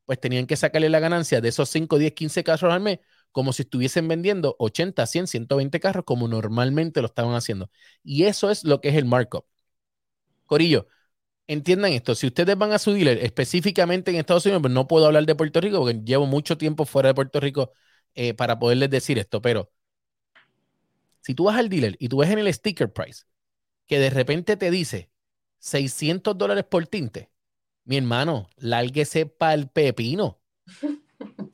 pues 0.04 0.20
tenían 0.20 0.46
que 0.46 0.56
sacarle 0.56 0.88
la 0.88 1.00
ganancia 1.00 1.40
de 1.40 1.48
esos 1.48 1.68
5, 1.70 1.98
10, 1.98 2.12
15 2.12 2.44
carros 2.44 2.72
al 2.72 2.80
mes, 2.80 2.98
como 3.34 3.52
si 3.52 3.64
estuviesen 3.64 4.08
vendiendo 4.08 4.56
80, 4.60 5.06
100, 5.06 5.26
120 5.28 5.80
carros, 5.80 6.04
como 6.06 6.28
normalmente 6.28 7.02
lo 7.02 7.08
estaban 7.08 7.34
haciendo. 7.34 7.70
Y 8.04 8.24
eso 8.24 8.50
es 8.50 8.64
lo 8.64 8.80
que 8.80 8.90
es 8.90 8.96
el 8.96 9.06
markup. 9.06 9.44
Corillo, 10.46 10.86
entiendan 11.46 11.92
esto. 11.92 12.14
Si 12.14 12.26
ustedes 12.28 12.56
van 12.58 12.72
a 12.72 12.80
su 12.80 12.92
dealer, 12.92 13.18
específicamente 13.24 14.10
en 14.12 14.18
Estados 14.18 14.46
Unidos, 14.46 14.62
pues 14.62 14.74
no 14.74 14.86
puedo 14.88 15.06
hablar 15.06 15.26
de 15.26 15.34
Puerto 15.36 15.60
Rico 15.60 15.80
porque 15.80 16.00
llevo 16.04 16.26
mucho 16.26 16.58
tiempo 16.58 16.86
fuera 16.86 17.08
de 17.10 17.14
Puerto 17.14 17.40
Rico 17.40 17.72
eh, 18.14 18.34
para 18.34 18.58
poderles 18.58 18.90
decir 18.90 19.18
esto, 19.18 19.42
pero 19.42 19.70
si 21.20 21.34
tú 21.34 21.44
vas 21.44 21.56
al 21.58 21.68
dealer 21.68 21.96
y 21.98 22.08
tú 22.08 22.18
ves 22.18 22.30
en 22.30 22.38
el 22.38 22.52
sticker 22.52 22.92
price 22.92 23.24
que 23.86 23.98
de 23.98 24.10
repente 24.10 24.56
te 24.56 24.70
dice 24.70 25.10
600 25.60 26.38
dólares 26.38 26.64
por 26.64 26.86
tinte, 26.86 27.30
mi 27.84 27.98
hermano, 27.98 28.48
lárguese 28.58 29.26
para 29.26 29.54
el 29.54 29.68
pepino. 29.70 30.40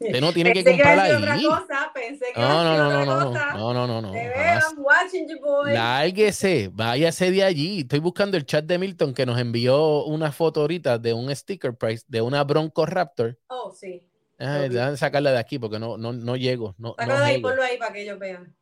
Usted 0.01 0.21
no 0.21 0.33
tiene 0.33 0.53
que 0.53 0.65
Pensé 0.65 0.83
a 0.83 0.85
comprar 0.85 1.09
decir 1.11 1.29
ahí. 1.29 1.45
otra 1.45 1.59
cosa, 1.61 1.91
pensé 1.93 2.25
que 2.35 2.41
No, 2.41 2.65
no, 2.65 2.77
no, 2.77 3.05
no, 3.05 3.29
otra 3.29 3.55
no, 3.55 3.75
no, 3.75 3.87
no, 3.87 3.87
no, 3.87 4.03
no, 4.03 4.09
jamás. 4.09 4.35
veras, 4.35 4.65
I'm 4.73 4.79
watching 4.85 5.29
you, 5.29 5.41
boy. 5.41 5.73
Lárguese, 5.73 6.71
váyase 6.73 7.31
de 7.31 7.45
allí. 7.45 7.81
Estoy 7.81 7.99
buscando 7.99 8.37
el 8.37 8.47
chat 8.47 8.65
de 8.65 8.79
Milton 8.79 9.13
que 9.15 9.27
nos 9.27 9.39
envió 9.39 10.05
una 10.05 10.33
foto 10.33 10.63
ahorita 10.63 10.99
de 10.99 11.13
un 11.13 11.35
sticker 11.37 11.75
price 11.77 12.05
de 12.09 12.23
una 12.23 12.43
Bronco 12.45 12.87
Raptor. 12.87 13.39
Oh, 13.49 13.71
sí. 13.73 14.03
Vi. 14.39 14.69
déjame 14.71 14.97
sacarla 14.97 15.33
de 15.33 15.39
aquí 15.39 15.59
porque 15.59 15.79
no, 15.79 15.99
no, 15.99 16.15
no 16.15 16.35
llego. 16.37 16.75
No, 16.79 16.95
de 16.99 17.13
ahí, 17.13 17.35
llego. 17.37 17.49
ponlo 17.51 17.63
ahí 17.63 17.77
para 17.77 17.93
que 17.93 18.03
ellos 18.03 18.19
vean. 18.19 18.55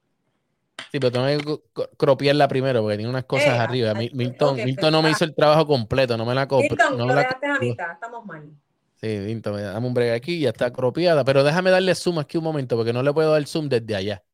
Sí, 0.91 0.99
pero 0.99 1.13
tengo 1.13 1.27
que 1.75 1.85
cropiarla 1.97 2.49
primero 2.49 2.81
porque 2.83 2.97
tiene 2.97 3.11
unas 3.11 3.25
cosas 3.25 3.55
Eh, 3.55 3.59
arriba. 3.61 3.91
ah, 3.91 3.95
Mi- 3.95 4.07
ah, 4.07 4.11
Milton, 4.15 4.55
ok, 4.59 4.65
Milton 4.65 4.91
no 4.93 5.03
me 5.03 5.09
pues, 5.11 5.17
hizo 5.19 5.25
el 5.25 5.35
trabajo 5.35 5.67
completo, 5.67 6.17
no 6.17 6.25
me 6.25 6.35
la 6.35 6.49
compró. 6.49 6.77
Milton, 6.77 6.99
no 6.99 7.07
lo 7.07 7.15
la 7.15 7.21
dejaste 7.21 7.47
a 7.47 7.59
mitad, 7.61 7.93
estamos 7.93 8.25
mal. 8.27 8.51
Sí, 9.01 9.07
me- 9.09 9.41
dame 9.63 9.87
un 9.87 9.95
break 9.95 10.13
aquí, 10.15 10.41
ya 10.41 10.51
está 10.51 10.73
cropiada. 10.73 11.25
Pero 11.25 11.45
déjame 11.45 11.71
darle 11.71 11.95
zoom 11.95 12.19
aquí 12.19 12.37
un 12.39 12.45
momento 12.45 12.77
porque 12.77 12.93
no 12.93 13.03
le 13.03 13.13
puedo 13.13 13.33
dar 13.33 13.47
zoom 13.47 13.69
desde 13.69 13.95
allá. 13.97 14.25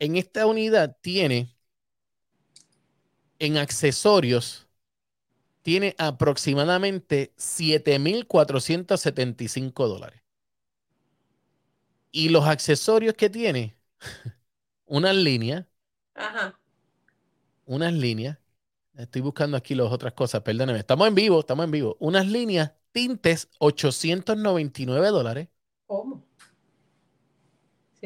En 0.00 0.16
esta 0.16 0.46
unidad 0.46 0.96
tiene, 1.00 1.54
en 3.40 3.56
accesorios, 3.58 4.68
tiene 5.62 5.96
aproximadamente 5.98 7.32
7.475 7.38 9.88
dólares. 9.88 10.22
Y 12.12 12.28
los 12.30 12.46
accesorios 12.46 13.14
que 13.14 13.30
tiene, 13.30 13.76
unas 14.86 15.16
líneas, 15.16 15.66
Ajá. 16.14 16.54
unas 17.66 17.92
líneas. 17.92 18.38
Estoy 18.96 19.22
buscando 19.22 19.56
aquí 19.56 19.74
las 19.74 19.90
otras 19.92 20.12
cosas, 20.14 20.42
perdóneme. 20.42 20.78
Estamos 20.80 21.08
en 21.08 21.14
vivo, 21.14 21.40
estamos 21.40 21.64
en 21.66 21.70
vivo. 21.72 21.96
Unas 22.00 22.26
líneas, 22.28 22.72
tintes, 22.92 23.48
899 23.58 25.08
dólares. 25.08 25.48
¿Cómo? 25.86 26.24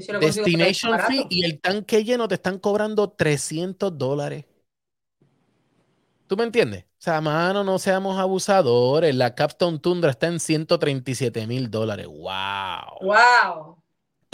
Lo 0.08 0.18
ahí 0.18 0.26
Destination 0.26 0.98
fee 1.00 1.26
y 1.30 1.44
el 1.44 1.60
tanque 1.60 2.04
lleno 2.04 2.26
te 2.26 2.34
están 2.34 2.58
cobrando 2.58 3.10
300 3.10 3.96
dólares. 3.96 4.44
¿Tú 6.26 6.36
me 6.36 6.44
entiendes? 6.44 6.84
O 6.84 7.04
sea, 7.04 7.20
mano, 7.20 7.62
no 7.64 7.78
seamos 7.78 8.18
abusadores. 8.18 9.14
La 9.14 9.34
Capstone 9.34 9.78
Tundra 9.78 10.10
está 10.10 10.26
en 10.26 10.40
137 10.40 11.46
mil 11.46 11.70
dólares. 11.70 12.06
¡Wow! 12.06 13.02
Wow. 13.02 13.83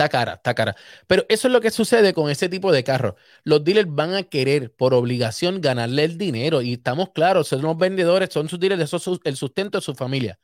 Está 0.01 0.09
cara, 0.09 0.33
está 0.35 0.55
cara. 0.55 0.77
Pero 1.07 1.27
eso 1.29 1.47
es 1.49 1.53
lo 1.53 1.61
que 1.61 1.71
sucede 1.71 2.15
con 2.15 2.31
ese 2.31 2.49
tipo 2.49 2.73
de 2.73 2.83
carros. 2.85 3.15
Los 3.45 3.63
dealers 3.65 3.89
van 3.95 4.15
a 4.15 4.23
querer 4.23 4.73
por 4.75 4.95
obligación 4.95 5.61
ganarle 5.61 6.05
el 6.05 6.17
dinero 6.17 6.63
y 6.63 6.73
estamos 6.75 7.11
claros, 7.11 7.49
son 7.49 7.61
los 7.63 7.77
vendedores, 7.77 8.31
son 8.33 8.49
sus 8.49 8.59
dealers, 8.59 8.83
eso 8.83 8.97
es 8.97 9.21
el 9.25 9.37
sustento 9.37 9.77
de 9.79 9.83
su 9.83 9.95
familia. 9.95 10.39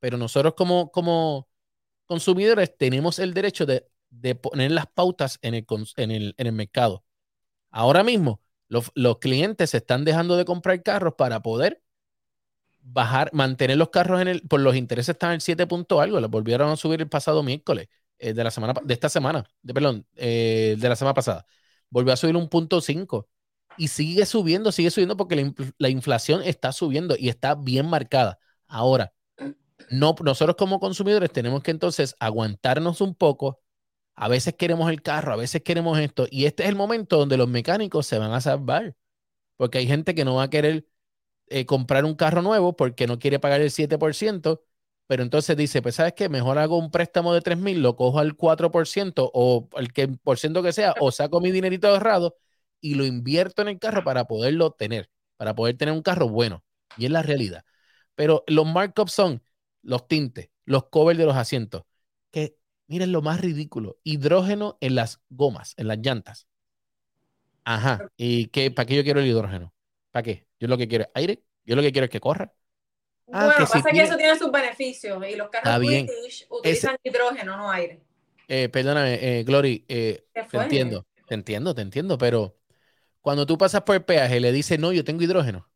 Pero 0.00 0.18
nosotros 0.18 0.54
como, 0.54 0.90
como 0.92 1.48
consumidores 2.06 2.76
tenemos 2.78 3.18
el 3.20 3.34
derecho 3.34 3.66
de, 3.66 3.86
de 4.10 4.34
poner 4.36 4.72
las 4.72 4.86
pautas 4.88 5.38
en 5.42 5.54
el, 5.54 5.66
en 5.96 6.10
el, 6.12 6.34
en 6.38 6.46
el 6.48 6.52
mercado. 6.54 7.04
Ahora 7.70 8.04
mismo, 8.04 8.42
los, 8.68 8.92
los 8.94 9.18
clientes 9.18 9.70
se 9.70 9.78
están 9.78 10.04
dejando 10.04 10.36
de 10.36 10.44
comprar 10.46 10.82
carros 10.82 11.14
para 11.18 11.42
poder 11.42 11.82
bajar, 12.82 13.30
mantener 13.32 13.76
los 13.76 13.90
carros 13.90 14.20
en 14.20 14.28
el, 14.28 14.42
por 14.42 14.60
los 14.60 14.76
intereses 14.76 15.10
están 15.14 15.32
en 15.34 15.40
7 15.40 15.66
punto 15.66 16.00
algo, 16.00 16.20
los 16.20 16.30
volvieron 16.30 16.70
a 16.70 16.76
subir 16.76 17.00
el 17.00 17.08
pasado 17.08 17.42
miércoles 17.42 17.88
eh, 18.18 18.32
de 18.34 18.44
la 18.44 18.50
semana, 18.50 18.74
de 18.84 18.94
esta 18.94 19.08
semana, 19.08 19.44
de, 19.62 19.74
perdón, 19.74 20.06
eh, 20.16 20.76
de 20.78 20.88
la 20.88 20.96
semana 20.96 21.14
pasada. 21.14 21.46
Volvió 21.90 22.12
a 22.12 22.16
subir 22.16 22.36
un 22.36 22.48
punto 22.48 22.80
5 22.80 23.28
y 23.76 23.88
sigue 23.88 24.26
subiendo, 24.26 24.72
sigue 24.72 24.90
subiendo 24.90 25.16
porque 25.16 25.52
la 25.78 25.88
inflación 25.88 26.42
está 26.42 26.72
subiendo 26.72 27.16
y 27.18 27.28
está 27.28 27.54
bien 27.54 27.86
marcada. 27.86 28.38
Ahora, 28.66 29.12
no, 29.90 30.14
nosotros 30.22 30.56
como 30.56 30.80
consumidores 30.80 31.32
tenemos 31.32 31.62
que 31.62 31.70
entonces 31.70 32.14
aguantarnos 32.20 33.00
un 33.00 33.14
poco. 33.14 33.60
A 34.14 34.28
veces 34.28 34.54
queremos 34.54 34.90
el 34.90 35.02
carro, 35.02 35.32
a 35.32 35.36
veces 35.36 35.62
queremos 35.62 35.98
esto. 35.98 36.26
Y 36.30 36.46
este 36.46 36.64
es 36.64 36.68
el 36.70 36.76
momento 36.76 37.18
donde 37.18 37.36
los 37.36 37.48
mecánicos 37.48 38.06
se 38.06 38.18
van 38.18 38.32
a 38.32 38.40
salvar. 38.40 38.96
Porque 39.56 39.78
hay 39.78 39.86
gente 39.86 40.14
que 40.14 40.24
no 40.24 40.36
va 40.36 40.44
a 40.44 40.50
querer 40.50 40.86
eh, 41.48 41.66
comprar 41.66 42.04
un 42.04 42.14
carro 42.14 42.42
nuevo 42.42 42.76
porque 42.76 43.06
no 43.06 43.18
quiere 43.18 43.38
pagar 43.40 43.60
el 43.60 43.70
7%, 43.70 44.62
pero 45.08 45.22
entonces 45.24 45.56
dice, 45.56 45.82
pues 45.82 45.96
sabes 45.96 46.12
qué, 46.14 46.28
mejor 46.28 46.58
hago 46.58 46.78
un 46.78 46.90
préstamo 46.90 47.34
de 47.34 47.40
3 47.40 47.58
mil, 47.58 47.82
lo 47.82 47.96
cojo 47.96 48.20
al 48.20 48.36
4% 48.36 49.30
o 49.34 49.68
el 49.78 49.92
que, 49.92 50.08
por 50.08 50.38
ciento 50.38 50.62
que 50.62 50.72
sea, 50.72 50.94
o 51.00 51.10
saco 51.12 51.40
mi 51.40 51.50
dinerito 51.50 51.88
ahorrado 51.88 52.36
y 52.80 52.94
lo 52.94 53.06
invierto 53.06 53.62
en 53.62 53.68
el 53.68 53.78
carro 53.80 54.04
para 54.04 54.26
poderlo 54.26 54.72
tener, 54.72 55.10
para 55.38 55.54
poder 55.54 55.78
tener 55.78 55.94
un 55.94 56.02
carro 56.02 56.28
bueno. 56.28 56.62
Y 56.98 57.06
es 57.06 57.10
la 57.10 57.22
realidad. 57.22 57.64
Pero 58.16 58.44
los 58.46 58.66
markups 58.66 59.12
son 59.12 59.42
los 59.82 60.06
tintes, 60.08 60.50
los 60.66 60.88
covers 60.90 61.18
de 61.18 61.26
los 61.26 61.36
asientos, 61.36 61.84
que 62.30 62.56
miren 62.86 63.12
lo 63.12 63.22
más 63.22 63.40
ridículo, 63.40 63.98
hidrógeno 64.04 64.76
en 64.80 64.94
las 64.94 65.22
gomas, 65.30 65.74
en 65.78 65.88
las 65.88 65.98
llantas. 65.98 66.48
Ajá, 67.64 68.08
¿y 68.16 68.46
qué, 68.48 68.70
para 68.70 68.86
qué 68.86 68.96
yo 68.96 69.04
quiero 69.04 69.20
el 69.20 69.26
hidrógeno? 69.26 69.74
¿Para 70.10 70.22
qué? 70.22 70.46
Yo 70.58 70.68
lo 70.68 70.78
que 70.78 70.88
quiero 70.88 71.04
es 71.04 71.10
aire, 71.14 71.44
yo 71.64 71.76
lo 71.76 71.82
que 71.82 71.92
quiero 71.92 72.04
es 72.06 72.10
que 72.10 72.20
corra. 72.20 72.52
Ah, 73.32 73.44
bueno, 73.46 73.52
que 73.54 73.60
pasa 73.62 73.78
si 73.78 73.82
que 73.84 73.90
tiene- 73.90 74.08
eso 74.08 74.16
tiene 74.16 74.38
sus 74.38 74.50
beneficios 74.50 75.26
y 75.26 75.36
los 75.36 75.48
carros 75.50 75.66
Está. 75.68 75.78
British 75.78 76.46
utilizan 76.50 76.96
hidrógeno, 77.02 77.56
no 77.56 77.70
aire. 77.70 78.00
Eh, 78.48 78.68
perdóname, 78.70 79.18
eh, 79.20 79.44
Glory, 79.44 79.84
eh, 79.88 80.24
¿Qué 80.32 80.42
te 80.44 80.56
entiendo, 80.56 81.06
te 81.26 81.34
entiendo, 81.34 81.74
te 81.74 81.82
entiendo, 81.82 82.16
pero 82.16 82.56
cuando 83.20 83.44
tú 83.46 83.58
pasas 83.58 83.82
por 83.82 83.96
el 83.96 84.04
peaje 84.04 84.40
le 84.40 84.52
dices, 84.52 84.78
no, 84.78 84.92
yo 84.92 85.04
tengo 85.04 85.22
hidrógeno. 85.22 85.68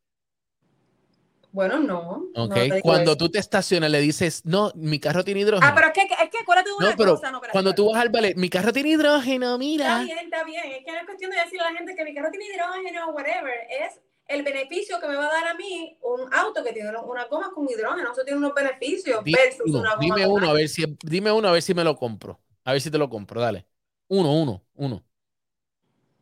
Bueno, 1.52 1.78
no. 1.80 2.24
no 2.34 2.44
¿Ok? 2.44 2.54
te 2.54 2.62
digo 2.62 2.76
cuando 2.80 3.10
eso. 3.10 3.18
tú 3.18 3.28
te 3.28 3.38
estacionas 3.38 3.90
le 3.90 4.00
dices, 4.00 4.40
no, 4.46 4.72
mi 4.74 4.98
carro 4.98 5.22
tiene 5.22 5.40
hidrógeno. 5.40 5.66
Ah, 5.70 5.74
pero 5.74 5.88
es 5.88 5.92
que, 5.92 6.00
es 6.02 6.30
que 6.30 6.38
acuérdate 6.38 6.70
de 6.70 6.76
una 6.76 6.90
no, 6.90 6.96
pero 6.96 7.14
cosa, 7.16 7.30
no, 7.30 7.36
espérate, 7.36 7.52
cuando 7.52 7.74
tú 7.74 7.92
vas 7.92 8.00
al 8.00 8.08
ballet, 8.08 8.34
mi 8.36 8.48
carro 8.48 8.72
tiene 8.72 8.88
hidrógeno, 8.88 9.46
Está 9.46 9.58
mira. 9.58 10.02
bien, 10.04 10.18
está 10.18 10.44
bien. 10.44 10.64
Es 10.72 10.84
que 10.86 10.92
no 10.92 10.98
es 10.98 11.04
cuestión 11.04 11.30
de 11.30 11.36
decirle 11.36 11.60
a 11.60 11.70
la 11.72 11.76
gente 11.76 11.94
que 11.94 12.04
mi 12.04 12.14
carro 12.14 12.30
tiene 12.30 12.46
hidrógeno 12.46 13.10
o 13.10 13.12
whatever. 13.12 13.52
Es 13.68 14.00
el 14.26 14.42
beneficio 14.42 14.98
que 15.00 15.08
me 15.08 15.16
va 15.16 15.26
a 15.26 15.32
dar 15.32 15.48
a 15.48 15.54
mí 15.54 15.98
un 16.02 16.32
auto 16.32 16.62
que 16.64 16.72
tiene 16.72 16.88
una 16.90 17.24
goma 17.26 17.50
con 17.54 17.68
hidrógeno. 17.68 18.12
Eso 18.12 18.22
tiene 18.24 18.38
unos 18.38 18.54
beneficios 18.54 19.22
Dime 19.24 19.38
versus 19.38 19.62
uno, 19.66 19.80
una 19.80 19.94
goma 19.96 20.14
dime 20.16 20.26
uno, 20.26 20.50
a 20.50 20.52
ver 20.54 20.68
si, 20.68 20.84
dime 21.02 21.32
uno, 21.32 21.48
a 21.48 21.52
ver 21.52 21.62
si 21.62 21.74
me 21.74 21.84
lo 21.84 21.96
compro. 21.96 22.40
A 22.64 22.72
ver 22.72 22.80
si 22.80 22.90
te 22.90 22.98
lo 22.98 23.08
compro, 23.10 23.40
dale. 23.40 23.66
Uno, 24.08 24.32
uno, 24.32 24.62
uno. 24.74 25.04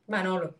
Manolo. 0.06 0.54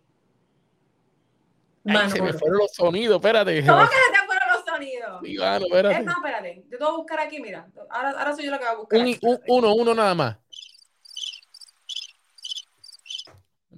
Ay, 1.86 2.10
se 2.10 2.20
me 2.22 2.32
fueron 2.34 2.58
los 2.58 2.72
sonidos, 2.72 3.16
espérate. 3.16 3.64
¿Cómo 3.66 3.80
que 3.88 3.96
se 3.96 4.12
te 4.12 4.26
fueron 4.26 4.48
los 4.52 4.64
sonidos? 4.64 5.20
Ivano, 5.24 5.66
Es 5.66 5.72
espérate. 5.72 6.62
Yo 6.70 6.78
te 6.78 6.84
voy 6.84 6.92
a 6.92 6.96
buscar 6.96 7.20
aquí, 7.20 7.40
mira. 7.40 7.66
Ahora, 7.88 8.10
ahora 8.10 8.34
soy 8.36 8.44
yo 8.44 8.50
la 8.50 8.58
que 8.58 8.64
va 8.66 8.70
a 8.72 8.76
buscar. 8.76 9.00
Un- 9.00 9.18
un- 9.22 9.40
uno, 9.48 9.74
uno 9.74 9.94
nada 9.94 10.14
más. 10.14 10.36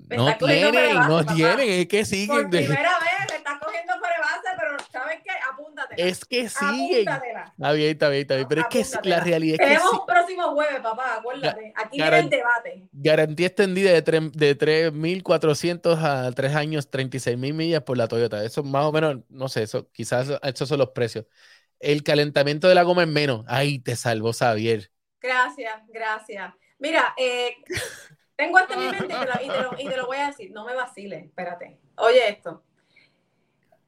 Me 0.08 0.16
No 0.16 0.26
por 0.38 0.48
tienen, 0.48 0.94
no 1.08 1.24
tienen, 1.24 1.68
es 1.70 1.86
que 1.88 1.98
Por 1.98 2.06
siguen. 2.06 2.50
de- 2.50 2.58
primera 2.58 2.98
vez 2.98 3.30
me 3.30 3.36
estás 3.36 3.58
cogiendo 3.60 3.92
por 3.98 4.08
el 4.14 4.20
base, 4.20 4.48
pero 4.58 4.76
¿sabes 4.90 5.20
qué? 5.22 5.30
Apúntatela. 5.92 6.08
Es 6.10 6.24
que 6.24 6.48
siguen. 6.48 7.08
Apúntatela. 7.08 7.44
Está 7.56 7.72
bien, 7.72 7.90
está 7.90 8.08
bien, 8.08 8.20
está 8.22 8.34
bien. 8.36 8.48
Pero 8.48 8.60
es 8.62 8.66
que 8.98 9.08
la 9.08 9.20
realidad 9.20 9.54
es 9.54 9.58
que 9.60 9.66
Tenemos 9.66 9.90
sí. 9.90 9.96
un 10.00 10.06
próximo 10.06 10.42
jueves, 10.54 10.80
papá, 10.80 11.14
acuérdate. 11.18 11.72
Aquí 11.76 11.96
viene 11.98 12.04
garan- 12.10 12.24
el 12.24 12.30
debate. 12.30 12.88
Garantía 12.92 13.46
extendida 13.46 13.92
de, 13.92 14.02
tres- 14.02 14.32
de 14.32 14.54
3.400 14.54 15.98
a 16.02 16.30
3 16.32 16.54
años, 16.54 16.90
36.000 16.90 17.54
millas 17.54 17.82
por 17.82 17.96
la 17.96 18.08
Toyota. 18.08 18.44
Eso 18.44 18.62
más 18.62 18.84
o 18.84 18.92
menos, 18.92 19.18
no 19.28 19.48
sé, 19.48 19.62
eso, 19.64 19.88
quizás 19.92 20.28
esos 20.42 20.68
son 20.68 20.78
los 20.78 20.90
precios. 20.90 21.26
El 21.80 22.02
calentamiento 22.02 22.68
de 22.68 22.74
la 22.74 22.82
goma 22.84 23.02
es 23.02 23.08
menos. 23.08 23.44
Ay, 23.48 23.78
te 23.80 23.96
salvó 23.96 24.32
Xavier. 24.32 24.90
Gracias, 25.20 25.74
gracias. 25.88 26.54
Mira, 26.78 27.14
eh, 27.16 27.56
tengo 28.36 28.58
esto 28.58 28.74
en 28.74 28.80
mi 28.80 28.86
mente 28.88 29.04
y 29.04 29.08
te, 29.08 29.14
lo, 29.26 29.32
y 29.44 29.48
te 29.48 29.62
lo- 29.62 29.80
y 29.80 29.88
te 29.88 29.96
lo 29.96 30.06
voy 30.06 30.16
a 30.18 30.26
decir. 30.28 30.50
No 30.52 30.64
me 30.64 30.74
vaciles, 30.74 31.24
espérate. 31.24 31.78
Oye 31.96 32.28
esto. 32.28 32.64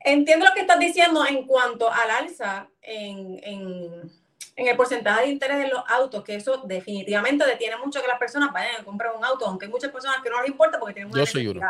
Entiendo 0.04 0.44
lo 0.46 0.52
que 0.52 0.60
estás 0.60 0.78
diciendo 0.78 1.24
en 1.26 1.46
cuanto 1.46 1.90
al 1.90 2.10
alza 2.10 2.68
en, 2.82 3.40
en- 3.42 4.12
en 4.56 4.68
el 4.68 4.76
porcentaje 4.76 5.22
de 5.22 5.28
interés 5.30 5.58
de 5.58 5.68
los 5.68 5.82
autos, 5.88 6.22
que 6.22 6.36
eso 6.36 6.58
definitivamente 6.58 7.44
detiene 7.44 7.76
mucho 7.78 8.00
que 8.00 8.06
las 8.06 8.18
personas 8.20 8.52
vayan 8.52 8.80
a 8.80 8.84
comprar 8.84 9.16
un 9.16 9.24
auto, 9.24 9.46
aunque 9.46 9.66
hay 9.66 9.72
muchas 9.72 9.90
personas 9.90 10.18
que 10.22 10.30
no 10.30 10.40
les 10.40 10.50
importa 10.50 10.78
porque 10.78 10.94
tienen 10.94 11.10
una 11.12 11.20
Yo 11.22 11.26
soy 11.26 11.48
uno. 11.48 11.60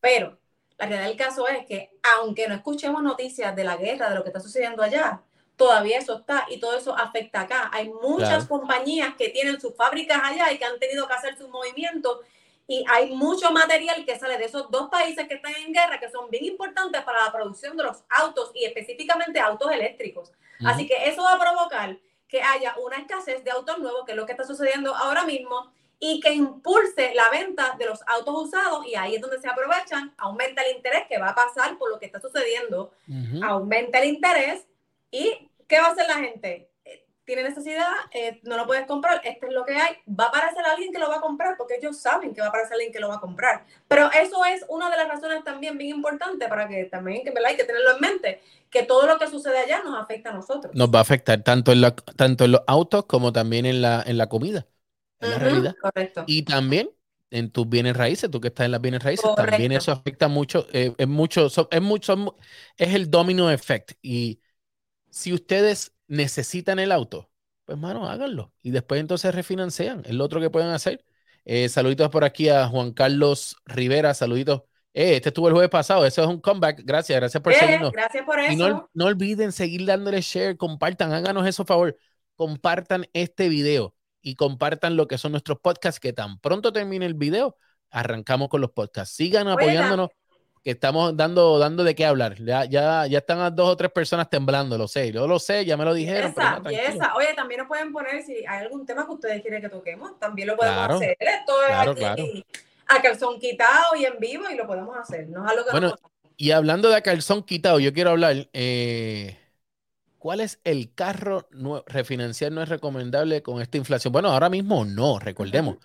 Pero 0.00 0.36
la 0.78 0.86
realidad 0.86 1.08
del 1.08 1.16
caso 1.16 1.46
es 1.46 1.64
que, 1.66 1.90
aunque 2.18 2.48
no 2.48 2.54
escuchemos 2.54 3.02
noticias 3.04 3.54
de 3.54 3.62
la 3.64 3.76
guerra, 3.76 4.08
de 4.08 4.16
lo 4.16 4.22
que 4.24 4.30
está 4.30 4.40
sucediendo 4.40 4.82
allá, 4.82 5.20
todavía 5.56 5.98
eso 5.98 6.18
está 6.18 6.46
y 6.50 6.58
todo 6.58 6.76
eso 6.76 6.96
afecta 6.96 7.42
acá. 7.42 7.70
Hay 7.72 7.88
muchas 7.88 8.46
Claro. 8.46 8.48
compañías 8.48 9.14
que 9.16 9.28
tienen 9.28 9.60
sus 9.60 9.76
fábricas 9.76 10.18
allá 10.24 10.50
y 10.50 10.58
que 10.58 10.64
han 10.64 10.80
tenido 10.80 11.06
que 11.06 11.14
hacer 11.14 11.36
sus 11.36 11.48
movimientos 11.50 12.18
y 12.72 12.86
hay 12.88 13.14
mucho 13.14 13.52
material 13.52 14.02
que 14.06 14.18
sale 14.18 14.38
de 14.38 14.46
esos 14.46 14.70
dos 14.70 14.88
países 14.88 15.28
que 15.28 15.34
están 15.34 15.52
en 15.56 15.74
guerra 15.74 16.00
que 16.00 16.10
son 16.10 16.30
bien 16.30 16.46
importantes 16.46 17.02
para 17.02 17.26
la 17.26 17.30
producción 17.30 17.76
de 17.76 17.82
los 17.82 18.02
autos 18.08 18.50
y 18.54 18.64
específicamente 18.64 19.38
autos 19.40 19.70
eléctricos. 19.70 20.32
Así 20.64 20.86
que 20.86 21.06
eso 21.06 21.22
va 21.22 21.34
a 21.34 21.38
provocar 21.38 21.98
que 22.28 22.40
haya 22.40 22.74
una 22.82 22.96
escasez 22.96 23.44
de 23.44 23.50
autos 23.50 23.78
nuevos, 23.78 24.06
que 24.06 24.12
es 24.12 24.16
lo 24.16 24.24
que 24.24 24.32
está 24.32 24.44
sucediendo 24.44 24.96
ahora 24.96 25.24
mismo, 25.26 25.70
y 26.00 26.18
que 26.20 26.32
impulse 26.32 27.12
la 27.14 27.28
venta 27.28 27.76
de 27.78 27.84
los 27.84 28.00
autos 28.06 28.46
usados 28.46 28.86
y 28.86 28.94
ahí 28.94 29.16
es 29.16 29.20
donde 29.20 29.38
se 29.38 29.48
aprovechan, 29.48 30.14
aumenta 30.16 30.62
el 30.62 30.76
interés 30.76 31.04
que 31.10 31.18
va 31.18 31.28
a 31.28 31.34
pasar 31.34 31.76
por 31.76 31.90
lo 31.90 31.98
que 31.98 32.06
está 32.06 32.22
sucediendo, 32.22 32.90
aumenta 33.42 33.98
el 33.98 34.08
interés 34.08 34.66
y 35.10 35.50
¿qué 35.68 35.78
va 35.78 35.88
a 35.88 35.90
hacer 35.90 36.08
la 36.08 36.16
gente? 36.16 36.70
Tiene 37.24 37.44
necesidad, 37.44 37.86
eh, 38.12 38.40
no 38.42 38.56
lo 38.56 38.66
puedes 38.66 38.84
comprar, 38.86 39.20
esto 39.24 39.46
es 39.46 39.52
lo 39.52 39.64
que 39.64 39.74
hay, 39.76 39.96
va 40.08 40.24
a 40.24 40.28
aparecer 40.28 40.64
alguien 40.64 40.92
que 40.92 40.98
lo 40.98 41.08
va 41.08 41.16
a 41.16 41.20
comprar 41.20 41.56
porque 41.56 41.76
ellos 41.76 41.96
saben 42.00 42.34
que 42.34 42.40
va 42.40 42.48
a 42.48 42.50
aparecer 42.50 42.74
alguien 42.74 42.92
que 42.92 42.98
lo 43.00 43.08
va 43.08 43.16
a 43.16 43.20
comprar. 43.20 43.64
Pero 43.86 44.10
eso 44.12 44.44
es 44.44 44.64
una 44.68 44.90
de 44.90 44.96
las 44.96 45.08
razones 45.08 45.44
también 45.44 45.78
bien 45.78 45.96
importante 45.96 46.48
para 46.48 46.66
que 46.68 46.84
también, 46.86 47.22
¿verdad? 47.26 47.46
hay 47.50 47.56
que 47.56 47.64
tenerlo 47.64 47.92
en 47.94 48.00
mente, 48.00 48.42
que 48.70 48.82
todo 48.82 49.06
lo 49.06 49.18
que 49.18 49.28
sucede 49.28 49.58
allá 49.58 49.82
nos 49.84 50.00
afecta 50.02 50.30
a 50.30 50.32
nosotros. 50.32 50.74
Nos 50.74 50.88
va 50.90 50.98
a 51.00 51.02
afectar 51.02 51.42
tanto 51.42 51.72
en, 51.72 51.80
la- 51.82 51.94
tanto 51.94 52.44
en 52.44 52.52
los 52.52 52.62
autos 52.66 53.04
como 53.06 53.32
también 53.32 53.66
en 53.66 53.82
la, 53.82 54.02
en 54.06 54.16
la 54.18 54.28
comida. 54.28 54.66
Es 55.20 55.28
la 55.28 55.38
Ujú, 55.38 55.38
realidad. 55.38 55.78
Correcto. 55.80 56.20
Y 56.24 56.42
también 56.44 56.90
en 57.30 57.50
tus 57.50 57.68
bienes 57.68 57.96
raíces, 57.96 58.30
tú 58.30 58.40
que 58.40 58.48
estás 58.48 58.66
en 58.66 58.72
las 58.72 58.80
bienes 58.80 59.02
raíces, 59.02 59.32
también 59.34 59.72
Correcto. 59.72 59.72
eso 59.72 59.92
afecta 59.92 60.28
mucho, 60.28 60.66
eh, 60.72 60.94
es 60.98 61.08
mucho, 61.08 61.48
so- 61.50 61.68
es 61.70 61.82
mucho, 61.82 62.36
es 62.76 62.94
el 62.94 63.10
domino 63.10 63.50
effect. 63.50 63.92
Y 64.02 64.40
si 65.10 65.32
ustedes 65.34 65.94
necesitan 66.12 66.78
el 66.78 66.92
auto, 66.92 67.30
pues 67.64 67.78
mano, 67.78 68.08
háganlo. 68.08 68.52
Y 68.62 68.70
después 68.70 69.00
entonces 69.00 69.34
refinancian, 69.34 70.02
es 70.04 70.12
lo 70.14 70.24
otro 70.24 70.40
que 70.40 70.50
pueden 70.50 70.70
hacer. 70.70 71.04
Eh, 71.44 71.68
saluditos 71.68 72.08
por 72.10 72.24
aquí 72.24 72.48
a 72.48 72.68
Juan 72.68 72.92
Carlos 72.92 73.56
Rivera, 73.66 74.14
saluditos. 74.14 74.62
Eh, 74.94 75.16
este 75.16 75.30
estuvo 75.30 75.48
el 75.48 75.54
jueves 75.54 75.70
pasado, 75.70 76.04
eso 76.06 76.22
es 76.22 76.28
un 76.28 76.40
comeback. 76.40 76.82
Gracias, 76.84 77.18
gracias 77.18 77.42
por 77.42 77.52
Eh, 77.52 77.56
seguirnos. 77.56 77.92
gracias 77.92 78.24
por 78.24 78.38
Y 78.46 78.54
eso. 78.54 78.68
no, 78.68 78.90
no 78.94 79.06
olviden 79.06 79.52
seguir 79.52 79.86
dándole 79.86 80.20
share, 80.20 80.56
compartan, 80.56 81.12
háganos 81.12 81.46
eso 81.46 81.64
favor, 81.64 81.96
compartan 82.36 83.06
este 83.12 83.48
video. 83.48 83.94
y 84.24 84.36
compartan 84.36 84.96
lo 84.96 85.08
que 85.08 85.18
son 85.18 85.32
nuestros 85.32 85.58
podcasts, 85.58 85.98
que 85.98 86.12
tan 86.12 86.38
pronto 86.38 86.72
termine 86.72 87.06
el 87.06 87.14
video, 87.14 87.56
arrancamos 87.90 88.48
con 88.48 88.60
los 88.60 88.70
podcasts. 88.70 89.16
Sigan 89.16 89.48
apoyándonos, 89.48 90.10
que 90.62 90.70
estamos 90.72 91.16
dando, 91.16 91.58
dando 91.58 91.82
de 91.84 91.94
qué 91.94 92.06
hablar. 92.06 92.36
Ya, 92.42 92.64
ya, 92.64 93.06
ya 93.06 93.18
están 93.18 93.40
a 93.40 93.50
dos 93.50 93.68
o 93.70 93.76
tres 93.76 93.90
personas 93.90 94.30
temblando, 94.30 94.78
lo 94.78 94.86
sé. 94.88 95.10
Yo 95.12 95.26
lo 95.26 95.38
sé, 95.38 95.64
ya 95.64 95.76
me 95.76 95.84
lo 95.84 95.94
dijeron. 95.94 96.32
pero 96.34 96.46
Esa, 96.46 96.56
no, 96.56 96.62
tranquilo. 96.62 97.04
esa. 97.04 97.14
Oye, 97.16 97.34
también 97.34 97.58
nos 97.60 97.68
pueden 97.68 97.92
poner 97.92 98.22
si 98.22 98.36
hay 98.46 98.60
algún 98.64 98.86
tema 98.86 99.04
que 99.06 99.12
ustedes 99.12 99.42
quieren 99.42 99.60
que 99.60 99.68
toquemos, 99.68 100.18
también 100.18 100.48
lo 100.48 100.56
podemos 100.56 100.76
Claro, 100.76 100.94
hacer. 100.96 101.16
Esto 101.18 101.62
es 101.62 101.68
claro, 101.68 101.90
aquí, 101.92 102.00
claro. 102.00 102.24
a 102.88 103.02
calzón 103.02 103.38
quitado 103.40 103.96
y 103.96 104.04
en 104.04 104.18
vivo 104.20 104.44
y 104.50 104.56
lo 104.56 104.66
podemos 104.66 104.96
hacer. 104.96 105.28
No 105.28 105.44
es 105.44 105.50
algo 105.50 105.64
que 105.64 105.70
Bueno, 105.72 105.88
no- 105.90 106.10
Y 106.36 106.50
hablando 106.52 106.88
de 106.90 107.02
calzón 107.02 107.42
quitado, 107.42 107.78
yo 107.80 107.92
quiero 107.92 108.10
hablar. 108.10 108.48
eh, 108.52 109.38
¿Cuál 110.18 110.40
es 110.40 110.60
el 110.64 110.94
carro 110.94 111.48
refinanciar 111.86 112.52
no 112.52 112.62
es 112.62 112.68
recomendable 112.68 113.42
con 113.42 113.60
esta 113.60 113.76
inflación? 113.78 114.12
Bueno, 114.12 114.30
ahora 114.30 114.48
mismo 114.48 114.84
no, 114.84 115.18
recordemos. 115.18 115.78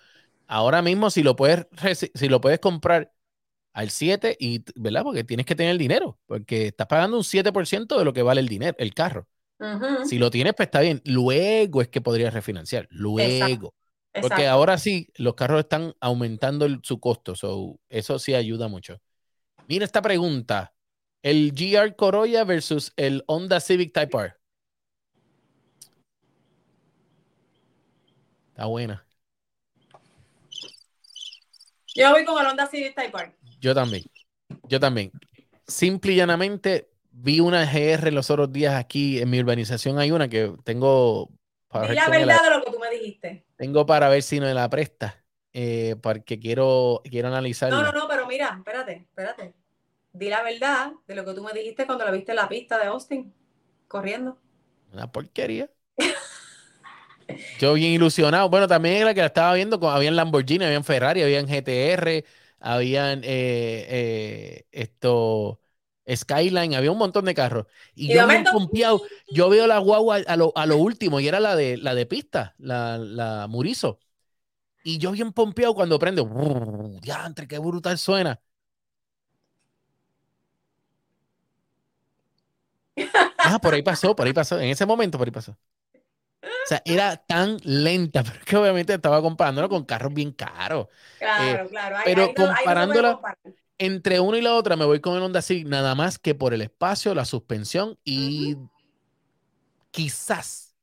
Ahora 0.46 0.80
mismo 0.82 1.10
si 1.10 1.22
lo 1.22 1.36
puedes 1.36 1.66
si 2.14 2.28
lo 2.28 2.40
puedes 2.40 2.60
comprar 2.60 3.12
al 3.78 3.90
7 3.90 4.36
y 4.40 4.64
¿verdad? 4.74 5.04
Porque 5.04 5.22
tienes 5.22 5.46
que 5.46 5.54
tener 5.54 5.70
el 5.70 5.78
dinero, 5.78 6.18
porque 6.26 6.66
estás 6.66 6.88
pagando 6.88 7.16
un 7.16 7.22
7% 7.22 7.96
de 7.96 8.04
lo 8.04 8.12
que 8.12 8.22
vale 8.22 8.40
el 8.40 8.48
dinero, 8.48 8.76
el 8.76 8.92
carro. 8.92 9.28
Si 10.04 10.18
lo 10.18 10.30
tienes, 10.30 10.54
pues 10.54 10.66
está 10.66 10.80
bien. 10.80 11.00
Luego 11.04 11.80
es 11.80 11.86
que 11.86 12.00
podrías 12.00 12.34
refinanciar. 12.34 12.88
Luego. 12.90 13.72
Porque 14.12 14.34
exacto. 14.34 14.50
ahora 14.50 14.78
sí, 14.78 15.12
los 15.14 15.34
carros 15.34 15.60
están 15.60 15.94
aumentando 16.00 16.64
el- 16.64 16.80
su 16.82 16.98
costo. 16.98 17.36
so, 17.36 17.78
eso 17.88 18.18
sí 18.18 18.34
ayuda 18.34 18.66
mucho. 18.66 19.00
Mira 19.68 19.84
esta 19.84 20.02
pregunta. 20.02 20.74
El 21.22 21.52
GR 21.52 21.94
Corolla 21.94 22.42
versus 22.42 22.92
el 22.96 23.22
Honda 23.28 23.60
Civic 23.60 23.92
Type 23.92 24.16
R. 24.18 24.34
Está 28.48 28.66
buena. 28.66 29.06
Yo 31.94 32.10
voy 32.10 32.24
con 32.24 32.40
el 32.40 32.46
Honda 32.46 32.66
Civic 32.66 32.94
Type 32.94 33.16
R. 33.16 33.37
Yo 33.60 33.74
también. 33.74 34.04
Yo 34.68 34.80
también. 34.80 35.12
Simple 35.66 36.12
y 36.12 36.16
llanamente 36.16 36.90
vi 37.10 37.40
una 37.40 37.64
GR 37.66 38.12
los 38.12 38.30
otros 38.30 38.52
días 38.52 38.74
aquí 38.74 39.20
en 39.20 39.30
mi 39.30 39.40
urbanización. 39.40 39.98
Hay 39.98 40.10
una 40.10 40.28
que 40.28 40.54
tengo 40.64 41.30
para 41.68 41.88
ver 41.88 41.96
la 41.96 42.08
verdad 42.08 42.42
de 42.42 42.50
lo 42.50 42.64
que 42.64 42.70
tú 42.70 42.78
me 42.78 42.90
dijiste. 42.90 43.44
tengo 43.56 43.86
para 43.86 44.08
ver 44.08 44.22
si 44.22 44.40
me 44.40 44.54
la 44.54 44.68
presta. 44.70 45.24
eh, 45.52 45.96
porque 46.02 46.38
quiero, 46.38 47.02
quiero 47.04 47.28
analizarla. 47.28 47.82
No, 47.82 47.92
no, 47.92 47.92
no, 47.92 48.08
pero 48.08 48.26
mira, 48.26 48.54
espérate, 48.58 48.92
espérate. 49.08 49.54
Di 50.12 50.28
la 50.28 50.42
verdad 50.42 50.92
de 51.06 51.14
lo 51.14 51.24
que 51.24 51.34
tú 51.34 51.42
me 51.42 51.52
dijiste 51.52 51.86
cuando 51.86 52.04
la 52.04 52.10
viste 52.10 52.32
en 52.32 52.36
la 52.36 52.48
pista 52.48 52.78
de 52.78 52.86
Austin, 52.86 53.34
corriendo. 53.88 54.38
Una 54.92 55.10
porquería. 55.10 55.70
Yo 57.58 57.74
bien 57.74 57.92
ilusionado. 57.92 58.48
Bueno, 58.48 58.66
también 58.68 58.96
era 58.96 59.14
que 59.14 59.20
la 59.20 59.26
estaba 59.26 59.54
viendo, 59.54 59.78
con, 59.78 59.94
habían 59.94 60.16
Lamborghini, 60.16 60.64
habían 60.64 60.84
Ferrari, 60.84 61.22
habían 61.22 61.46
GTR, 61.46 62.24
habían 62.60 63.20
eh, 63.24 63.86
eh, 63.88 64.66
esto, 64.72 65.60
Skyline, 66.08 66.74
había 66.74 66.90
un 66.92 66.98
montón 66.98 67.24
de 67.26 67.34
carros. 67.34 67.66
Y, 67.94 68.06
Y 68.06 68.14
yo 68.14 68.22
momento, 68.22 68.50
pompeado, 68.52 69.02
yo 69.30 69.48
veo 69.48 69.66
la 69.66 69.78
guagua 69.78 70.16
a 70.26 70.36
lo, 70.36 70.52
a 70.56 70.66
lo 70.66 70.76
último, 70.78 71.20
y 71.20 71.28
era 71.28 71.40
la 71.40 71.56
de, 71.56 71.76
la 71.76 71.94
de 71.94 72.06
pista, 72.06 72.54
la, 72.58 72.98
la 72.98 73.46
Murizo. 73.48 73.98
Y 74.84 74.98
yo 74.98 75.12
bien 75.12 75.32
pompeado 75.32 75.74
cuando 75.74 75.98
prende, 75.98 76.24
diantre, 77.02 77.48
qué 77.48 77.58
brutal 77.58 77.98
suena. 77.98 78.40
Ah, 83.42 83.58
por 83.60 83.74
ahí 83.74 83.82
pasó, 83.82 84.14
por 84.16 84.26
ahí 84.26 84.32
pasó. 84.32 84.58
En 84.60 84.68
ese 84.70 84.86
momento, 84.86 85.18
por 85.18 85.26
ahí 85.28 85.32
pasó. 85.32 85.56
O 86.42 86.68
sea, 86.68 86.82
era 86.84 87.16
tan 87.16 87.56
lenta, 87.64 88.22
pero 88.24 88.44
que 88.44 88.56
obviamente 88.56 88.94
estaba 88.94 89.22
comparándolo 89.22 89.68
con 89.68 89.84
carros 89.84 90.12
bien 90.14 90.32
caros. 90.32 90.88
claro, 91.18 91.68
claro. 91.68 91.96
ahí- 91.96 92.04
pero 92.04 92.22
ahí 92.24 92.32
no- 92.36 92.44
no 92.44 92.54
comparándola-. 92.56 93.20
Entre 93.78 94.20
una 94.20 94.38
y 94.38 94.42
la 94.42 94.54
otra 94.54 94.76
me 94.76 94.84
voy 94.84 95.00
con 95.00 95.16
el 95.16 95.22
Honda 95.22 95.40
Civic 95.42 95.66
nada 95.68 95.94
más 95.94 96.18
que 96.18 96.34
por 96.34 96.52
el 96.54 96.62
espacio, 96.62 97.14
la 97.14 97.24
suspensión 97.24 97.98
y 98.04 98.56
quizás 99.90 100.74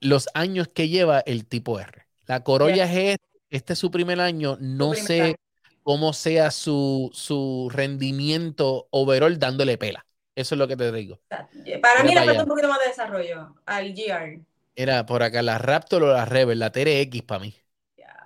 los 0.00 0.28
años 0.34 0.68
que 0.68 0.88
lleva 0.88 1.20
el 1.20 1.46
tipo 1.46 1.80
R. 1.80 2.06
La 2.26 2.42
Corolla 2.44 2.86
G, 2.88 3.16
este 3.50 3.72
es 3.74 3.78
su 3.78 3.90
primer 3.90 4.20
año, 4.20 4.56
no 4.60 4.90
primer 4.90 5.06
sé 5.06 5.22
año. 5.22 5.34
cómo 5.82 6.12
sea 6.12 6.50
su, 6.50 7.10
su 7.12 7.68
rendimiento 7.72 8.88
overall 8.90 9.38
dándole 9.38 9.78
pela. 9.78 10.06
Eso 10.36 10.54
es 10.54 10.58
lo 10.58 10.66
que 10.68 10.76
te 10.76 10.90
digo. 10.92 11.20
Para 11.80 12.02
mí 12.02 12.14
le 12.14 12.24
falta 12.24 12.42
un 12.42 12.48
poquito 12.48 12.68
más 12.68 12.80
de 12.80 12.88
desarrollo 12.88 13.54
al 13.66 13.94
GR. 13.94 14.40
Era 14.76 15.06
por 15.06 15.22
acá 15.22 15.42
la 15.42 15.58
Raptor 15.58 16.02
o 16.02 16.12
la 16.12 16.24
Rebel, 16.24 16.58
la 16.58 16.72
TRX 16.72 17.22
para 17.22 17.40
mí. 17.40 17.54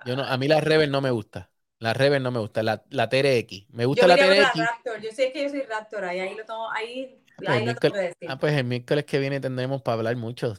Yo 0.05 0.15
no, 0.15 0.23
a 0.23 0.37
mí 0.37 0.47
la 0.47 0.61
Rebel 0.61 0.89
no 0.91 1.01
me 1.01 1.11
gusta. 1.11 1.51
La 1.79 1.93
Rebel 1.93 2.23
no 2.23 2.31
me 2.31 2.39
gusta, 2.39 2.63
la, 2.63 2.83
la 2.89 3.07
TRX. 3.09 3.67
Me 3.69 3.85
gusta 3.85 4.03
Yo 4.03 4.07
la 4.07 4.17
por 4.17 4.25
la 4.25 4.51
TRX. 4.51 4.57
Raptor. 4.59 5.01
Yo 5.01 5.11
sé 5.11 5.31
que 5.31 5.43
yo 5.43 5.49
soy 5.49 5.61
Raptor. 5.61 6.03
Ahí, 6.05 6.19
ahí 6.19 6.35
lo 6.35 6.45
tomo, 6.45 6.69
ahí, 6.71 7.21
Pues 7.37 7.49
ahí 7.49 7.59
lo 7.59 7.65
miércoles- 7.65 7.79
tengo 7.81 7.93
que 7.95 8.07
decir. 8.07 8.29
Ah, 8.31 8.39
pues 8.39 8.53
el 8.57 8.63
miércoles 8.65 9.05
que 9.05 9.19
viene 9.19 9.39
tendremos 9.39 9.81
para 9.81 9.97
hablar 9.97 10.15
mucho. 10.15 10.55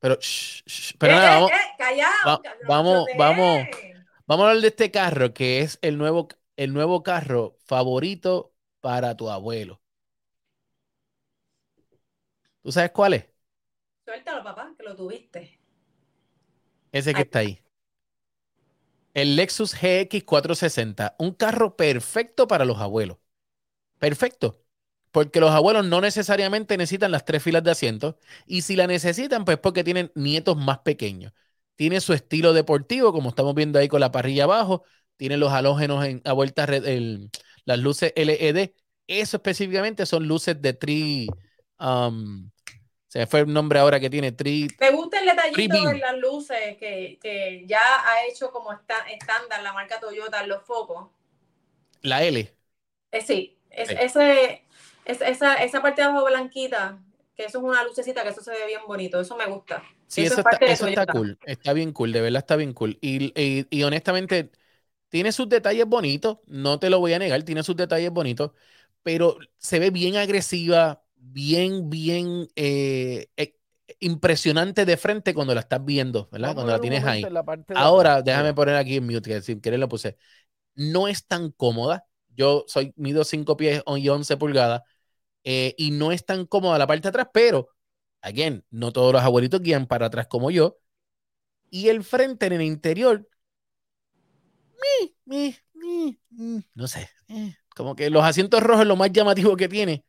Pero, 0.00 0.16
shh, 0.20 0.62
shh, 0.66 0.94
pero 0.98 1.12
Eh, 1.14 1.16
nada, 1.16 1.30
eh, 1.30 1.34
vamos, 1.34 1.50
eh, 1.50 1.54
callao, 1.78 2.10
va- 2.26 2.42
cabrón, 2.42 2.60
vamos- 2.68 3.06
vamos. 3.18 3.68
vamos 4.26 4.44
a 4.46 4.48
hablar 4.50 4.62
de 4.62 4.68
este 4.68 4.90
carro 4.90 5.34
que 5.34 5.60
es 5.60 5.78
el 5.82 5.98
nuevo, 5.98 6.28
el 6.56 6.72
nuevo 6.72 7.02
carro 7.02 7.58
favorito 7.64 8.54
para 8.80 9.16
tu 9.16 9.30
abuelo. 9.30 9.80
¿Tú 12.64 12.72
sabes 12.72 12.92
cuál 12.92 13.14
es? 13.14 13.26
Suéltalo, 14.06 14.42
papá, 14.42 14.74
que 14.78 14.82
lo 14.84 14.96
tuviste. 14.96 15.60
Ese 16.92 17.14
que 17.14 17.22
está 17.22 17.40
ahí. 17.40 17.62
El 19.14 19.36
Lexus 19.36 19.74
GX 19.74 20.24
460, 20.24 21.14
un 21.18 21.32
carro 21.34 21.76
perfecto 21.76 22.48
para 22.48 22.64
los 22.66 22.78
abuelos. 22.80 23.18
Perfecto. 23.98 24.62
Porque 25.12 25.40
los 25.40 25.50
abuelos 25.52 25.86
no 25.86 26.00
necesariamente 26.02 26.76
necesitan 26.78 27.12
las 27.12 27.24
tres 27.24 27.42
filas 27.42 27.64
de 27.64 27.72
asientos 27.72 28.16
y 28.46 28.62
si 28.62 28.76
la 28.76 28.86
necesitan, 28.88 29.44
pues 29.44 29.58
porque 29.58 29.84
tienen 29.84 30.12
nietos 30.16 30.56
más 30.56 30.80
pequeños. 30.80 31.32
Tiene 31.76 32.00
su 32.00 32.12
estilo 32.14 32.52
deportivo, 32.54 33.12
como 33.12 33.30
estamos 33.30 33.54
viendo 33.54 33.78
ahí 33.78 33.88
con 33.88 34.00
la 34.00 34.12
parrilla 34.12 34.44
abajo. 34.44 34.84
Tiene 35.16 35.36
los 35.38 35.52
halógenos 35.52 36.04
en, 36.06 36.22
a 36.24 36.32
vuelta, 36.34 36.66
red- 36.66 36.86
el- 36.86 37.30
las 37.64 37.78
luces 37.80 38.12
LED. 38.16 38.74
Eso 39.08 39.38
específicamente 39.38 40.06
son 40.06 40.28
luces 40.28 40.60
de 40.62 40.74
tri. 40.74 41.28
um, 41.80 42.50
se 43.14 43.26
fue 43.26 43.40
el 43.40 43.52
nombre 43.52 43.78
ahora 43.78 44.00
que 44.00 44.10
tiene 44.10 44.32
tri. 44.32 44.68
Me 44.78 44.90
gusta 44.92 45.18
el 45.18 45.26
detallito 45.26 45.74
de 45.84 45.98
las 45.98 46.16
luces 46.18 46.76
que, 46.78 47.18
que 47.20 47.64
ya 47.66 47.80
ha 48.06 48.24
hecho 48.26 48.52
como 48.52 48.72
está, 48.72 48.98
estándar 49.10 49.62
la 49.64 49.72
marca 49.72 49.98
Toyota 50.00 50.42
en 50.42 50.48
los 50.48 50.62
focos. 50.62 51.08
La 52.02 52.22
L. 52.22 52.56
Eh, 53.12 53.22
sí, 53.22 53.56
es- 53.70 53.90
Sí. 53.90 53.94
Ese, 53.98 54.64
es- 55.04 55.20
esa, 55.20 55.54
esa 55.56 55.82
parte 55.82 56.02
de 56.02 56.08
abajo 56.08 56.26
blanquita, 56.26 56.98
que 57.36 57.44
eso 57.44 57.58
es 57.58 57.64
una 57.64 57.84
lucecita, 57.84 58.22
que 58.22 58.30
eso 58.30 58.42
se 58.42 58.50
ve 58.52 58.66
bien 58.66 58.80
bonito, 58.86 59.20
eso 59.20 59.36
me 59.36 59.46
gusta. 59.46 59.82
Sí, 60.06 60.24
Eso 60.24 60.34
eso, 60.34 60.40
es 60.40 60.44
está, 60.44 60.62
eso 60.64 60.86
está 60.86 61.06
cool, 61.08 61.40
está 61.44 61.72
bien 61.72 61.92
cool, 61.92 62.12
de 62.12 62.20
verdad 62.20 62.38
está 62.40 62.56
bien 62.56 62.72
cool. 62.72 62.98
Y, 63.00 63.32
y- 63.40 63.66
y 63.70 63.82
honestamente, 63.82 64.52
tiene 65.10 65.32
sus 65.32 65.48
detalles 65.48 65.86
bonitos, 65.86 66.40
no 66.46 66.80
te 66.80 66.90
lo 66.90 67.00
voy 67.00 67.14
a 67.14 67.20
negar, 67.20 67.44
tiene 67.44 67.64
sus 67.64 67.76
detalles 67.76 68.10
bonitos, 68.12 68.52
pero 69.04 69.38
se 69.58 69.78
ve 69.80 69.90
bien 69.90 70.16
agresiva, 70.18 71.03
bien, 71.32 71.90
bien 71.90 72.48
eh, 72.56 73.28
eh, 73.36 73.56
impresionante 74.00 74.84
de 74.84 74.96
frente 74.96 75.34
cuando 75.34 75.54
la 75.54 75.60
estás 75.60 75.84
viendo, 75.84 76.28
¿verdad? 76.30 76.54
Cuando 76.54 76.72
la 76.72 76.80
tienes 76.80 77.04
ahí. 77.04 77.24
Ahora, 77.74 78.22
déjame 78.22 78.54
poner 78.54 78.76
aquí 78.76 78.96
en 78.96 79.06
mute, 79.06 79.30
que 79.30 79.42
sin 79.42 79.60
querer 79.60 79.80
lo 79.80 79.88
puse. 79.88 80.16
No 80.74 81.08
es 81.08 81.26
tan 81.26 81.50
cómoda. 81.50 82.06
Yo 82.36 82.64
soy, 82.66 82.92
mido 82.96 83.24
5 83.24 83.56
pies 83.56 83.82
y 83.96 84.08
11 84.08 84.36
pulgadas 84.36 84.82
eh, 85.44 85.74
y 85.78 85.90
no 85.92 86.10
es 86.12 86.24
tan 86.24 86.46
cómoda 86.46 86.78
la 86.78 86.86
parte 86.86 87.02
de 87.02 87.08
atrás, 87.10 87.28
pero, 87.32 87.68
again, 88.22 88.64
no 88.70 88.92
todos 88.92 89.12
los 89.12 89.22
abuelitos 89.22 89.60
guían 89.60 89.86
para 89.86 90.06
atrás 90.06 90.26
como 90.26 90.50
yo. 90.50 90.78
Y 91.70 91.88
el 91.88 92.02
frente 92.02 92.46
en 92.46 92.54
el 92.54 92.62
interior, 92.62 93.28
mi, 94.82 95.14
mi, 95.24 95.56
mi, 95.74 96.18
mi, 96.30 96.64
no 96.74 96.88
sé, 96.88 97.08
como 97.74 97.94
que 97.94 98.10
los 98.10 98.24
asientos 98.24 98.62
rojos 98.62 98.82
es 98.82 98.88
lo 98.88 98.96
más 98.96 99.12
llamativo 99.12 99.56
que 99.56 99.68
tiene. 99.68 100.04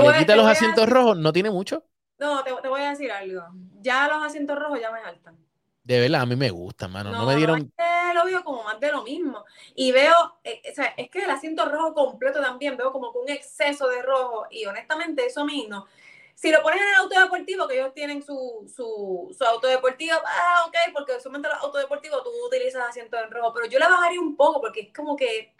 Si 0.00 0.26
Te 0.26 0.34
le 0.34 0.34
a- 0.34 0.36
los 0.36 0.46
a 0.46 0.50
asientos 0.52 0.88
rojos, 0.88 1.16
no 1.18 1.32
tiene 1.32 1.50
mucho. 1.50 1.84
No, 2.18 2.42
te, 2.44 2.52
te 2.62 2.68
voy 2.68 2.80
a 2.82 2.90
decir 2.90 3.10
algo. 3.10 3.42
Ya 3.80 4.08
los 4.08 4.22
asientos 4.24 4.58
rojos 4.58 4.80
ya 4.80 4.90
me 4.90 5.00
saltan. 5.02 5.36
De 5.84 6.00
verdad, 6.00 6.22
a 6.22 6.26
mí 6.26 6.36
me 6.36 6.50
gusta, 6.50 6.86
mano. 6.88 7.10
No, 7.10 7.18
No, 7.18 7.26
me 7.26 7.32
no, 7.32 7.38
dieron. 7.38 7.72
lo 8.14 8.24
veo 8.24 8.44
como 8.44 8.62
más 8.62 8.78
de 8.78 8.92
lo 8.92 9.02
mismo. 9.02 9.44
Y 9.74 9.90
veo, 9.92 10.14
eh, 10.44 10.62
o 10.70 10.74
sea, 10.74 10.94
es 10.96 11.10
que 11.10 11.24
el 11.24 11.30
asiento 11.30 11.64
rojo 11.68 11.92
completo 11.94 12.40
también 12.40 12.76
veo 12.76 12.92
como 12.92 13.12
que 13.12 13.18
un 13.18 13.28
exceso 13.30 13.88
de 13.88 14.02
rojo. 14.02 14.46
Y 14.50 14.64
honestamente, 14.66 15.26
eso 15.26 15.44
mismo. 15.44 15.86
Si 16.34 16.50
lo 16.50 16.62
pones 16.62 16.80
en 16.80 16.88
el 16.88 16.94
auto 16.96 17.20
deportivo, 17.20 17.68
que 17.68 17.74
ellos 17.80 17.94
tienen 17.94 18.22
su, 18.22 18.70
su, 18.74 19.34
su 19.36 19.44
auto 19.44 19.66
deportivo, 19.66 20.14
ah, 20.24 20.64
ok, 20.66 20.76
porque 20.92 21.16
usualmente 21.16 21.48
los 21.48 21.58
autos 21.58 21.80
deportivos 21.80 22.22
tú 22.24 22.30
utilizas 22.46 22.88
asientos 22.88 23.20
en 23.22 23.30
rojo, 23.30 23.52
pero 23.52 23.66
yo 23.66 23.78
le 23.78 23.86
bajaría 23.88 24.20
un 24.20 24.36
poco 24.36 24.60
porque 24.60 24.80
es 24.82 24.92
como 24.94 25.16
que 25.16 25.54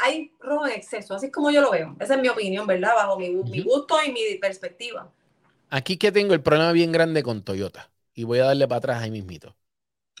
hay 0.00 0.32
rojo 0.40 0.66
en 0.66 0.72
exceso, 0.72 1.14
así 1.14 1.26
es 1.26 1.32
como 1.32 1.50
yo 1.50 1.60
lo 1.60 1.70
veo. 1.70 1.96
Esa 2.00 2.14
es 2.14 2.20
mi 2.22 2.28
opinión, 2.28 2.66
¿verdad? 2.66 2.94
Bajo 2.94 3.18
mi, 3.18 3.28
gu- 3.30 3.48
mi 3.48 3.60
Ujú. 3.60 3.62
gusto 3.62 3.96
y 4.06 4.12
mi 4.12 4.36
perspectiva. 4.40 5.10
Aquí 5.70 5.96
que 5.98 6.12
tengo 6.12 6.34
el 6.34 6.42
problema 6.42 6.70
bien 6.72 6.92
grande 6.92 7.22
con 7.24 7.42
Toyota. 7.42 7.90
Y 8.14 8.22
voy 8.24 8.38
a 8.38 8.44
darle 8.44 8.68
para 8.68 8.78
atrás 8.78 9.02
ahí 9.02 9.10
mismito. 9.10 9.56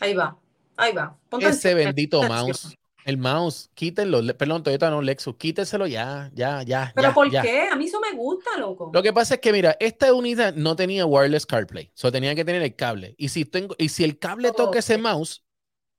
Ahí 0.00 0.14
va, 0.14 0.38
ahí 0.76 0.92
va. 0.92 1.18
Ponte 1.30 1.48
Ese 1.48 1.74
atención, 1.74 1.74
bendito 1.74 2.24
mouse. 2.24 2.78
El 3.04 3.18
mouse, 3.18 3.70
quítenlo. 3.74 4.20
Perdón, 4.36 4.62
Toyota 4.62 4.90
no, 4.90 5.02
Lexus, 5.02 5.36
quítenselo 5.36 5.86
ya, 5.86 6.30
ya, 6.34 6.62
ya. 6.62 6.94
Pero 6.94 7.12
ya, 7.12 7.14
¿por 7.14 7.26
ya. 7.26 7.38
qué? 7.38 7.68
A 7.70 7.76
mí 7.76 7.84
eso 7.86 8.00
me 8.00 8.12
gusta, 8.16 8.56
loco. 8.58 8.90
Lo 8.90 9.02
que 9.02 9.12
pasa 9.12 9.34
es 9.34 9.40
que, 9.40 9.52
mira, 9.52 9.76
esta 9.80 10.12
unidad 10.12 10.54
no 10.54 10.76
tenía 10.76 11.06
wireless 11.06 11.46
CarPlay, 11.46 11.90
solo 11.94 12.12
tenía 12.12 12.34
que 12.34 12.44
tener 12.44 12.62
el 12.62 12.76
cable. 12.76 13.14
Y 13.16 13.30
si, 13.30 13.44
tengo, 13.46 13.74
y 13.78 13.88
si 13.88 14.04
el 14.04 14.18
cable 14.18 14.52
toca 14.52 14.78
ese 14.80 14.98
Ok. 14.98 14.98
mouse, 14.98 15.44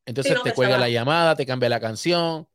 entonces 0.05 0.36
no 0.36 0.43
te 0.43 0.53
cuelga 0.53 0.78
la 0.80 0.89
llamada, 0.89 1.36
te 1.36 1.45
cambia 1.45 1.69
la 1.69 1.80
canción. 1.82 2.47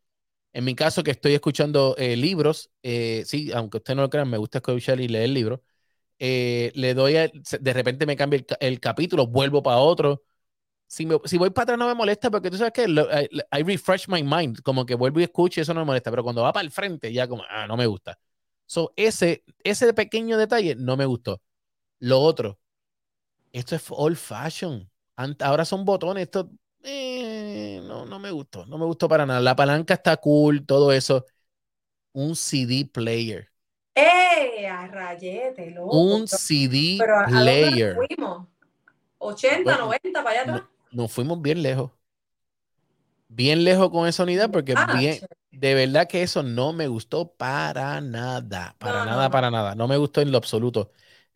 En 0.52 0.64
mi 0.64 0.74
caso, 0.74 1.02
que 1.02 1.10
estoy 1.12 1.34
escuchando 1.34 1.94
eh, 1.98 2.16
libros, 2.16 2.70
eh, 2.82 3.22
sí, 3.26 3.52
aunque 3.52 3.78
usted 3.78 3.94
no 3.94 4.02
lo 4.02 4.10
crean, 4.10 4.28
me 4.30 4.38
gusta 4.38 4.58
escuchar 4.58 5.00
y 5.00 5.08
leer 5.08 5.30
libros. 5.30 5.60
eh, 6.20 6.72
le 6.76 6.94
doy, 6.94 7.16
a- 7.16 7.30
de 7.60 7.72
repente 7.74 8.06
me 8.06 8.16
cambia 8.16 8.38
el, 8.38 8.46
el 8.60 8.80
capítulo, 8.80 9.26
vuelvo 9.26 9.62
para 9.62 9.78
otro. 9.78 10.22
Si, 10.86 11.06
me- 11.06 11.18
si 11.26 11.38
voy 11.38 11.50
para 11.50 11.64
atrás 11.64 11.78
no 11.78 11.88
me 11.88 11.94
molesta 11.94 12.30
porque 12.30 12.50
tú 12.50 12.56
sabes 12.58 12.72
que 12.74 12.84
I, 12.84 13.60
I 13.60 13.62
refresh 13.64 14.08
my 14.08 14.22
mind, 14.22 14.60
como 14.62 14.86
que 14.86 14.94
vuelvo 14.96 15.20
y 15.20 15.24
escucho 15.24 15.60
y 15.60 15.62
eso 15.62 15.74
no 15.74 15.80
me 15.80 15.86
molesta, 15.86 16.10
pero 16.10 16.24
cuando 16.24 16.42
va 16.42 16.52
para 16.52 16.64
el 16.64 16.70
frente 16.72 17.12
ya 17.12 17.28
como, 17.28 17.44
ah, 17.50 17.66
no 17.68 17.76
me 17.76 17.86
gusta. 17.86 18.18
So, 18.66 18.92
ese, 18.96 19.44
ese 19.64 19.92
pequeño 19.94 20.38
detalle 20.38 20.76
no 20.76 20.96
me 20.96 21.06
gustó. 21.06 21.42
Lo 22.00 22.20
otro, 22.20 22.60
esto 23.52 23.76
es 23.76 23.84
old 23.90 24.16
fashion. 24.16 24.90
Ahora 25.40 25.64
son 25.64 25.84
botones, 25.84 26.22
esto 26.24 26.50
eh, 26.82 27.80
no, 27.84 28.06
no 28.06 28.18
me 28.18 28.30
gustó, 28.30 28.66
no 28.66 28.78
me 28.78 28.84
gustó 28.86 29.08
para 29.08 29.26
nada. 29.26 29.40
La 29.40 29.56
palanca 29.56 29.94
está 29.94 30.16
cool, 30.16 30.64
todo 30.66 30.92
eso. 30.92 31.26
Un 32.12 32.36
CD 32.36 32.86
player. 32.92 33.50
¡Eh! 33.94 34.66
A 34.68 34.86
rayete, 34.86 35.70
loco. 35.72 36.20
Un 36.20 36.26
CD 36.28 36.82
pero 36.96 37.16
¿a, 37.18 37.24
a 37.40 37.44
dónde 37.44 37.70
player. 37.70 37.94
nos 37.94 38.06
fuimos? 38.08 38.48
¿80, 39.18 39.76
Bueno, 39.76 39.78
90 39.78 40.24
para 40.24 40.42
allá 40.42 40.42
atrás? 40.54 40.70
Nos 40.90 41.12
fuimos 41.12 41.40
bien 41.42 41.62
lejos. 41.62 41.92
Bien 43.28 43.64
lejos 43.64 43.90
con 43.90 44.08
esa 44.08 44.22
unidad 44.22 44.50
porque 44.50 44.74
Ah, 44.74 44.86
bien, 44.86 45.20
de 45.50 45.74
verdad 45.74 46.08
que 46.08 46.22
eso 46.22 46.42
no 46.42 46.72
me 46.72 46.86
gustó 46.88 47.34
para 47.34 48.00
nada, 48.00 48.74
para 48.78 49.02
No, 49.02 49.04
nada, 49.04 49.28
no. 49.28 49.30
para 49.30 49.50
nada. 49.50 49.74
No 49.74 49.86
me 49.88 49.96
gustó 49.98 50.20
en 50.22 50.32
lo 50.32 50.38
absoluto. 50.38 50.92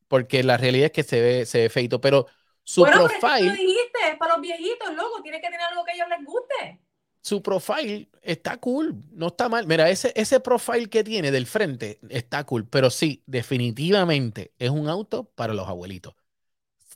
Porque 0.09 0.43
la 0.43 0.57
realidad 0.57 0.86
es 0.86 0.93
que 0.93 1.03
se 1.05 1.20
ve, 1.20 1.47
se 1.47 1.59
ve 1.62 1.70
feito, 1.70 2.01
pero 2.01 2.26
su 2.64 2.88
Bueno, 2.88 2.99
profile, 3.01 3.59
dijiste, 3.59 3.99
es 4.11 4.16
para 4.18 4.32
los 4.32 4.32
viejitos, 4.43 4.95
loco. 4.95 5.22
Tiene 5.22 5.40
que 5.40 5.47
tener 5.49 5.62
algo 5.62 5.84
que 5.84 5.93
a 5.93 5.95
ellos 5.95 6.09
les 6.11 6.24
guste. 6.26 6.82
su 7.20 7.43
profile 7.43 8.11
está 8.22 8.59
cool, 8.59 9.05
no 9.12 9.28
está 9.28 9.49
mal. 9.49 9.66
Mira, 9.66 9.88
ese, 9.90 10.12
ese 10.16 10.40
profile 10.40 10.88
que 10.88 11.05
tiene 11.05 11.30
del 11.30 11.47
frente 11.47 12.01
está 12.09 12.45
cool, 12.45 12.66
pero 12.68 12.90
sí, 12.90 13.22
definitivamente 13.26 14.53
es 14.59 14.70
un 14.70 14.88
auto 14.88 15.24
para 15.34 15.55
los 15.55 15.68
abuelitos. 15.68 16.14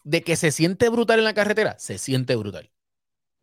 De 0.04 0.22
que 0.24 0.36
se 0.36 0.52
siente 0.52 0.88
brutal 0.88 1.18
en 1.18 1.24
la 1.24 1.34
carretera, 1.34 1.78
se 1.78 1.98
siente 1.98 2.36
brutal. 2.36 2.70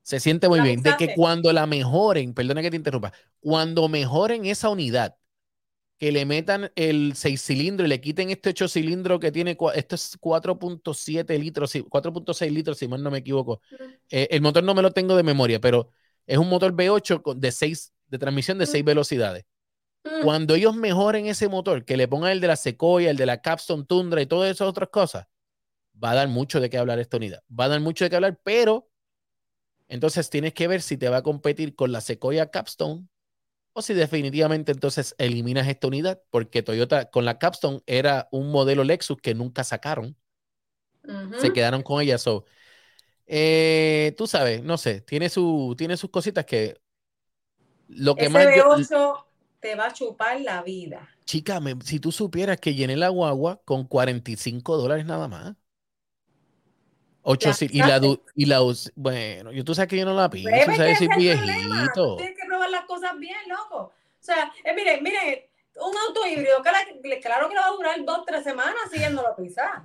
Se 0.03 0.19
siente 0.19 0.49
muy 0.49 0.61
bien. 0.61 0.81
De 0.83 0.95
que 0.97 1.13
cuando 1.13 1.53
la 1.53 1.67
mejoren, 1.67 2.33
perdona 2.33 2.61
que 2.61 2.71
te 2.71 2.77
interrumpa, 2.77 3.13
cuando 3.39 3.87
mejoren 3.89 4.45
esa 4.45 4.69
unidad, 4.69 5.17
que 6.03 6.11
le 6.11 6.25
metan 6.25 6.69
el 6.75 7.13
6 7.15 7.41
cilindros 7.41 7.85
y 7.85 7.89
le 7.89 8.01
quiten 8.01 8.29
este 8.29 8.49
8 8.49 8.67
cilindros 8.67 9.21
que 9.21 9.31
tiene, 9.31 9.57
esto 9.73 9.95
es 9.95 10.17
4.7 10.19 11.39
litros, 11.39 11.71
sí, 11.71 11.79
4.6 11.87 12.51
litros, 12.51 12.77
si 12.77 12.89
mal 12.89 13.01
no 13.01 13.09
me 13.09 13.19
equivoco. 13.19 13.61
Eh, 14.09 14.27
el 14.31 14.41
motor 14.41 14.65
no 14.65 14.75
me 14.75 14.81
lo 14.81 14.91
tengo 14.91 15.15
de 15.15 15.23
memoria, 15.23 15.61
pero 15.61 15.91
es 16.27 16.37
un 16.37 16.49
motor 16.49 16.73
V8 16.73 17.23
con- 17.23 17.39
de 17.39 17.53
6, 17.53 17.93
de 18.07 18.17
transmisión 18.17 18.57
de 18.57 18.65
6 18.65 18.83
velocidades. 18.83 19.45
Cuando 20.21 20.55
ellos 20.55 20.75
mejoren 20.75 21.27
ese 21.27 21.47
motor, 21.47 21.85
que 21.85 21.95
le 21.95 22.09
pongan 22.09 22.31
el 22.31 22.41
de 22.41 22.47
la 22.47 22.57
Sequoia, 22.57 23.09
el 23.09 23.15
de 23.15 23.25
la 23.25 23.41
Capstone 23.41 23.85
Tundra 23.85 24.21
y 24.21 24.25
todas 24.25 24.51
esas 24.51 24.67
otras 24.67 24.89
cosas, 24.89 25.27
va 26.03 26.11
a 26.11 26.15
dar 26.15 26.27
mucho 26.27 26.59
de 26.59 26.69
qué 26.69 26.79
hablar 26.79 26.99
esta 26.99 27.15
unidad. 27.15 27.43
Va 27.49 27.65
a 27.65 27.69
dar 27.69 27.79
mucho 27.79 28.03
de 28.03 28.09
qué 28.09 28.17
hablar, 28.17 28.37
pero 28.43 28.89
entonces 29.87 30.29
tienes 30.29 30.53
que 30.53 30.67
ver 30.67 30.81
si 30.81 30.97
te 30.97 31.07
va 31.07 31.17
a 31.17 31.23
competir 31.23 31.75
con 31.75 31.93
la 31.93 32.01
Sequoia 32.01 32.51
Capstone 32.51 33.07
o 33.73 33.81
si 33.81 33.93
definitivamente 33.93 34.71
entonces 34.71 35.15
eliminas 35.17 35.67
esta 35.67 35.87
unidad, 35.87 36.21
porque 36.29 36.63
Toyota 36.63 37.09
con 37.09 37.25
la 37.25 37.39
Capstone 37.39 37.81
era 37.85 38.27
un 38.31 38.51
modelo 38.51 38.83
Lexus 38.83 39.17
que 39.21 39.33
nunca 39.35 39.63
sacaron, 39.63 40.15
se 41.39 41.51
quedaron 41.53 41.81
con 41.83 42.01
ella. 42.01 42.17
So, 42.17 42.45
eh, 43.27 44.13
tú 44.17 44.27
sabes, 44.27 44.63
no 44.63 44.77
sé, 44.77 45.01
tiene, 45.01 45.29
su, 45.29 45.75
tiene 45.77 45.97
sus 45.97 46.09
cositas 46.09 46.45
que 46.45 46.79
lo 47.89 48.15
que 48.15 48.29
más 48.29 48.45
yo- 48.55 48.63
V8 48.65 49.25
te 49.59 49.75
va 49.75 49.87
a 49.87 49.93
chupar 49.93 50.41
la 50.41 50.61
vida. 50.61 51.09
Chica, 51.25 51.59
me- 51.59 51.75
si 51.83 51.99
tú 51.99 52.11
supieras 52.11 52.59
que 52.59 52.73
llené 52.75 52.97
la 52.97 53.09
guagua 53.09 53.61
con 53.65 53.85
45 53.87 54.77
dólares 54.77 55.05
nada 55.05 55.27
más. 55.27 55.55
Ocho, 57.25 57.51
y 57.71 57.81
la, 57.83 58.01
y 58.35 58.45
la, 58.47 58.59
bueno, 58.95 59.53
yo 59.53 59.63
tú 59.63 59.73
sabes 59.73 59.87
que 59.87 59.97
yo 59.97 60.03
no 60.03 60.13
la 60.13 60.29
pienso, 60.29 60.71
Bebé, 60.71 60.75
sabes, 60.75 61.01
el 61.01 61.07
problema. 61.07 62.42
Las 62.73 62.85
cosas 62.85 63.17
bien, 63.19 63.37
loco. 63.47 63.77
O 63.77 63.93
sea, 64.19 64.51
eh, 64.63 64.73
miren, 64.73 65.03
miren, 65.03 65.45
un 65.75 65.97
auto 66.07 66.25
híbrido, 66.27 66.61
claro 66.61 66.79
que 67.49 67.55
le 67.55 67.61
va 67.61 67.67
a 67.67 67.71
durar 67.71 68.03
dos, 68.05 68.25
tres 68.25 68.43
semanas 68.43 68.91
siguiéndolo 68.91 69.35
pisar. 69.35 69.83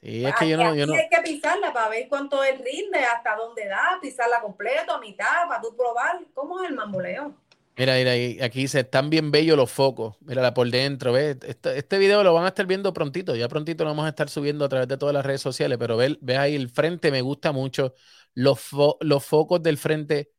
Sí, 0.00 0.26
es 0.26 0.34
que 0.36 0.48
yo 0.48 0.56
no, 0.56 0.74
yo 0.74 0.86
no, 0.86 1.02
hay 1.02 1.08
que 1.08 1.22
pisarla 1.22 1.72
para 1.72 1.88
ver 1.88 2.08
cuánto 2.08 2.42
él 2.44 2.58
rinde, 2.64 2.98
hasta 3.00 3.36
dónde 3.36 3.66
da, 3.66 3.98
pisarla 4.00 4.40
completo, 4.40 4.92
a 4.94 5.00
mitad, 5.00 5.48
para 5.48 5.60
tú 5.60 5.76
probar 5.76 6.20
cómo 6.34 6.62
es 6.62 6.68
el 6.70 6.76
mamboleo. 6.76 7.34
mira, 7.76 7.94
mira, 7.96 8.44
aquí 8.44 8.68
se 8.68 8.80
están 8.80 9.10
bien 9.10 9.30
bellos 9.30 9.56
los 9.56 9.70
focos, 9.70 10.16
mírala 10.20 10.54
por 10.54 10.70
dentro, 10.70 11.12
¿ves? 11.12 11.36
Este, 11.42 11.78
este 11.78 11.98
video 11.98 12.22
lo 12.22 12.34
van 12.34 12.44
a 12.44 12.48
estar 12.48 12.66
viendo 12.66 12.92
prontito, 12.92 13.34
ya 13.36 13.48
prontito 13.48 13.84
lo 13.84 13.90
vamos 13.90 14.06
a 14.06 14.08
estar 14.10 14.28
subiendo 14.28 14.64
a 14.64 14.68
través 14.68 14.88
de 14.88 14.96
todas 14.96 15.14
las 15.14 15.24
redes 15.26 15.40
sociales, 15.42 15.78
pero 15.78 15.96
ve, 15.96 16.16
ves 16.20 16.38
ahí 16.38 16.54
el 16.54 16.70
frente, 16.70 17.10
me 17.10 17.20
gusta 17.22 17.52
mucho, 17.52 17.94
los, 18.34 18.58
fo- 18.60 18.96
los 19.00 19.24
focos 19.24 19.62
del 19.62 19.78
frente, 19.78 20.30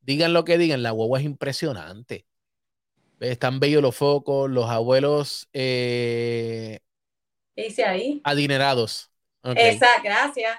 digan 0.00 0.32
lo 0.32 0.44
que 0.44 0.58
digan, 0.58 0.82
la 0.82 0.90
guagua 0.92 1.20
es 1.20 1.24
impresionante. 1.24 2.26
Están 3.20 3.60
bellos 3.60 3.82
los 3.82 3.96
focos, 3.96 4.50
los 4.50 4.70
abuelos 4.70 5.48
eh, 5.52 6.80
¿Qué 7.54 7.62
dice 7.64 7.84
ahí? 7.84 8.20
adinerados. 8.22 9.10
Ok, 9.42 9.56
Esa, 9.58 10.00
gracias. 10.02 10.58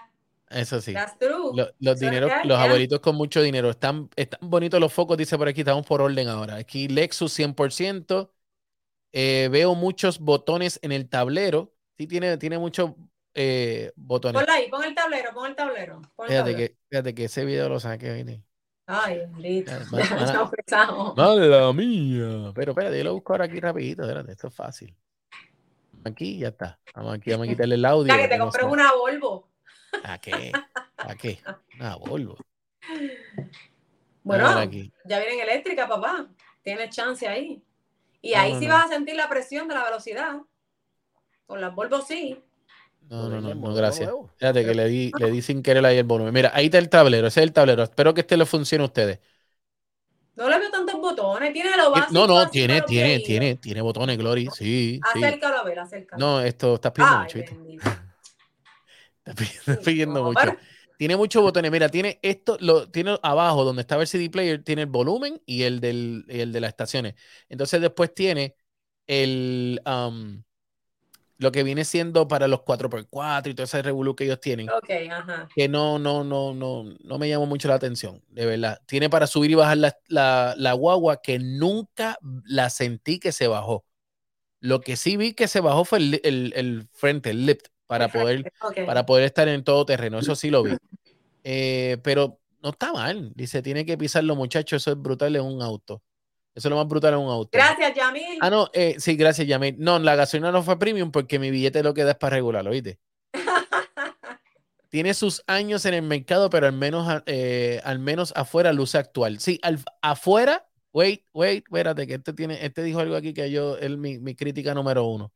Eso 0.49 0.81
sí. 0.81 0.93
That's 0.93 1.17
true. 1.17 1.51
Lo- 1.55 1.69
los 1.79 1.99
dineros, 1.99 2.31
los 2.43 2.57
abuelitos 2.59 2.99
con 2.99 3.15
mucho 3.15 3.41
dinero. 3.41 3.69
Están, 3.69 4.09
están 4.15 4.39
bonitos 4.49 4.79
los 4.79 4.91
focos, 4.93 5.17
dice 5.17 5.37
por 5.37 5.47
aquí, 5.47 5.61
estamos 5.61 5.85
por 5.85 6.01
orden 6.01 6.27
ahora. 6.27 6.55
Aquí 6.55 6.87
Lexus 6.87 7.31
100%. 7.33 8.33
Eh, 9.13 9.49
veo 9.51 9.75
muchos 9.75 10.19
botones 10.19 10.79
en 10.83 10.91
el 10.93 11.09
tablero. 11.09 11.73
Sí, 11.97 12.07
tiene, 12.07 12.37
tiene 12.37 12.59
muchos 12.59 12.93
eh, 13.35 13.91
botones. 13.95 14.41
Ponla 14.41 14.53
ahí, 14.55 14.69
pon 14.69 14.83
el 14.83 14.93
tablero, 14.95 15.33
pon 15.33 15.45
el 15.51 15.55
tablero. 15.55 16.01
Pon 16.15 16.27
el 16.27 16.33
Fíjate 16.33 16.51
tablero. 16.51 16.69
que, 16.73 16.77
fíjate 16.89 17.13
que 17.15 17.25
ese 17.25 17.45
video 17.45 17.69
lo 17.69 17.79
saqué. 17.79 18.11
¿viste? 18.13 18.43
Ay, 18.93 19.19
bendito. 19.19 19.71
Eh. 19.71 19.85
¡Mala 21.15 21.71
mía! 21.71 22.51
Pero 22.53 22.71
espérate, 22.71 22.97
yo 22.97 23.03
lo 23.05 23.13
busco 23.13 23.31
ahora 23.31 23.45
aquí 23.45 23.57
rapidito. 23.57 24.01
Espérate, 24.01 24.33
esto 24.33 24.49
es 24.49 24.53
fácil. 24.53 24.93
Aquí 26.03 26.39
ya 26.39 26.49
está. 26.49 26.77
Vamos 26.93 27.15
aquí, 27.15 27.31
vamos 27.31 27.47
a 27.47 27.49
quitarle 27.51 27.75
el 27.75 27.85
audio. 27.85 28.13
Ya 28.13 28.21
que 28.21 28.27
te 28.27 28.37
no 28.37 28.43
compres 28.45 28.65
una 28.65 28.91
Volvo. 28.91 29.47
¿A 30.03 30.17
qué? 30.17 30.51
¿A 30.97 31.15
qué? 31.15 31.39
Una 31.79 31.95
Volvo. 31.95 32.37
Bueno, 34.23 34.47
aquí. 34.49 34.93
ya 35.03 35.17
vienen 35.17 35.39
eléctrica, 35.39 35.87
papá. 35.87 36.27
Tienes 36.61 36.95
chance 36.95 37.27
ahí. 37.27 37.63
Y 38.21 38.35
ahí 38.35 38.53
no, 38.53 38.59
sí 38.59 38.67
no. 38.67 38.75
vas 38.75 38.85
a 38.85 38.89
sentir 38.89 39.15
la 39.15 39.27
presión 39.27 39.67
de 39.67 39.73
la 39.73 39.83
velocidad. 39.83 40.41
Con 41.47 41.59
las 41.59 41.73
Volvo 41.73 42.01
sí. 42.01 42.39
No, 43.11 43.27
no, 43.27 43.41
no, 43.41 43.53
no, 43.53 43.73
gracias. 43.73 44.09
Fíjate 44.37 44.63
que 44.63 44.73
le 44.73 44.87
di, 44.87 45.11
le 45.19 45.29
di 45.29 45.41
sin 45.41 45.61
querer 45.61 45.85
ahí 45.85 45.97
el 45.97 46.05
volumen. 46.05 46.33
Mira, 46.33 46.49
ahí 46.53 46.65
está 46.65 46.77
el 46.77 46.87
tablero, 46.87 47.27
ese 47.27 47.41
es 47.41 47.43
el 47.43 47.51
tablero. 47.51 47.83
Espero 47.83 48.13
que 48.13 48.21
este 48.21 48.37
le 48.37 48.45
funcione 48.45 48.83
a 48.83 48.87
ustedes. 48.87 49.19
No 50.37 50.49
le 50.49 50.57
veo 50.57 50.71
tantos 50.71 50.95
botones. 50.95 51.51
Tiene 51.51 51.75
lo 51.75 51.91
básico. 51.91 52.13
No, 52.13 52.25
no, 52.25 52.35
básico 52.35 52.51
tiene, 52.53 52.81
tiene, 52.83 53.19
tiene, 53.19 53.55
tiene 53.57 53.81
botones, 53.81 54.17
Glory. 54.17 54.47
Sí, 54.53 55.01
sí. 55.13 55.23
Acércalo 55.23 55.57
a 55.57 55.63
ver, 55.63 55.79
acércalo. 55.79 56.25
No, 56.25 56.39
esto 56.39 56.75
estás 56.75 56.93
pidiendo 56.93 57.17
Ay, 57.17 57.23
mucho. 57.25 57.39
Estás 59.23 59.35
pidiendo, 59.35 59.71
estás 59.71 59.77
pidiendo 59.85 60.19
No, 60.21 60.25
mucho. 60.27 60.57
Tiene 60.97 61.17
muchos 61.17 61.43
botones. 61.43 61.69
Mira, 61.69 61.89
tiene 61.89 62.17
esto, 62.21 62.57
lo 62.61 62.89
tiene 62.89 63.19
abajo 63.21 63.65
donde 63.65 63.81
estaba 63.81 64.03
el 64.03 64.07
CD 64.07 64.29
player, 64.29 64.63
tiene 64.63 64.83
el 64.83 64.87
volumen 64.87 65.41
y 65.45 65.63
el, 65.63 65.81
del, 65.81 66.25
y 66.29 66.39
el 66.39 66.53
de 66.53 66.61
las 66.61 66.69
estaciones. 66.69 67.15
Entonces 67.49 67.81
después 67.81 68.13
tiene 68.15 68.55
el 69.05 69.81
um, 69.85 70.41
lo 71.41 71.51
que 71.51 71.63
viene 71.63 71.83
siendo 71.85 72.27
para 72.27 72.47
los 72.47 72.61
4x4 72.61 73.51
y 73.51 73.55
todo 73.55 73.63
ese 73.63 73.81
revolú 73.81 74.15
que 74.15 74.25
ellos 74.25 74.39
tienen. 74.39 74.69
Ok, 74.69 74.89
ajá. 75.11 75.49
que 75.55 75.67
no, 75.67 75.97
no, 75.97 76.23
no, 76.23 76.53
no, 76.53 76.83
no 77.03 77.17
me 77.17 77.27
llamó 77.27 77.47
mucho 77.47 77.67
la 77.67 77.73
atención, 77.73 78.21
de 78.29 78.45
verdad. 78.45 78.79
Tiene 78.85 79.09
para 79.09 79.25
subir 79.25 79.49
y 79.49 79.55
bajar 79.55 79.77
la, 79.77 79.97
la- 80.07 80.53
la 80.55 80.73
guagua 80.73 81.21
que 81.21 81.39
nunca 81.39 82.17
la 82.45 82.69
sentí 82.69 83.19
que 83.19 83.31
se 83.31 83.47
bajó. 83.47 83.83
Lo 84.59 84.81
que 84.81 84.95
sí 84.95 85.17
vi 85.17 85.33
que 85.33 85.47
se 85.47 85.59
bajó 85.61 85.83
fue 85.83 85.97
el, 85.97 86.21
el- 86.23 86.53
el 86.55 86.87
frente, 86.93 87.31
el 87.31 87.47
lift, 87.47 87.67
para 87.87 88.05
poder, 88.21 88.53
para 88.85 89.05
poder 89.07 89.23
estar 89.25 89.47
en 89.47 89.63
todo 89.63 89.83
terreno. 89.85 90.19
Eso 90.19 90.35
sí 90.35 90.49
lo 90.51 90.61
vi. 90.63 90.71
Eh, 91.43 91.97
pero 92.03 92.39
no 92.61 92.69
está 92.69 92.93
mal. 92.93 93.31
Dice, 93.35 93.63
tiene 93.63 93.83
que 93.83 93.97
pisarlo, 93.97 94.35
muchachos. 94.35 94.83
Eso 94.83 94.91
es 94.91 94.97
brutal 95.01 95.35
en 95.35 95.41
un 95.41 95.63
auto. 95.63 96.03
Eso 96.53 96.67
es 96.67 96.69
lo 96.69 96.75
más 96.77 96.87
brutal 96.87 97.13
en 97.13 97.19
un 97.19 97.29
auto. 97.29 97.49
Gracias, 97.53 97.93
Yamil. 97.95 98.37
Ah, 98.41 98.49
no, 98.49 98.69
eh, 98.73 98.95
sí, 98.99 99.15
gracias, 99.15 99.47
Yamil. 99.47 99.75
No, 99.79 99.99
la 99.99 100.15
gasolina 100.15 100.51
no 100.51 100.61
fue 100.63 100.77
premium 100.77 101.11
porque 101.11 101.39
mi 101.39 101.49
billete 101.49 101.81
lo 101.83 101.93
que 101.93 102.03
da 102.03 102.11
es 102.11 102.17
para 102.17 102.35
regularlo, 102.35 102.71
¿oíste? 102.71 102.99
tiene 104.89 105.13
sus 105.13 105.41
años 105.47 105.85
en 105.85 105.93
el 105.93 106.01
mercado, 106.01 106.49
pero 106.49 106.67
al 106.67 106.73
menos, 106.73 107.23
eh, 107.25 107.79
al 107.85 107.99
menos 107.99 108.33
afuera 108.35 108.73
luce 108.73 108.97
actual. 108.97 109.39
Sí, 109.39 109.59
al- 109.63 109.79
afuera, 110.01 110.67
wait, 110.91 111.25
wait, 111.33 111.63
espérate, 111.65 112.05
que 112.05 112.15
este 112.15 112.33
tiene, 112.33 112.65
este 112.65 112.83
dijo 112.83 112.99
algo 112.99 113.15
aquí 113.15 113.33
que 113.33 113.49
yo, 113.49 113.77
es 113.77 113.89
mi, 113.97 114.19
mi 114.19 114.35
crítica 114.35 114.73
número 114.73 115.05
uno. 115.05 115.31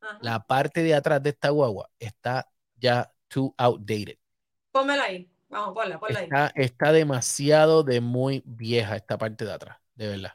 Ajá. 0.00 0.18
La 0.22 0.46
parte 0.46 0.82
de 0.82 0.94
atrás 0.94 1.22
de 1.22 1.30
esta 1.30 1.50
guagua 1.50 1.90
está 1.98 2.50
ya 2.76 3.12
too 3.28 3.54
outdated. 3.58 4.16
Pónmela 4.72 5.04
ahí. 5.04 5.28
Vamos, 5.50 5.74
ponla, 5.74 6.00
ponla 6.00 6.20
ahí. 6.20 6.24
Está, 6.24 6.52
está 6.54 6.92
demasiado 6.92 7.82
de 7.84 8.00
muy 8.00 8.42
vieja 8.46 8.96
esta 8.96 9.18
parte 9.18 9.44
de 9.44 9.52
atrás, 9.52 9.78
de 9.94 10.08
verdad. 10.08 10.32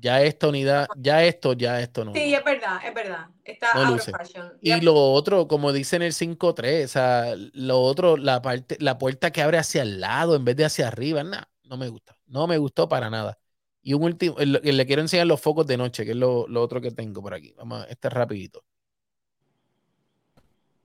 Ya 0.00 0.22
esta 0.22 0.48
unidad, 0.48 0.86
ya 0.96 1.24
esto, 1.24 1.52
ya 1.54 1.80
esto 1.80 2.04
no. 2.04 2.12
Sí, 2.12 2.34
es 2.34 2.44
verdad, 2.44 2.78
es 2.84 2.92
verdad. 2.94 3.26
Está 3.44 3.68
No 3.74 3.80
out 3.82 3.90
luce. 3.90 4.10
of 4.10 4.16
fashion. 4.18 4.52
Y 4.60 4.70
Yep. 4.70 4.82
lo 4.82 4.94
otro, 5.12 5.48
como 5.48 5.72
dice 5.72 5.96
en 5.96 6.02
el 6.02 6.12
5.3, 6.12 6.86
o 6.86 6.88
sea, 6.88 7.34
lo 7.52 7.80
otro, 7.80 8.16
la 8.16 8.42
parte, 8.42 8.76
la 8.80 8.98
puerta 8.98 9.30
que 9.30 9.40
abre 9.40 9.58
hacia 9.58 9.82
el 9.82 10.00
lado 10.00 10.36
en 10.36 10.44
vez 10.44 10.56
de 10.56 10.64
hacia 10.64 10.88
arriba, 10.88 11.22
nah, 11.22 11.44
no 11.64 11.76
me 11.76 11.88
gusta. 11.88 12.16
No 12.26 12.46
me 12.46 12.58
gustó 12.58 12.88
para 12.88 13.08
nada. 13.08 13.38
Y 13.82 13.94
un 13.94 14.02
último, 14.02 14.36
el- 14.38 14.60
el- 14.64 14.76
le 14.76 14.86
quiero 14.86 15.00
enseñar 15.02 15.26
los 15.26 15.40
focos 15.40 15.66
de 15.66 15.76
noche, 15.76 16.04
que 16.04 16.10
es 16.12 16.16
lo, 16.16 16.46
lo 16.48 16.60
otro 16.62 16.80
que 16.80 16.90
tengo 16.90 17.22
por 17.22 17.34
aquí. 17.34 17.54
Vamos, 17.56 17.82
a- 17.82 17.84
este 17.84 18.08
es 18.08 18.14
rapidito. 18.14 18.64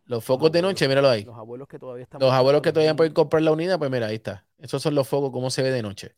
Los 0.05 0.24
focos 0.26 0.51
de 0.51 0.62
noche, 0.62 0.88
míralo 0.88 1.10
ahí. 1.10 1.24
Los 1.24 1.38
abuelos 1.38 1.68
que 1.68 1.78
todavía 1.78 2.03
están. 2.03 2.20
Los 2.20 2.32
abuelos 2.34 2.62
que 2.62 2.72
todavía 2.72 2.95
pueden 2.95 3.14
comprar 3.14 3.43
la 3.43 3.51
unidad, 3.51 3.78
pues 3.78 3.91
mira, 3.91 4.07
ahí 4.07 4.16
está. 4.16 4.45
Esos 4.57 4.82
son 4.82 4.95
los 4.95 5.07
focos, 5.07 5.32
cómo 5.32 5.49
se 5.51 5.62
ve 5.62 5.72
de 5.72 5.82
noche. 5.84 6.16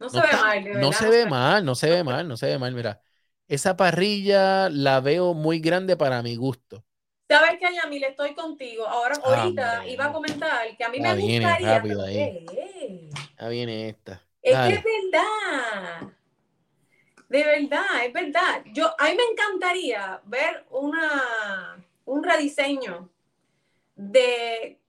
No 0.00 0.08
se 0.08 0.16
No, 0.16 0.22
ve 0.22 0.28
está- 0.30 0.40
mal, 0.42 0.64
de 0.64 0.74
no 0.74 0.92
se 0.92 1.08
ve 1.10 1.26
mal, 1.26 1.64
no 1.64 1.74
se 1.74 1.90
ve 1.90 2.04
mal, 2.04 2.28
no 2.28 2.36
se 2.36 2.46
ve 2.46 2.58
mal. 2.58 2.74
Mira, 2.74 3.02
esa 3.48 3.76
parrilla 3.76 4.68
la 4.70 5.00
veo 5.00 5.34
muy 5.34 5.60
grande 5.60 5.96
para 5.96 6.22
mi 6.22 6.36
gusto. 6.36 6.84
Sabes 7.28 7.58
que 7.60 7.72
Yamil, 7.74 8.02
estoy 8.04 8.34
contigo. 8.34 8.86
Ahora, 8.88 9.14
Ah, 9.22 9.42
ahorita 9.42 9.72
hombre, 9.78 9.92
iba 9.92 10.04
a 10.06 10.12
comentar 10.12 10.76
que 10.76 10.84
a 10.84 10.88
mí 10.88 10.98
Ya 10.98 11.14
me 11.14 11.16
viene 11.16 11.44
gustaría. 11.46 11.74
rápido 11.76 12.02
ahí. 12.04 12.38
Ya 13.38 13.48
viene 13.48 13.88
esta. 13.88 14.22
Es 14.42 14.52
Dale. 14.54 14.74
que 14.74 14.78
es 14.78 14.84
verdad. 15.12 16.12
De 17.28 17.44
verdad, 17.44 18.04
es 18.04 18.12
verdad. 18.12 18.62
Yo, 18.72 18.86
a 18.98 19.04
mí 19.04 19.14
me 19.16 19.22
encantaría 19.32 20.20
ver 20.24 20.66
una, 20.70 21.84
un 22.06 22.24
rediseño 22.24 23.08
de, 23.96 24.79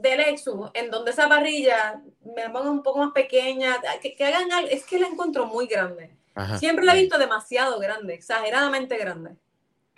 de 0.00 0.16
Lexus 0.16 0.70
en 0.74 0.90
donde 0.90 1.12
esa 1.12 1.28
parrilla 1.28 2.02
me 2.24 2.42
la 2.42 2.52
pongan 2.52 2.72
un 2.72 2.82
poco 2.82 2.98
más 2.98 3.12
pequeña, 3.12 3.76
que, 4.02 4.14
que 4.14 4.24
hagan 4.24 4.50
algo. 4.52 4.68
Es 4.70 4.84
que 4.84 4.98
la 4.98 5.06
encuentro 5.06 5.46
muy 5.46 5.66
grande. 5.66 6.10
Ajá. 6.34 6.58
Siempre 6.58 6.84
la 6.84 6.96
he 6.96 7.00
visto 7.00 7.16
demasiado 7.16 7.78
grande, 7.78 8.14
exageradamente 8.14 8.96
grande. 8.98 9.36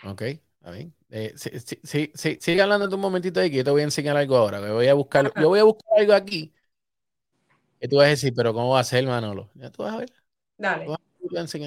Ok, 0.05 0.21
a 0.63 0.71
ver. 0.71 0.87
Eh, 1.09 1.33
sí, 1.35 1.49
sí, 1.59 1.79
sí, 1.83 2.11
sí, 2.13 2.37
sigue 2.39 2.61
hablando 2.61 2.93
un 2.93 3.01
momentito 3.01 3.39
ahí 3.39 3.49
que 3.49 3.57
yo 3.57 3.63
te 3.63 3.71
voy 3.71 3.81
a 3.81 3.85
enseñar 3.85 4.15
algo 4.17 4.37
ahora. 4.37 4.61
que 4.61 4.69
voy 4.69 4.87
a 4.87 4.93
buscar, 4.93 5.27
Ajá. 5.27 5.41
yo 5.41 5.49
voy 5.49 5.59
a 5.59 5.63
buscar 5.63 5.99
algo 5.99 6.13
aquí. 6.13 6.53
Que 7.79 7.87
tú 7.87 7.97
vas 7.97 8.05
a 8.07 8.09
decir, 8.09 8.33
pero 8.35 8.53
¿cómo 8.53 8.69
va 8.69 8.81
a 8.81 8.83
ser, 8.83 9.05
Manolo? 9.05 9.49
Ya 9.55 9.71
tú 9.71 9.83
vas 9.83 9.93
a 9.93 9.97
ver. 9.97 10.11
Dale. 10.57 10.87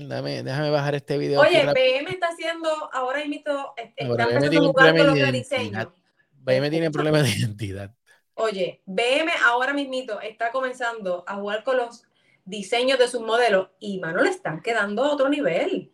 Dame- 0.08 0.42
déjame 0.42 0.70
bajar 0.70 0.94
este 0.94 1.18
video. 1.18 1.40
Oye. 1.40 1.64
BM 1.66 2.10
está 2.10 2.28
haciendo, 2.28 2.68
ahora 2.92 3.24
mismo, 3.26 3.74
está 3.76 4.06
Ahora, 4.06 4.26
BM 4.26 4.48
tiene 4.50 4.66
un 4.66 4.72
problema 4.72 5.12
de 5.12 5.20
identidad. 5.20 5.88
BM 6.32 6.70
tiene 6.70 6.90
problemas 6.90 7.22
de 7.24 7.30
identidad. 7.30 7.94
Oye, 8.40 8.82
BM 8.86 9.30
ahora 9.44 9.74
mismito 9.74 10.18
está 10.20 10.50
comenzando 10.50 11.24
a 11.26 11.36
jugar 11.36 11.62
con 11.62 11.76
los 11.76 12.04
diseños 12.46 12.98
de 12.98 13.06
sus 13.06 13.20
modelos 13.20 13.68
y 13.78 14.00
mano 14.00 14.22
le 14.22 14.30
están 14.30 14.62
quedando 14.62 15.04
a 15.04 15.12
otro 15.12 15.28
nivel. 15.28 15.92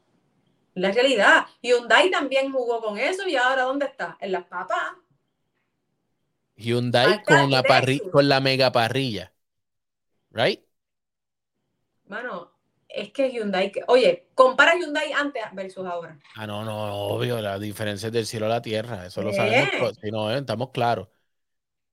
La 0.75 0.93
realidad. 0.93 1.47
Hyundai 1.61 2.11
también 2.11 2.53
jugó 2.53 2.81
con 2.81 2.99
eso 2.99 3.27
y 3.27 3.35
ahora 3.35 3.63
¿dónde 3.63 3.87
está? 3.87 4.17
En 4.21 4.31
las 4.31 4.45
papas. 4.45 4.79
Hyundai 6.57 7.15
Acá 7.15 7.25
con 7.25 7.51
la, 7.51 7.61
y 7.61 7.63
parri- 7.63 7.87
Lexus. 7.95 8.13
con 8.13 8.29
la 8.29 8.41
mega 8.41 8.71
parrilla. 8.71 9.33
¿Right? 10.31 10.61
Mano, 12.07 12.53
es 12.89 13.11
que 13.11 13.31
Hyundai, 13.31 13.73
oye, 13.89 14.29
compara 14.35 14.77
Hyundai 14.77 15.13
antes 15.13 15.43
versus 15.53 15.85
ahora. 15.85 16.17
Ah, 16.37 16.47
no, 16.47 16.65
no, 16.65 16.95
obvio, 17.09 17.41
la 17.41 17.59
diferencia 17.59 18.07
es 18.07 18.13
del 18.13 18.27
cielo 18.27 18.47
a 18.47 18.51
la 18.51 18.63
tierra, 18.63 19.07
eso 19.07 19.23
lo 19.23 19.33
sabemos 19.33 19.97
si 20.01 20.11
no, 20.11 20.31
eh, 20.31 20.39
estamos 20.39 20.71
claros. 20.71 21.09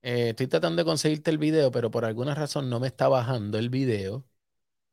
Eh, 0.04 0.30
estoy 0.30 0.48
tratando 0.48 0.82
de 0.82 0.86
conseguirte 0.86 1.32
el 1.32 1.38
video, 1.38 1.72
pero 1.72 1.90
por 1.90 2.04
alguna 2.04 2.36
razón 2.36 2.70
no 2.70 2.80
me 2.82 2.88
está 2.88 3.08
bajando 3.08 3.58
el 3.58 3.70
video. 3.70 4.26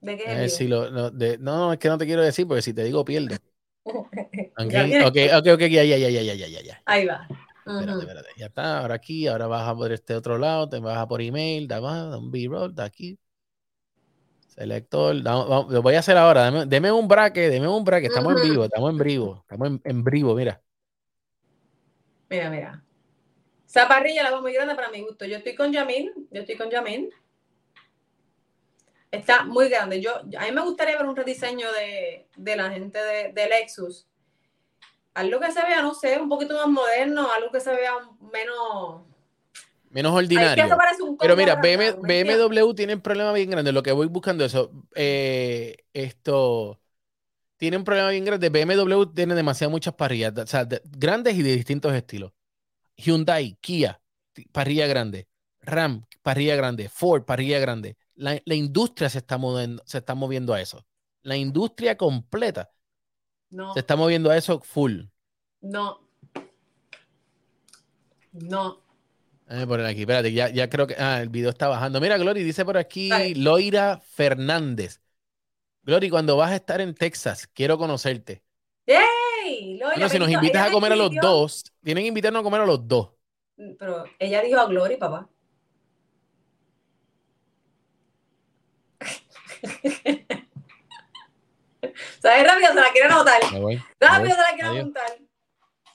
¿De 0.01 0.17
qué? 0.17 0.25
Eh, 0.29 0.69
no, 0.69 1.11
no, 1.41 1.73
es 1.73 1.79
que 1.81 1.89
no 1.89 1.99
te 1.99 2.07
quiero 2.07 2.23
decir, 2.23 2.47
porque 2.47 2.63
si 2.63 2.73
te 2.73 2.85
digo 2.85 3.05
pierdo. 3.05 3.37
Okay, 4.57 5.01
ok, 5.01 5.17
ok, 5.39 5.47
ok, 5.55 5.61
ya, 5.71 5.83
ya, 5.85 5.97
ya, 5.97 6.11
ya, 6.11 6.35
ya, 6.35 6.61
ya. 6.61 6.83
Ahí 6.85 7.07
va. 7.07 7.27
Espérate, 7.67 8.01
espérate. 8.01 8.29
Ya 8.37 8.47
está, 8.47 8.81
ahora 8.81 8.95
aquí, 8.95 9.27
ahora 9.27 9.47
baja 9.47 9.75
por 9.75 9.91
este 9.91 10.15
otro 10.15 10.37
lado, 10.37 10.69
te 10.69 10.79
baja 10.81 11.09
por 11.09 11.23
email, 11.23 11.67
da 11.67 11.81
más, 11.81 12.15
un 12.17 12.31
B-roll, 12.31 12.75
da 12.75 12.85
aquí. 12.85 13.19
Selector, 14.49 15.17
lo 15.17 15.83
voy 15.83 15.95
a 15.95 16.01
hacer 16.01 16.17
ahora. 16.19 16.45
Deme, 16.45 16.67
deme 16.67 16.93
un 16.93 17.09
braque, 17.09 17.49
deme 17.49 17.69
un 17.69 17.85
braque. 17.85 18.09
Estamos 18.09 18.37
en 18.37 18.51
vivo, 18.51 18.65
estamos 18.65 18.91
en 18.91 18.99
vivo, 18.99 19.39
estamos 19.41 19.69
en, 19.69 19.81
en 19.85 20.05
vivo, 20.05 20.35
mira. 20.35 20.61
Mira, 22.29 22.51
mira. 22.51 22.85
Esa 23.71 23.89
parrilla 23.89 24.23
la 24.23 24.31
veo 24.33 24.43
muy 24.43 24.53
grande 24.53 24.75
para 24.75 24.91
mi 24.91 25.01
gusto. 25.01 25.25
Yo 25.25 25.39
estoy 25.39 25.55
con 25.55 25.73
Yamil, 25.73 26.13
yo 26.31 26.41
estoy 26.43 26.59
con 26.59 26.69
Yamil. 26.71 27.11
Está 29.11 29.45
muy 29.45 29.69
grande. 29.69 30.01
Yo, 30.01 30.17
a 30.17 30.45
mí 30.47 30.53
me 30.53 30.63
gustaría 30.63 30.97
ver 30.97 31.07
un 31.07 31.17
rediseño 31.17 31.71
de, 31.73 32.27
de 32.37 32.57
la 32.57 32.71
gente 32.71 32.99
de, 32.99 33.33
de 33.33 33.49
Lexus. 33.49 34.07
Algo 35.15 35.41
que 35.41 35.53
se 35.53 35.63
vea, 35.63 35.83
no 35.83 35.95
sé, 35.95 36.21
un 36.21 36.29
poquito 36.29 36.55
más 36.57 36.69
moderno, 36.69 37.31
algo 37.33 37.51
que 37.51 37.61
se 37.61 37.75
vea 37.75 37.93
menos. 38.33 39.03
Menos 39.91 40.13
ordinario. 40.15 40.85
Pero 41.19 41.37
mira, 41.37 41.55
arrancado, 41.55 41.57
BM 41.57 41.93
¿me 42.03 42.11
entiendes? 42.11 42.47
BMW 42.47 42.75
tiene 42.75 42.95
un 42.95 43.01
problema 43.03 43.33
bien 43.33 43.51
grande. 43.51 43.73
Lo 43.73 43.83
que 43.83 43.93
voy 43.93 44.07
buscando 44.07 44.45
eso. 44.45 44.71
eh, 44.95 45.77
esto 45.93 46.81
tiene 47.59 47.77
un 47.79 47.85
problema 47.85 48.11
bien 48.11 48.25
grande. 48.25 48.51
BMW 48.51 49.07
tiene 49.15 49.35
demasiadas 49.37 49.73
muchas 49.73 49.95
parrillas, 49.95 50.35
o 50.39 50.47
sea, 50.49 50.65
de- 50.67 50.83
grandes 50.87 51.37
y 51.37 51.43
de 51.43 51.57
distintos 51.57 51.95
estilos. 51.95 52.33
Hyundai, 53.01 53.57
Kia, 53.61 54.01
parrilla 54.53 54.87
grande. 54.87 55.29
Ram, 55.63 56.05
parrilla 56.23 56.57
grande. 56.57 56.89
Ford, 56.89 57.25
parrilla 57.25 57.59
grande. 57.59 57.97
La, 58.15 58.41
la 58.45 58.55
industria 58.55 59.09
se 59.11 59.19
está, 59.19 59.39
moviendo, 59.39 59.83
se 59.87 59.99
está 59.99 60.15
moviendo 60.15 60.55
a 60.55 60.61
eso. 60.61 60.85
La 61.23 61.37
industria 61.37 61.97
completa 61.97 62.71
No, 63.51 63.75
se 63.75 63.81
está 63.81 63.97
moviendo 63.97 64.31
a 64.31 64.37
eso 64.37 64.61
full. 64.61 65.03
no. 65.63 66.01
No. 68.33 68.79
Déjame 69.47 69.67
poner 69.67 69.87
aquí, 69.87 70.01
espérate, 70.03 70.33
ya, 70.33 70.49
ya 70.49 70.69
creo 70.71 70.87
que. 70.87 70.95
Ah, 70.99 71.21
el 71.21 71.29
video 71.29 71.51
está 71.51 71.67
bajando. 71.69 72.01
Mira, 72.01 72.17
Glory, 72.19 72.45
dice 72.45 72.65
por 72.65 72.77
aquí. 72.79 73.35
Loira 73.35 74.01
Fernández. 74.01 75.01
Glory, 75.83 76.11
cuando 76.11 76.37
vas 76.37 76.53
a 76.53 76.57
estar 76.57 76.81
en 76.81 76.95
Texas, 76.95 77.49
quiero 77.49 77.77
conocerte. 77.79 78.43
Bueno, 79.81 80.09
si 80.09 80.19
nos 80.19 80.31
invitas 80.31 80.63
a 80.63 80.67
me 80.67 80.73
comer 80.73 80.93
a 80.93 80.97
los 80.97 81.11
dos, 81.21 81.65
tienen 81.83 82.05
que 82.05 82.09
invitarnos 82.09 82.41
a 82.41 82.43
comer 82.45 82.61
a 82.63 82.67
los 82.67 82.87
dos. 82.87 83.11
Pero 83.79 84.05
ella 84.19 84.43
dijo 84.43 84.59
a 84.61 84.67
Glory, 84.67 84.97
papá. 84.97 85.29
¿Sabes? 92.23 92.47
Rápido 92.47 92.69
se 92.69 92.75
la 92.81 92.91
quiere 92.93 93.07
anotar. 93.09 93.41
Me 93.53 93.61
voy. 93.61 93.77
me 93.77 93.83
Rápido 94.01 94.29
voy. 94.29 94.31
se 94.37 94.37
la 94.43 94.55
quiere 94.55 94.69
Adiós. 94.69 94.81
apuntar. 94.81 95.19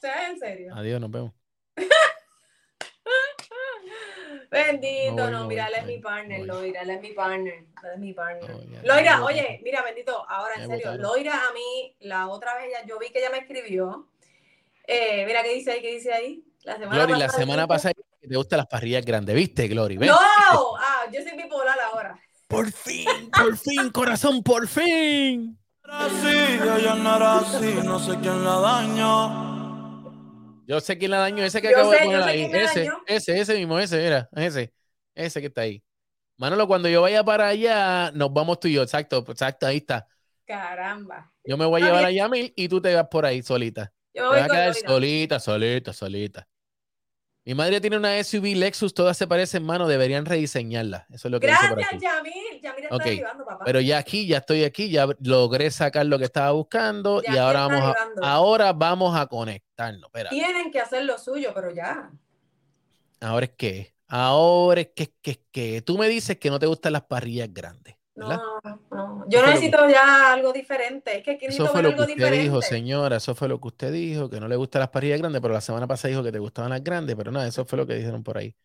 ¿Sabes? 0.01 0.29
En 0.29 0.39
serio. 0.39 0.73
Adiós, 0.75 1.01
nos 1.01 1.11
vemos. 1.11 1.31
Bendito, 4.51 5.29
no, 5.31 5.47
mira, 5.47 5.67
él 5.67 5.73
es 5.79 5.85
mi 5.85 5.97
partner, 5.99 6.39
voy. 6.39 6.47
Loira, 6.47 6.81
él 6.81 6.89
es 6.91 7.01
mi 7.01 7.11
partner, 7.13 7.53
él 7.53 7.89
es 7.93 7.99
mi 7.99 8.13
partner. 8.13 8.49
No, 8.51 8.61
ya, 8.63 8.81
Loira, 8.83 9.03
ya, 9.03 9.23
oye, 9.23 9.59
mira, 9.63 9.81
bendito, 9.83 10.25
ahora 10.29 10.55
Ya 10.57 10.63
en 10.63 10.69
serio. 10.69 10.93
Loira 10.97 11.47
a 11.47 11.53
mí, 11.53 11.95
la 11.99 12.27
otra 12.27 12.55
vez, 12.55 12.65
ella- 12.69 12.85
yo 12.85 12.99
vi 12.99 13.09
que 13.09 13.19
ella 13.19 13.29
me 13.29 13.39
escribió, 13.39 14.07
eh, 14.87 15.25
mira, 15.25 15.43
¿qué 15.43 15.53
dice 15.55 15.71
ahí? 15.71 15.81
¿Qué 15.81 15.91
dice 15.95 16.13
ahí? 16.13 16.43
La 16.63 16.73
semana 16.77 16.95
Glory, 17.05 17.19
la 17.19 17.25
pasada 17.27 17.41
semana 17.43 17.61
dijo- 17.63 17.67
pasada 17.67 17.93
que 18.21 18.27
te 18.27 18.35
gustan 18.35 18.57
las 18.57 18.67
parrillas 18.67 19.05
grandes, 19.05 19.35
¿viste, 19.35 19.67
Glory? 19.67 19.97
¿Ves? 19.97 20.09
¡No! 20.09 20.75
Ah, 20.77 21.05
yo 21.11 21.21
soy 21.21 21.37
bipolar 21.37 21.79
ahora. 21.79 22.19
Por 22.47 22.71
fin, 22.71 23.31
por 23.31 23.57
fin, 23.57 23.91
corazón, 23.91 24.43
por 24.43 24.67
fin. 24.67 25.57
Así, 25.83 26.27
ella 26.27 26.95
no 26.95 27.15
era 27.15 27.39
así, 27.39 27.73
no 27.83 27.99
sé 27.99 28.17
quién 28.19 28.43
la 28.43 28.59
dañó. 28.59 29.54
Yo 30.67 30.79
sé 30.79 30.97
quién 30.97 31.11
la 31.11 31.19
dañó, 31.19 31.43
ese 31.43 31.61
que 31.61 31.69
Yo 31.69 31.77
acabo 31.77 31.91
sé, 31.91 31.99
de 31.99 32.05
poner 32.05 32.23
ahí. 32.23 32.49
Ese, 32.51 32.89
ese, 33.07 33.39
ese 33.39 33.55
mismo, 33.55 33.79
ese, 33.79 34.01
mira, 34.01 34.29
ese, 34.35 34.73
ese 35.13 35.41
que 35.41 35.47
está 35.47 35.61
ahí. 35.61 35.83
Manolo, 36.37 36.67
cuando 36.67 36.89
yo 36.89 37.01
vaya 37.01 37.23
para 37.23 37.47
allá, 37.49 38.11
nos 38.11 38.33
vamos 38.33 38.59
tú 38.59 38.67
y 38.67 38.73
yo, 38.73 38.81
exacto, 38.83 39.23
exacto, 39.27 39.67
ahí 39.67 39.77
está. 39.77 40.07
Caramba. 40.45 41.31
Yo 41.43 41.57
me 41.57 41.65
voy 41.65 41.81
a 41.81 41.85
llevar 41.85 42.05
a. 42.05 42.11
Yamil 42.11 42.53
y 42.55 42.67
tú 42.67 42.81
te 42.81 42.93
vas 42.93 43.07
por 43.09 43.25
ahí 43.25 43.41
solita. 43.41 43.93
Yo 44.13 44.23
Te 44.23 44.27
voy 44.27 44.39
vas 44.39 44.49
a 44.49 44.51
quedar 44.51 44.73
solita, 44.75 45.39
solita, 45.39 45.93
solita. 45.93 46.47
Mi 47.45 47.53
madre 47.53 47.79
tiene 47.79 47.97
una 47.97 48.21
SUV 48.23 48.55
Lexus, 48.55 48.93
todas 48.95 49.15
se 49.17 49.27
parecen, 49.27 49.63
mano, 49.63 49.87
deberían 49.87 50.25
rediseñarla. 50.25 51.05
Eso 51.11 51.27
es 51.27 51.31
lo 51.31 51.39
que 51.39 51.45
dice 51.47 51.59
por 51.69 51.77
Gracias, 51.77 51.93
aquí. 51.93 52.03
Yamil. 52.03 52.61
Yamil 52.61 52.83
está 52.85 52.95
Ok, 52.95 53.05
ayudando, 53.05 53.45
papá. 53.45 53.65
Pero 53.65 53.79
ya 53.81 53.99
aquí, 53.99 54.25
ya 54.25 54.37
estoy 54.39 54.63
aquí, 54.63 54.89
ya 54.89 55.07
logré 55.19 55.69
sacar 55.69 56.07
lo 56.07 56.17
que 56.17 56.25
estaba 56.25 56.51
buscando 56.51 57.21
Ya 57.21 57.33
y 57.33 57.37
ahora 57.37 57.67
vamos 57.67 57.81
a, 57.95 57.95
ahora 58.27 58.73
vamos 58.73 59.15
a 59.15 59.27
conectarnos. 59.27 60.05
Espera, 60.05 60.31
Tienen 60.31 60.71
que 60.71 60.79
hacer 60.79 61.05
lo 61.05 61.19
suyo, 61.19 61.51
pero 61.53 61.71
ya. 61.71 62.09
ahora 63.21 63.45
es 63.45 63.51
que, 63.55 63.93
Ahora 64.07 64.81
es 64.81 64.89
que, 64.95 65.13
que, 65.21 65.41
que 65.51 65.81
tú 65.81 65.97
me 65.99 66.07
dices 66.07 66.37
que 66.37 66.49
no 66.49 66.57
te 66.59 66.65
gustan 66.67 66.93
las 66.93 67.03
parrillas 67.03 67.51
grandes. 67.53 67.95
¿verdad? 68.15 68.39
No, 68.63 68.79
no. 68.91 69.04
Yo 69.29 69.41
Eso 69.41 69.45
necesito 69.45 69.89
ya 69.89 70.33
algo 70.33 70.53
diferente. 70.53 71.17
Es 71.17 71.23
que 71.23 71.31
aquí 71.31 71.45
Eso 71.47 71.67
necesito 71.67 71.69
fue 71.69 71.81
ver 71.81 71.83
lo 71.83 71.95
que 71.95 72.01
algo 72.01 72.03
usted 72.03 72.31
diferente. 72.31 72.31
dijo, 72.31 72.61
señora. 72.61 73.17
Eso 73.17 73.35
fue 73.35 73.47
lo 73.47 73.59
que 73.61 73.67
usted 73.67 73.91
dijo, 73.93 74.29
que 74.29 74.39
no 74.39 74.47
le 74.47 74.55
gustan 74.55 74.79
las 74.79 74.89
parrillas 74.89 75.19
grandes, 75.19 75.41
pero 75.41 75.53
la 75.53 75.61
semana 75.61 75.87
pasada 75.87 76.09
dijo 76.09 76.23
que 76.23 76.31
te 76.31 76.39
gustaban 76.39 76.71
las 76.71 76.83
grandes, 76.83 77.15
pero 77.15 77.31
nada, 77.31 77.47
eso 77.47 77.65
fue 77.65 77.77
lo 77.77 77.85
que 77.87 77.95
dijeron 77.95 78.23
por 78.23 78.37
ahí. 78.37 78.55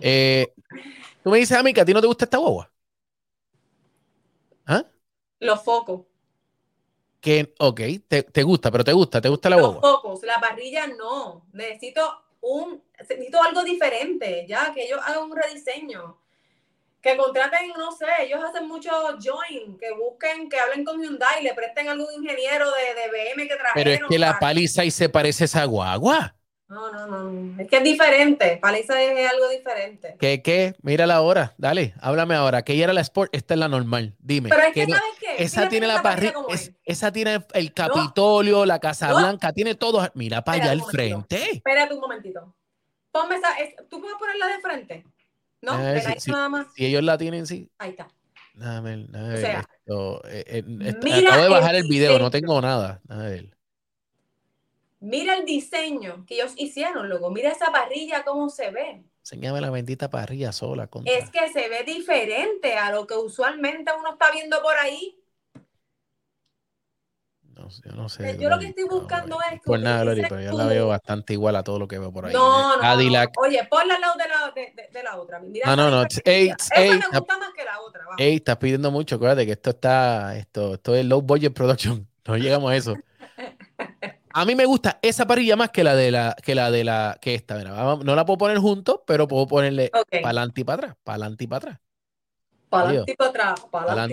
Eh, 0.00 0.54
tú 1.22 1.30
me 1.30 1.38
dices 1.38 1.58
a 1.58 1.62
mí 1.64 1.74
que 1.74 1.82
a 1.82 1.84
ti 1.86 1.94
no 1.94 2.00
te 2.02 2.08
gusta 2.08 2.26
esta 2.26 2.38
guagua. 2.38 2.72
¿Ah? 4.66 4.84
Los 5.40 5.64
focos. 5.64 6.06
Que, 7.20 7.54
ok, 7.58 7.80
te, 8.08 8.22
te 8.24 8.42
gusta, 8.42 8.70
pero 8.70 8.84
te 8.84 8.92
gusta, 8.92 9.20
te 9.20 9.28
gusta 9.28 9.50
la 9.50 9.56
Los 9.56 9.56
guagua. 9.56 9.80
focos. 9.80 10.22
La 10.22 10.40
parrilla 10.40 10.86
no. 10.86 11.46
Necesito 11.52 12.00
un, 12.40 12.82
necesito 12.98 13.42
algo 13.42 13.62
diferente, 13.64 14.46
ya, 14.48 14.72
que 14.72 14.84
ellos 14.84 15.00
hagan 15.04 15.24
un 15.30 15.36
rediseño. 15.36 16.18
Que 17.00 17.16
contraten, 17.16 17.68
no 17.78 17.92
sé, 17.92 18.06
ellos 18.20 18.40
hacen 18.42 18.66
mucho 18.66 18.90
join, 19.22 19.78
que 19.78 19.92
busquen, 19.92 20.48
que 20.48 20.58
hablen 20.58 20.84
con 20.84 21.00
Hyundai, 21.00 21.42
le 21.44 21.54
presten 21.54 21.88
algún 21.88 22.12
ingeniero 22.12 22.66
de, 22.72 23.00
de 23.00 23.08
BM 23.08 23.46
que 23.48 23.54
trajeron. 23.54 23.72
Pero 23.74 23.90
es 23.92 24.00
que 24.08 24.18
la 24.18 24.38
paliza 24.40 24.84
y 24.84 24.90
se 24.90 25.08
parece 25.08 25.44
a 25.44 25.46
esa 25.46 25.64
guagua. 25.64 26.34
No, 26.66 26.92
no, 26.92 27.06
no. 27.06 27.62
Es 27.62 27.66
que 27.68 27.76
es 27.78 27.82
diferente. 27.84 28.58
Paliza 28.60 29.00
es 29.00 29.30
algo 29.30 29.48
diferente. 29.48 30.16
¿Qué, 30.20 30.42
qué? 30.42 30.74
Mírala 30.82 31.14
ahora, 31.14 31.54
dale, 31.56 31.94
háblame 32.02 32.34
ahora. 32.34 32.62
Que 32.62 32.74
ella 32.74 32.84
era 32.84 32.92
la 32.92 33.00
Sport, 33.00 33.34
esta 33.34 33.54
es 33.54 33.60
la 33.60 33.68
normal. 33.68 34.14
Dime. 34.18 34.50
Pero 34.50 34.62
es 34.62 34.74
que 34.74 34.84
¿sabes 34.86 35.02
qué? 35.18 35.26
esa 35.38 35.50
Fíjate 35.60 35.68
tiene 35.70 35.86
la 35.86 36.02
parrilla, 36.02 36.34
es- 36.50 36.68
es. 36.68 36.72
esa 36.84 37.10
tiene 37.10 37.42
el 37.54 37.72
Capitolio, 37.72 38.66
la 38.66 38.80
Casa 38.80 39.08
No. 39.08 39.18
Blanca, 39.18 39.52
tiene 39.54 39.76
todo. 39.76 40.06
Mira 40.14 40.42
para 40.44 40.62
allá 40.64 40.72
al 40.72 40.82
frente. 40.82 41.52
Espérate 41.52 41.94
un 41.94 42.00
momentito. 42.00 42.54
Ponme 43.12 43.36
esa. 43.36 43.54
es- 43.60 43.74
¿Tú 43.88 43.98
puedes 44.00 44.18
ponerla 44.18 44.48
de 44.48 44.58
frente? 44.60 45.04
No, 45.60 45.72
A 45.72 45.78
ver, 45.82 46.02
ladito 46.04 46.20
sí. 46.20 46.30
nada 46.30 46.48
más. 46.48 46.66
Si 46.74 46.86
ellos 46.86 47.02
la 47.02 47.18
tienen, 47.18 47.46
sí. 47.46 47.68
Ahí 47.78 47.90
está. 47.90 48.08
Déjame 48.54 48.96
ver, 48.96 49.06
déjame 49.08 49.28
ver 49.30 49.38
sea, 49.40 49.60
esto, 49.80 50.22
eh, 50.28 50.44
eh, 50.46 50.64
esto- 50.82 51.06
acabo 51.28 51.40
de 51.40 51.46
el 51.46 51.52
bajar 51.52 51.74
el 51.76 51.88
video, 51.88 52.10
no 52.12 52.14
diseño. 52.18 52.30
tengo 52.30 52.60
nada. 52.60 53.00
A 53.08 53.16
ver. 53.18 53.56
Mira 55.00 55.36
el 55.36 55.44
diseño 55.44 56.24
que 56.26 56.34
ellos 56.34 56.54
hicieron, 56.56 57.08
loco. 57.08 57.30
Mira 57.30 57.50
esa 57.52 57.70
parrilla, 57.70 58.24
cómo 58.24 58.48
se 58.50 58.70
ve. 58.70 59.04
Enséñame 59.22 59.60
la 59.60 59.70
bendita 59.70 60.10
parrilla 60.10 60.50
sola. 60.52 60.88
Contra. 60.88 61.12
Es 61.12 61.30
que 61.30 61.52
se 61.52 61.68
ve 61.68 61.84
diferente 61.84 62.74
a 62.74 62.90
lo 62.90 63.06
que 63.06 63.14
usualmente 63.14 63.92
uno 63.98 64.12
está 64.12 64.30
viendo 64.32 64.60
por 64.62 64.74
ahí. 64.76 65.16
No, 67.58 67.68
yo 67.84 67.92
no 67.96 68.08
sé. 68.08 68.38
Yo 68.38 68.48
lo 68.48 68.58
que 68.58 68.66
estoy 68.68 68.84
buscando 68.84 69.36
No, 69.36 69.42
es 69.42 69.60
que 69.60 69.66
Por 69.66 69.80
nada, 69.80 70.02
utilices 70.04 70.28
pero 70.28 70.40
yo 70.40 70.56
la 70.56 70.66
veo 70.66 70.86
bastante 70.88 71.32
igual 71.32 71.56
a 71.56 71.64
todo 71.64 71.78
lo 71.78 71.88
que 71.88 71.98
veo 71.98 72.12
por 72.12 72.26
ahí. 72.26 72.32
No, 72.32 72.62
no, 72.62 72.76
no, 72.76 72.80
Cadillac. 72.80 73.30
no. 73.36 73.42
Oye, 73.42 73.66
ponla 73.68 73.94
al 73.96 74.00
lado 74.00 74.14
de 74.16 74.28
la, 74.28 74.52
de, 74.54 74.72
de- 74.82 74.88
de 74.92 75.02
la 75.02 75.16
otra. 75.16 75.40
Mira 75.40 75.74
No, 75.74 75.90
no, 75.90 76.02
esa 76.04 76.20
no. 76.24 76.32
Ey, 76.32 76.48
Esa 76.48 76.74
ey, 76.76 76.90
me 76.90 77.18
gusta 77.18 77.38
más 77.38 77.50
que 77.54 77.64
la 77.64 77.80
otra. 77.80 78.02
vamos. 78.04 78.16
Ey, 78.20 78.36
estás 78.36 78.56
pidiendo 78.58 78.90
mucho, 78.92 79.16
acuérdate 79.16 79.44
que 79.44 79.52
esto 79.52 79.70
está, 79.70 80.36
esto, 80.36 80.74
esto 80.74 80.94
es 80.94 81.04
low 81.04 81.20
budget 81.20 81.52
production. 81.52 82.06
No 82.28 82.36
llegamos 82.36 82.70
a 82.70 82.76
eso. 82.76 82.94
A 84.34 84.44
mí 84.44 84.54
me 84.54 84.66
gusta 84.66 84.98
esa 85.00 85.26
parrilla 85.26 85.56
más 85.56 85.70
que 85.70 85.82
la 85.82 85.94
de 85.96 86.10
la, 86.10 86.36
que 86.42 86.54
la 86.54 86.70
de 86.70 86.84
la, 86.84 87.16
que 87.20 87.34
esta. 87.34 87.56
Mira, 87.56 87.70
no 87.72 88.14
la 88.14 88.24
puedo 88.26 88.36
poner 88.36 88.58
juntos, 88.58 89.00
pero 89.06 89.26
puedo 89.26 89.46
ponerle 89.46 89.90
Ok. 89.94 90.08
para 90.10 90.26
adelante 90.26 90.60
y 90.60 90.64
para 90.64 90.76
atrás, 90.76 90.96
para 91.02 91.14
adelante 91.16 91.44
y 91.44 91.46
para 91.46 91.58
atrás, 91.58 91.78
Para 92.68 92.84
adelante 92.84 93.06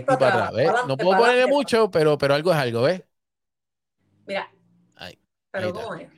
y 0.02 0.16
para 0.16 0.28
atrás. 0.30 0.52
Para 0.66 0.88
No 0.88 0.98
puedo 0.98 1.18
ponerle 1.18 1.48
mucho, 1.48 1.92
pero, 1.92 2.18
pero 2.18 2.34
algo 2.34 2.52
es 2.54 2.58
algo, 2.58 2.82
¿ves? 2.84 3.04
Mira. 4.26 4.52
Ahí, 4.96 5.18
Pero 5.52 5.68
ahí. 5.68 5.74
¿cómo 5.74 5.96
es? 5.96 6.10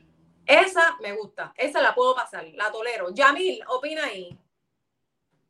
Esa 0.46 0.96
me 1.02 1.12
gusta. 1.14 1.54
Esa 1.58 1.82
la 1.82 1.94
puedo 1.94 2.16
pasar. 2.16 2.46
La 2.54 2.72
tolero. 2.72 3.14
Yamil, 3.14 3.60
opina 3.68 4.06
ahí. 4.06 4.38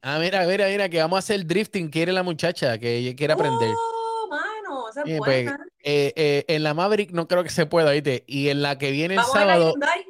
Ah, 0.02 0.20
mira, 0.20 0.46
mira, 0.46 0.68
mira, 0.68 0.90
que 0.90 1.00
vamos 1.00 1.18
a 1.18 1.20
hacer 1.20 1.46
drifting, 1.46 1.90
quiere 1.90 2.12
la 2.14 2.24
muchacha, 2.24 2.78
que 2.78 2.98
ella 2.98 3.16
quiere 3.16 3.34
aprender. 3.34 3.74
Oh, 3.76 4.28
mano, 4.30 4.90
esa 4.90 5.02
es 5.02 5.10
Eh, 5.10 5.18
pues, 5.18 5.46
buena. 5.46 5.66
Eh, 5.84 6.14
eh, 6.16 6.46
en 6.48 6.64
la 6.64 6.74
Maverick 6.74 7.12
no 7.12 7.28
creo 7.28 7.44
que 7.44 7.50
se 7.50 7.66
pueda, 7.66 7.92
¿viste? 7.92 8.24
Y 8.28 8.50
en 8.50 8.62
la 8.62 8.78
que 8.78 8.92
viene 8.92 9.16
el 9.16 9.20
Vamos 9.20 9.36
a 9.36 9.46
la 9.46 9.54
sábado, 9.54 9.72
Hyundai. 9.72 10.06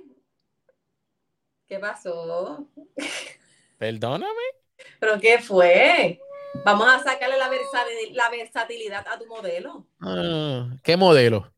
¿Qué 1.68 1.80
pasó? 1.80 2.68
perdóname. 3.78 4.42
¿Pero 5.00 5.20
qué 5.20 5.40
fue? 5.40 6.20
Vamos 6.66 6.88
a 6.88 7.00
sacarle 7.04 7.38
la, 7.38 7.50
versati- 7.50 8.12
la 8.14 8.30
versatilidad 8.30 9.06
a 9.08 9.20
tu 9.20 9.26
modelo. 9.28 9.86
No. 10.00 10.78
¿Qué 10.84 10.96
modelo? 10.98 11.52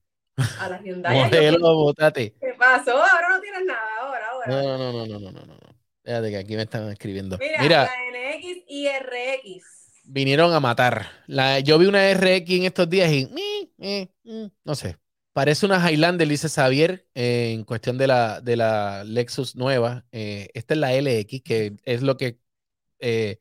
A 0.59 0.69
la 0.69 0.81
Hyundai. 0.81 1.15
Modelo, 1.15 1.73
botate. 1.75 2.35
¿Qué 2.39 2.53
pasó? 2.57 2.91
Ahora 2.91 3.29
no 3.29 3.41
tienes 3.41 3.65
nada. 3.65 3.79
Ahora, 4.01 4.27
ahora. 4.31 4.47
No, 4.47 4.77
no, 4.77 4.77
no, 4.77 5.07
no, 5.07 5.19
no, 5.19 5.31
no, 5.31 5.31
no. 5.31 5.45
no. 5.55 5.75
Espérate 5.97 6.29
que 6.31 6.37
aquí 6.37 6.55
me 6.55 6.63
están 6.63 6.89
escribiendo. 6.89 7.37
Mira, 7.37 7.61
Mira, 7.61 7.83
la 7.83 8.35
NX 8.37 8.63
y 8.67 8.87
RX. 8.87 10.01
vinieron 10.03 10.53
a 10.53 10.59
matar. 10.59 11.07
La, 11.27 11.59
yo 11.59 11.77
vi 11.77 11.85
una 11.85 12.11
RX 12.13 12.49
en 12.51 12.63
estos 12.65 12.89
días 12.89 13.11
y 13.11 13.25
mm, 13.27 13.83
eh, 13.83 14.09
mm, 14.23 14.45
no 14.63 14.75
sé. 14.75 14.97
Parece 15.33 15.65
una 15.65 15.89
Highlander, 15.89 16.27
dice 16.27 16.49
Xavier, 16.49 17.05
eh, 17.13 17.51
en 17.53 17.63
cuestión 17.63 17.97
de 17.97 18.07
la, 18.07 18.41
de 18.41 18.55
la 18.57 19.03
Lexus 19.05 19.55
nueva. 19.55 20.05
Eh, 20.11 20.49
esta 20.53 20.73
es 20.73 20.79
la 20.79 20.93
LX, 20.93 21.41
que 21.43 21.75
es 21.85 22.01
lo 22.01 22.17
que 22.17 22.39
eh, 22.99 23.39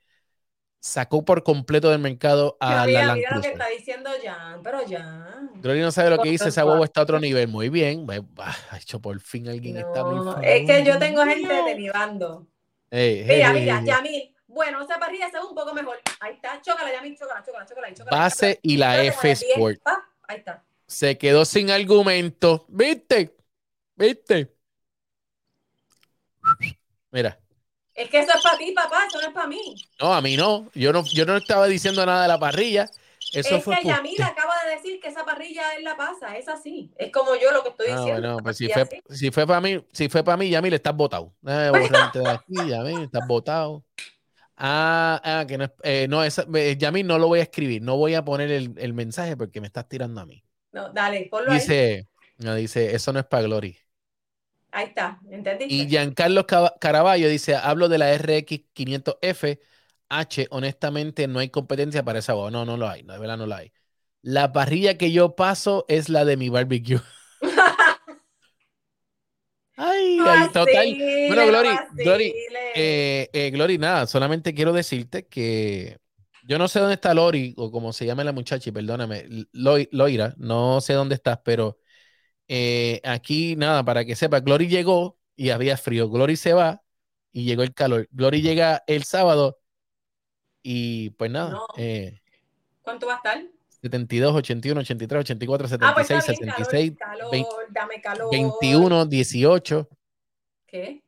sacó 0.88 1.24
por 1.24 1.42
completo 1.42 1.90
del 1.90 2.00
mercado 2.00 2.56
a 2.60 2.74
la 2.74 2.86
mira, 2.86 3.02
Land 3.02 3.18
mira 3.18 3.34
lo 3.36 3.40
que 3.42 3.48
está 3.48 3.68
diciendo 3.68 4.10
Jan. 4.22 4.62
Pero 4.62 4.78
Jan. 4.88 5.50
Glory 5.60 5.80
no 5.80 5.90
sabe 5.90 6.10
lo 6.10 6.18
que 6.18 6.28
dice, 6.30 6.48
esa 6.48 6.64
huevo 6.64 6.84
está 6.84 7.00
a 7.00 7.02
otro 7.04 7.20
nivel. 7.20 7.48
Muy 7.48 7.68
bien. 7.68 8.06
Ve- 8.06 8.24
ah, 8.38 8.56
hecho, 8.80 9.00
por 9.00 9.20
fin 9.20 9.48
alguien 9.48 9.76
está 9.76 10.04
es 10.42 10.64
que 10.66 10.84
yo 10.84 10.98
tengo 10.98 11.24
gente 11.24 11.62
de 11.62 11.74
mi 11.74 11.88
bando. 11.88 12.46
Ey, 12.90 13.24
Mira, 13.24 13.52
mira, 13.52 13.84
Yamil. 13.84 14.34
Bueno, 14.46 14.82
esa 14.82 14.98
parrilla 14.98 15.30
se 15.30 15.36
ve 15.38 15.44
un 15.44 15.54
poco 15.54 15.74
mejor. 15.74 16.00
Ahí 16.20 16.34
está. 16.34 16.60
Chócala, 16.62 16.90
Yamil. 16.90 17.16
Chócala, 17.18 17.44
chócala, 17.44 17.66
chócala. 17.66 17.94
chócala 17.94 18.10
Base 18.16 18.58
y 18.62 18.76
la 18.78 19.02
Espérate, 19.02 19.30
F. 19.32 19.46
Sport. 19.50 19.82
Pa, 19.82 20.08
Ahí 20.26 20.38
está. 20.38 20.64
Se 20.86 21.18
quedó 21.18 21.44
sin 21.44 21.70
argumento. 21.70 22.64
¿Viste? 22.68 23.36
¿Viste? 23.94 24.54
Mira. 27.10 27.38
Es 27.98 28.08
que 28.10 28.20
eso 28.20 28.30
es 28.34 28.42
para 28.42 28.56
ti, 28.58 28.72
papá. 28.72 29.06
Eso 29.08 29.20
no 29.20 29.26
es 29.28 29.34
para 29.34 29.46
mí. 29.48 29.74
No, 30.00 30.14
a 30.14 30.20
mí 30.20 30.36
no. 30.36 30.70
Yo 30.74 30.92
no, 30.92 31.04
yo 31.04 31.26
no 31.26 31.36
estaba 31.36 31.66
diciendo 31.66 32.06
nada 32.06 32.22
de 32.22 32.28
la 32.28 32.38
parrilla. 32.38 32.88
Eso 33.32 33.56
es 33.56 33.64
fue 33.64 33.76
que 33.76 33.88
Yamil 33.88 34.22
acaba 34.22 34.54
de 34.64 34.76
decir 34.76 35.00
que 35.00 35.08
esa 35.08 35.24
parrilla 35.24 35.74
él 35.76 35.84
la 35.84 35.96
pasa. 35.96 36.36
Es 36.36 36.48
así. 36.48 36.90
Es 36.96 37.10
como 37.12 37.34
yo 37.34 37.50
lo 37.52 37.62
que 37.62 37.70
estoy 37.70 37.88
Ah, 37.90 37.96
diciendo. 37.98 38.20
bueno, 38.20 38.34
esa 38.36 38.42
pues 38.44 38.56
si 38.56 38.68
fue, 38.68 38.88
si 39.10 39.30
fue 39.30 39.46
para 39.46 39.60
mí, 39.60 39.84
si 39.92 40.08
fue 40.08 40.22
para 40.24 40.36
mí, 40.36 40.48
Yamil, 40.48 40.74
estás 40.74 40.94
botado. 40.94 41.34
De 41.42 42.28
aquí, 42.28 42.54
Yamil, 42.68 43.02
estás 43.02 43.26
botado. 43.26 43.84
Ah, 44.56 45.20
ah, 45.22 45.44
que 45.46 45.58
no 45.58 45.64
es, 45.64 45.70
eh, 45.82 46.06
no, 46.08 46.24
esa, 46.24 46.44
eh, 46.54 46.76
Yamil, 46.78 47.06
no 47.06 47.18
lo 47.18 47.28
voy 47.28 47.40
a 47.40 47.42
escribir, 47.42 47.80
no 47.82 47.96
voy 47.96 48.14
a 48.14 48.24
poner 48.24 48.50
el, 48.50 48.74
el 48.76 48.92
mensaje 48.92 49.36
porque 49.36 49.60
me 49.60 49.68
estás 49.68 49.88
tirando 49.88 50.20
a 50.20 50.26
mí. 50.26 50.42
No, 50.72 50.92
dale, 50.92 51.28
ponlo 51.30 51.52
ahí. 51.52 51.58
Dice, 51.60 52.08
no, 52.38 52.54
dice, 52.54 52.94
eso 52.94 53.12
no 53.12 53.20
es 53.20 53.26
para 53.26 53.44
Glory. 53.44 53.78
Ahí 54.78 54.86
está. 54.88 55.18
¿Entendiste? 55.30 55.74
Y 55.74 55.88
Giancarlo 55.88 56.46
Caraballo 56.46 57.28
dice, 57.28 57.56
hablo 57.56 57.88
de 57.88 57.98
la 57.98 58.12
RX 58.12 58.60
500F 58.72 59.60
H, 60.08 60.46
honestamente 60.50 61.26
no 61.28 61.38
hay 61.40 61.50
competencia 61.50 62.02
para 62.04 62.20
esa 62.20 62.32
guagua. 62.32 62.50
No, 62.50 62.64
no 62.64 62.76
lo 62.76 62.88
hay, 62.88 63.02
no, 63.02 63.12
de 63.12 63.18
verdad 63.18 63.36
no 63.38 63.46
la 63.46 63.58
hay. 63.58 63.72
La 64.22 64.52
parrilla 64.52 64.96
que 64.98 65.12
yo 65.12 65.34
paso 65.36 65.84
es 65.88 66.08
la 66.08 66.24
de 66.24 66.36
mi 66.36 66.48
barbecue. 66.48 67.00
Ay, 69.76 70.24
ay, 70.28 70.48
total. 70.48 70.98
Bueno, 71.26 71.46
Glory. 71.46 71.86
Glory, 71.90 72.40
Eh, 72.74 73.28
eh, 73.32 73.50
Glory, 73.50 73.78
nada, 73.78 74.06
solamente 74.06 74.54
quiero 74.54 74.72
decirte 74.72 75.26
que 75.26 75.98
yo 76.42 76.58
no 76.58 76.68
sé 76.68 76.78
dónde 76.80 76.94
está 76.94 77.12
Lori, 77.14 77.54
o 77.56 77.70
como 77.72 77.92
se 77.92 78.06
llama 78.06 78.22
la 78.24 78.32
muchacha, 78.32 78.68
y 78.70 78.72
perdóname, 78.72 79.24
Loi- 79.52 79.88
Loira, 79.92 80.34
no 80.38 80.80
sé 80.80 80.92
dónde 80.92 81.14
estás, 81.16 81.40
pero 81.44 81.78
eh, 82.48 83.00
aquí 83.04 83.56
nada, 83.56 83.84
para 83.84 84.04
que 84.04 84.16
sepa, 84.16 84.40
Glory 84.40 84.68
llegó 84.68 85.18
y 85.36 85.50
había 85.50 85.76
frío, 85.76 86.08
Glory 86.08 86.36
se 86.36 86.52
va 86.54 86.82
y 87.32 87.44
llegó 87.44 87.62
el 87.62 87.74
calor, 87.74 88.08
Glory 88.10 88.42
llega 88.42 88.82
el 88.86 89.04
sábado 89.04 89.58
y 90.62 91.10
pues 91.10 91.30
nada, 91.30 91.50
No. 91.50 91.66
eh, 91.76 92.20
¿Cuánto 92.82 93.06
va 93.06 93.14
a 93.14 93.16
estar? 93.18 93.42
72, 93.82 94.34
81, 94.34 94.80
83, 94.80 95.20
84, 95.20 95.68
Ah, 95.80 95.92
pues 95.94 96.06
76, 96.08 96.18
está 96.18 96.32
bien, 96.32 96.54
66, 96.56 96.92
calor, 96.98 97.30
20, 97.30 97.48
calor, 97.48 97.66
dame 97.72 98.00
calor. 98.00 98.30
21, 98.32 99.06
18. 99.06 99.88
¿Qué? 100.66 101.02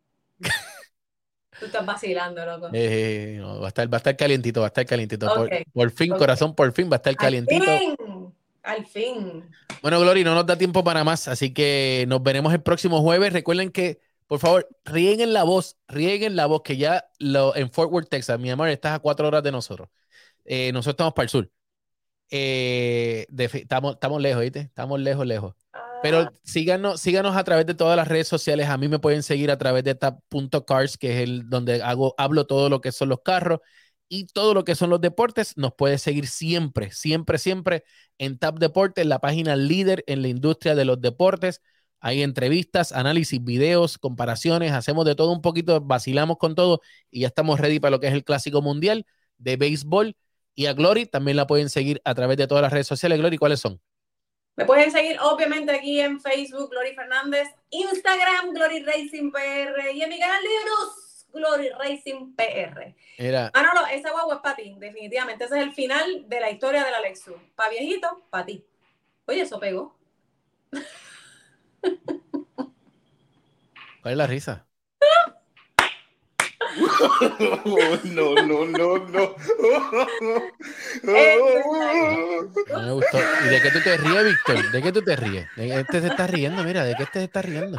Tú 1.58 1.66
estás 1.66 1.84
vacilando, 1.84 2.44
loco. 2.46 2.68
Eh, 2.72 3.36
no, 3.40 3.60
va, 3.60 3.66
a 3.66 3.68
estar, 3.68 3.92
va 3.92 3.96
a 3.96 3.98
estar 3.98 4.16
calientito, 4.16 4.60
va 4.60 4.66
a 4.66 4.68
estar 4.68 4.86
calientito. 4.86 5.26
Por- 5.26 5.46
Ok, 5.46 5.52
Por, 5.72 5.90
fin, 5.90 6.12
ok. 6.12 6.18
corazón, 6.18 6.54
por 6.54 6.72
fin 6.72 6.88
va 6.90 6.94
a 6.94 6.98
estar 6.98 7.10
Al 7.10 7.16
calientito. 7.16 7.64
Al 8.62 8.86
fin. 8.86 9.48
Bueno, 9.82 10.00
Glory, 10.00 10.24
no 10.24 10.34
nos 10.34 10.46
da 10.46 10.56
tiempo 10.56 10.84
para 10.84 11.04
más, 11.04 11.28
así 11.28 11.52
que 11.52 12.04
nos 12.08 12.22
veremos 12.22 12.52
el 12.52 12.62
próximo 12.62 13.00
jueves. 13.02 13.32
Recuerden 13.32 13.70
que, 13.70 14.00
por 14.26 14.38
favor, 14.38 14.68
rieguen 14.84 15.32
la 15.32 15.44
voz, 15.44 15.76
rieguen 15.88 16.36
la 16.36 16.46
voz, 16.46 16.62
que 16.62 16.76
ya 16.76 17.06
lo, 17.18 17.56
en 17.56 17.70
Fort 17.70 17.90
Worth, 17.92 18.08
Texas, 18.08 18.38
mi 18.38 18.50
amor, 18.50 18.68
estás 18.68 18.92
a 18.92 18.98
cuatro 18.98 19.26
horas 19.28 19.42
de 19.42 19.52
nosotros. 19.52 19.88
Eh, 20.44 20.72
nosotros 20.72 20.94
estamos 20.94 21.14
para 21.14 21.24
el 21.24 21.30
sur. 21.30 21.50
Eh, 22.30 23.26
de 23.28 23.44
estamos, 23.44 23.94
estamos 23.94 24.20
lejos, 24.20 24.42
¿viste? 24.42 24.60
Estamos 24.60 25.00
lejos, 25.00 25.26
lejos. 25.26 25.54
Pero 26.02 26.30
síganos, 26.42 27.00
síganos 27.00 27.36
a 27.36 27.44
través 27.44 27.66
de 27.66 27.74
todas 27.74 27.96
las 27.96 28.08
redes 28.08 28.28
sociales. 28.28 28.68
A 28.68 28.78
mí 28.78 28.88
me 28.88 28.98
pueden 28.98 29.22
seguir 29.22 29.50
a 29.50 29.58
través 29.58 29.84
de 29.84 29.94
tap.cars, 29.94 30.96
que 30.96 31.12
es 31.12 31.28
el 31.28 31.50
donde 31.50 31.82
hago, 31.82 32.14
hablo 32.16 32.46
todo 32.46 32.70
lo 32.70 32.80
que 32.80 32.92
son 32.92 33.10
los 33.10 33.20
carros 33.20 33.60
y 34.10 34.26
todo 34.26 34.52
lo 34.54 34.64
que 34.64 34.74
son 34.74 34.90
los 34.90 35.00
deportes. 35.00 35.56
Nos 35.56 35.72
puede 35.72 35.96
seguir 35.96 36.26
siempre, 36.26 36.90
siempre, 36.90 37.38
siempre 37.38 37.84
en 38.18 38.38
Tap 38.38 38.58
Deportes, 38.58 39.06
la 39.06 39.20
página 39.20 39.56
líder 39.56 40.04
en 40.06 40.20
la 40.20 40.28
industria 40.28 40.74
de 40.74 40.84
los 40.84 41.00
deportes. 41.00 41.62
Hay 42.00 42.22
entrevistas, 42.22 42.92
análisis, 42.92 43.42
videos, 43.42 43.98
comparaciones, 43.98 44.72
hacemos 44.72 45.06
de 45.06 45.14
todo 45.14 45.32
un 45.32 45.42
poquito, 45.42 45.80
vacilamos 45.80 46.38
con 46.38 46.54
todo 46.54 46.80
y 47.10 47.20
ya 47.20 47.28
estamos 47.28 47.60
ready 47.60 47.78
para 47.78 47.92
lo 47.92 48.00
que 48.00 48.08
es 48.08 48.12
el 48.12 48.24
Clásico 48.24 48.60
Mundial 48.60 49.06
de 49.38 49.56
Béisbol. 49.56 50.16
Y 50.54 50.66
a 50.66 50.72
Glory 50.72 51.06
también 51.06 51.36
la 51.36 51.46
pueden 51.46 51.70
seguir 51.70 52.02
a 52.04 52.14
través 52.14 52.36
de 52.36 52.48
todas 52.48 52.62
las 52.62 52.72
redes 52.72 52.88
sociales. 52.88 53.18
Glory, 53.18 53.38
¿cuáles 53.38 53.60
son? 53.60 53.80
Me 54.56 54.64
pueden 54.64 54.90
seguir 54.90 55.18
obviamente 55.20 55.72
aquí 55.72 56.00
en 56.00 56.20
Facebook, 56.20 56.70
Glory 56.70 56.94
Fernández, 56.94 57.48
Instagram, 57.70 58.52
Glory 58.52 58.82
Racing 58.82 59.30
PR 59.30 59.92
y 59.94 60.02
en 60.02 60.08
mi 60.08 60.18
canal 60.18 60.42
de 60.42 60.48
YouTube, 60.48 60.99
Glory 61.32 61.70
Racing 61.70 62.34
PR. 62.34 62.94
Era, 63.16 63.50
Ah, 63.54 63.62
no, 63.62 63.74
no, 63.74 63.86
esa 63.86 64.10
guagua 64.10 64.36
es 64.36 64.40
para 64.40 64.56
ti, 64.56 64.74
definitivamente. 64.78 65.44
Ese 65.44 65.58
es 65.58 65.62
el 65.62 65.72
final 65.72 66.28
de 66.28 66.40
la 66.40 66.50
historia 66.50 66.84
del 66.84 66.94
Alexu. 66.94 67.34
Para 67.54 67.70
viejito, 67.70 68.24
para 68.30 68.46
ti. 68.46 68.64
Oye, 69.26 69.42
eso 69.42 69.58
pegó. 69.60 69.96
¿cuál 74.02 74.12
es 74.12 74.16
la 74.16 74.26
risa? 74.26 74.66
no, 78.04 78.34
no, 78.34 78.64
no, 78.66 78.98
no. 78.98 79.34
No 82.70 82.82
me 82.82 82.92
gustó. 82.92 83.18
¿Y 83.44 83.48
de 83.48 83.62
qué 83.62 83.70
tú 83.70 83.80
te 83.82 83.96
ríes, 83.96 84.24
Víctor? 84.24 84.70
¿De 84.70 84.82
qué 84.82 84.92
tú 84.92 85.02
te 85.02 85.16
ríes? 85.16 85.48
¿De 85.56 85.66
qué 85.66 85.80
este 85.80 86.00
se 86.00 86.06
está 86.08 86.26
riendo? 86.26 86.62
Mira, 86.64 86.84
¿de 86.84 86.94
qué 86.94 87.02
este 87.04 87.18
se 87.20 87.24
está 87.24 87.42
riendo? 87.42 87.78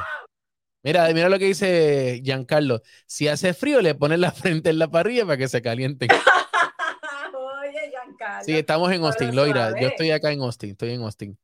Mira, 0.84 1.08
mira 1.14 1.30
lo 1.30 1.38
que 1.38 1.46
dice 1.46 2.22
Giancarlo. 2.24 2.82
Si 3.06 3.28
hace 3.28 3.54
frío, 3.54 3.82
le 3.82 3.96
ponen 3.96 4.22
la 4.22 4.32
frente 4.32 4.70
en 4.70 4.80
la 4.80 4.90
parrilla 4.90 5.26
para 5.26 5.38
que 5.38 5.48
se 5.48 5.62
calienten. 5.62 6.10
Oye, 7.62 7.90
Giancarlo. 7.90 8.46
Sí, 8.46 8.54
estamos 8.58 8.92
en 8.92 9.04
Austin, 9.04 9.36
Loira. 9.36 9.80
Yo 9.80 9.88
estoy 9.88 10.12
acá 10.12 10.32
en 10.32 10.42
Austin, 10.42 10.72
estoy 10.72 10.92
en 10.92 11.02
Austin. 11.02 11.38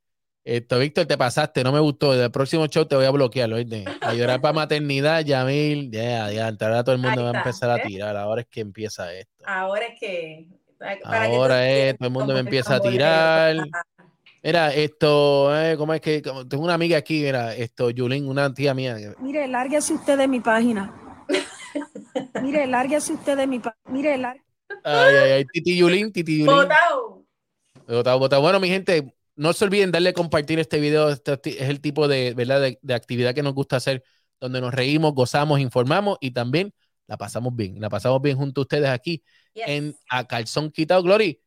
Esto, 0.47 0.79
Víctor, 0.79 1.05
te 1.05 1.17
pasaste, 1.17 1.61
no 1.61 1.73
me 1.73 1.79
gustó. 1.81 2.13
Del 2.13 2.31
próximo 2.31 2.67
show 2.67 2.85
te 2.85 2.95
voy 2.95 3.03
a 3.03 3.11
bloquear, 3.11 3.51
¿oíste? 3.51 3.83
A 3.99 4.13
llorar 4.13 4.39
para 4.39 4.53
maternidad, 4.53 5.19
Yamil. 5.25 5.91
Ya, 5.91 6.31
ya, 6.31 6.47
ahora 6.47 6.85
todo 6.85 6.95
el 6.95 7.01
mundo 7.01 7.21
va 7.21 7.31
a 7.31 7.37
empezar 7.39 7.69
a 7.69 7.83
tirar. 7.83 8.15
Ahora 8.15 8.41
es 8.41 8.47
que 8.47 8.61
empieza 8.61 9.13
esto. 9.13 9.43
Ahora 9.45 9.87
es 9.87 9.99
que. 9.99 10.47
para 10.79 10.97
que 10.99 11.03
Ahora 11.03 11.55
tú 11.55 11.61
es, 11.63 11.97
todo 11.97 12.07
el 12.07 12.13
mundo 12.13 12.33
me 12.33 12.39
empieza 12.39 12.75
a 12.75 12.79
tirar. 12.79 13.57
Mira, 14.43 14.73
esto, 14.73 15.55
eh, 15.59 15.75
¿cómo 15.77 15.93
es 15.93 16.01
que? 16.01 16.21
como- 16.21 16.47
tengo 16.47 16.63
una 16.63 16.75
amiga 16.75 16.97
aquí, 16.97 17.21
mira, 17.21 17.55
esto, 17.55 17.89
Yulín, 17.89 18.27
una 18.27 18.53
tía 18.53 18.73
mía. 18.73 18.95
Mire, 19.19 19.47
lárguese 19.47 19.93
usted 19.93 20.17
de 20.17 20.27
mi 20.27 20.39
página. 20.39 20.93
Mire, 22.41 22.67
lárguese 22.67 23.13
usted 23.13 23.35
de 23.37 23.47
mi 23.47 23.59
página. 23.59 23.81
Mire, 23.91 24.17
lárguese. 24.17 24.45
Ay, 24.83 25.15
ay, 25.15 25.31
ay, 25.31 25.45
Titi 25.51 25.77
Yulín, 25.77 26.11
Titi 26.11 26.39
Yulín. 26.39 26.55
Botao. 26.55 27.25
Botado, 27.87 28.19
botado. 28.19 28.41
Bueno, 28.41 28.59
mi 28.59 28.67
gente, 28.69 29.13
no 29.35 29.53
se 29.53 29.65
olviden 29.65 29.91
darle 29.91 30.09
a 30.09 30.13
compartir 30.13 30.59
este 30.59 30.79
video. 30.79 31.09
Este 31.09 31.33
es 31.45 31.69
el 31.69 31.81
tipo 31.81 32.07
de, 32.07 32.33
¿verdad? 32.35 32.61
De, 32.61 32.79
de 32.81 32.93
actividad 32.93 33.33
que 33.33 33.43
nos 33.43 33.53
gusta 33.53 33.77
hacer, 33.77 34.03
donde 34.39 34.61
nos 34.61 34.73
reímos, 34.73 35.13
gozamos, 35.13 35.59
informamos 35.59 36.17
y 36.21 36.31
también 36.31 36.73
la 37.07 37.17
pasamos 37.17 37.55
bien. 37.55 37.79
La 37.81 37.89
pasamos 37.89 38.21
bien 38.21 38.37
junto 38.37 38.61
a 38.61 38.63
ustedes 38.63 38.89
aquí 38.89 39.23
Yes. 39.53 39.63
en 39.67 39.95
A 40.09 40.25
Calzón 40.27 40.69
Quitado. 40.71 41.01
Glory, 41.01 41.39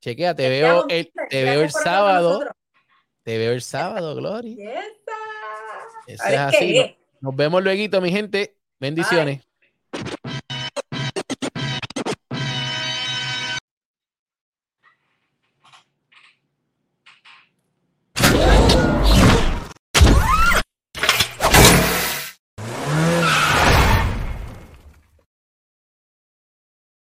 chequea, 0.00 0.34
te 0.34 0.48
veo 0.48 0.86
el, 0.88 1.10
te 1.28 1.44
veo 1.44 1.62
el 1.62 1.70
sábado. 1.70 2.40
Te 3.22 3.36
veo 3.36 3.52
el 3.52 3.62
sábado, 3.62 4.14
Glory. 4.14 4.58
Eso 6.06 6.24
es 6.24 6.38
así. 6.38 6.78
es. 6.78 6.96
Nos 7.20 7.36
vemos 7.36 7.62
luego, 7.62 8.00
mi 8.00 8.10
gente. 8.10 8.56
Bendiciones. 8.80 9.47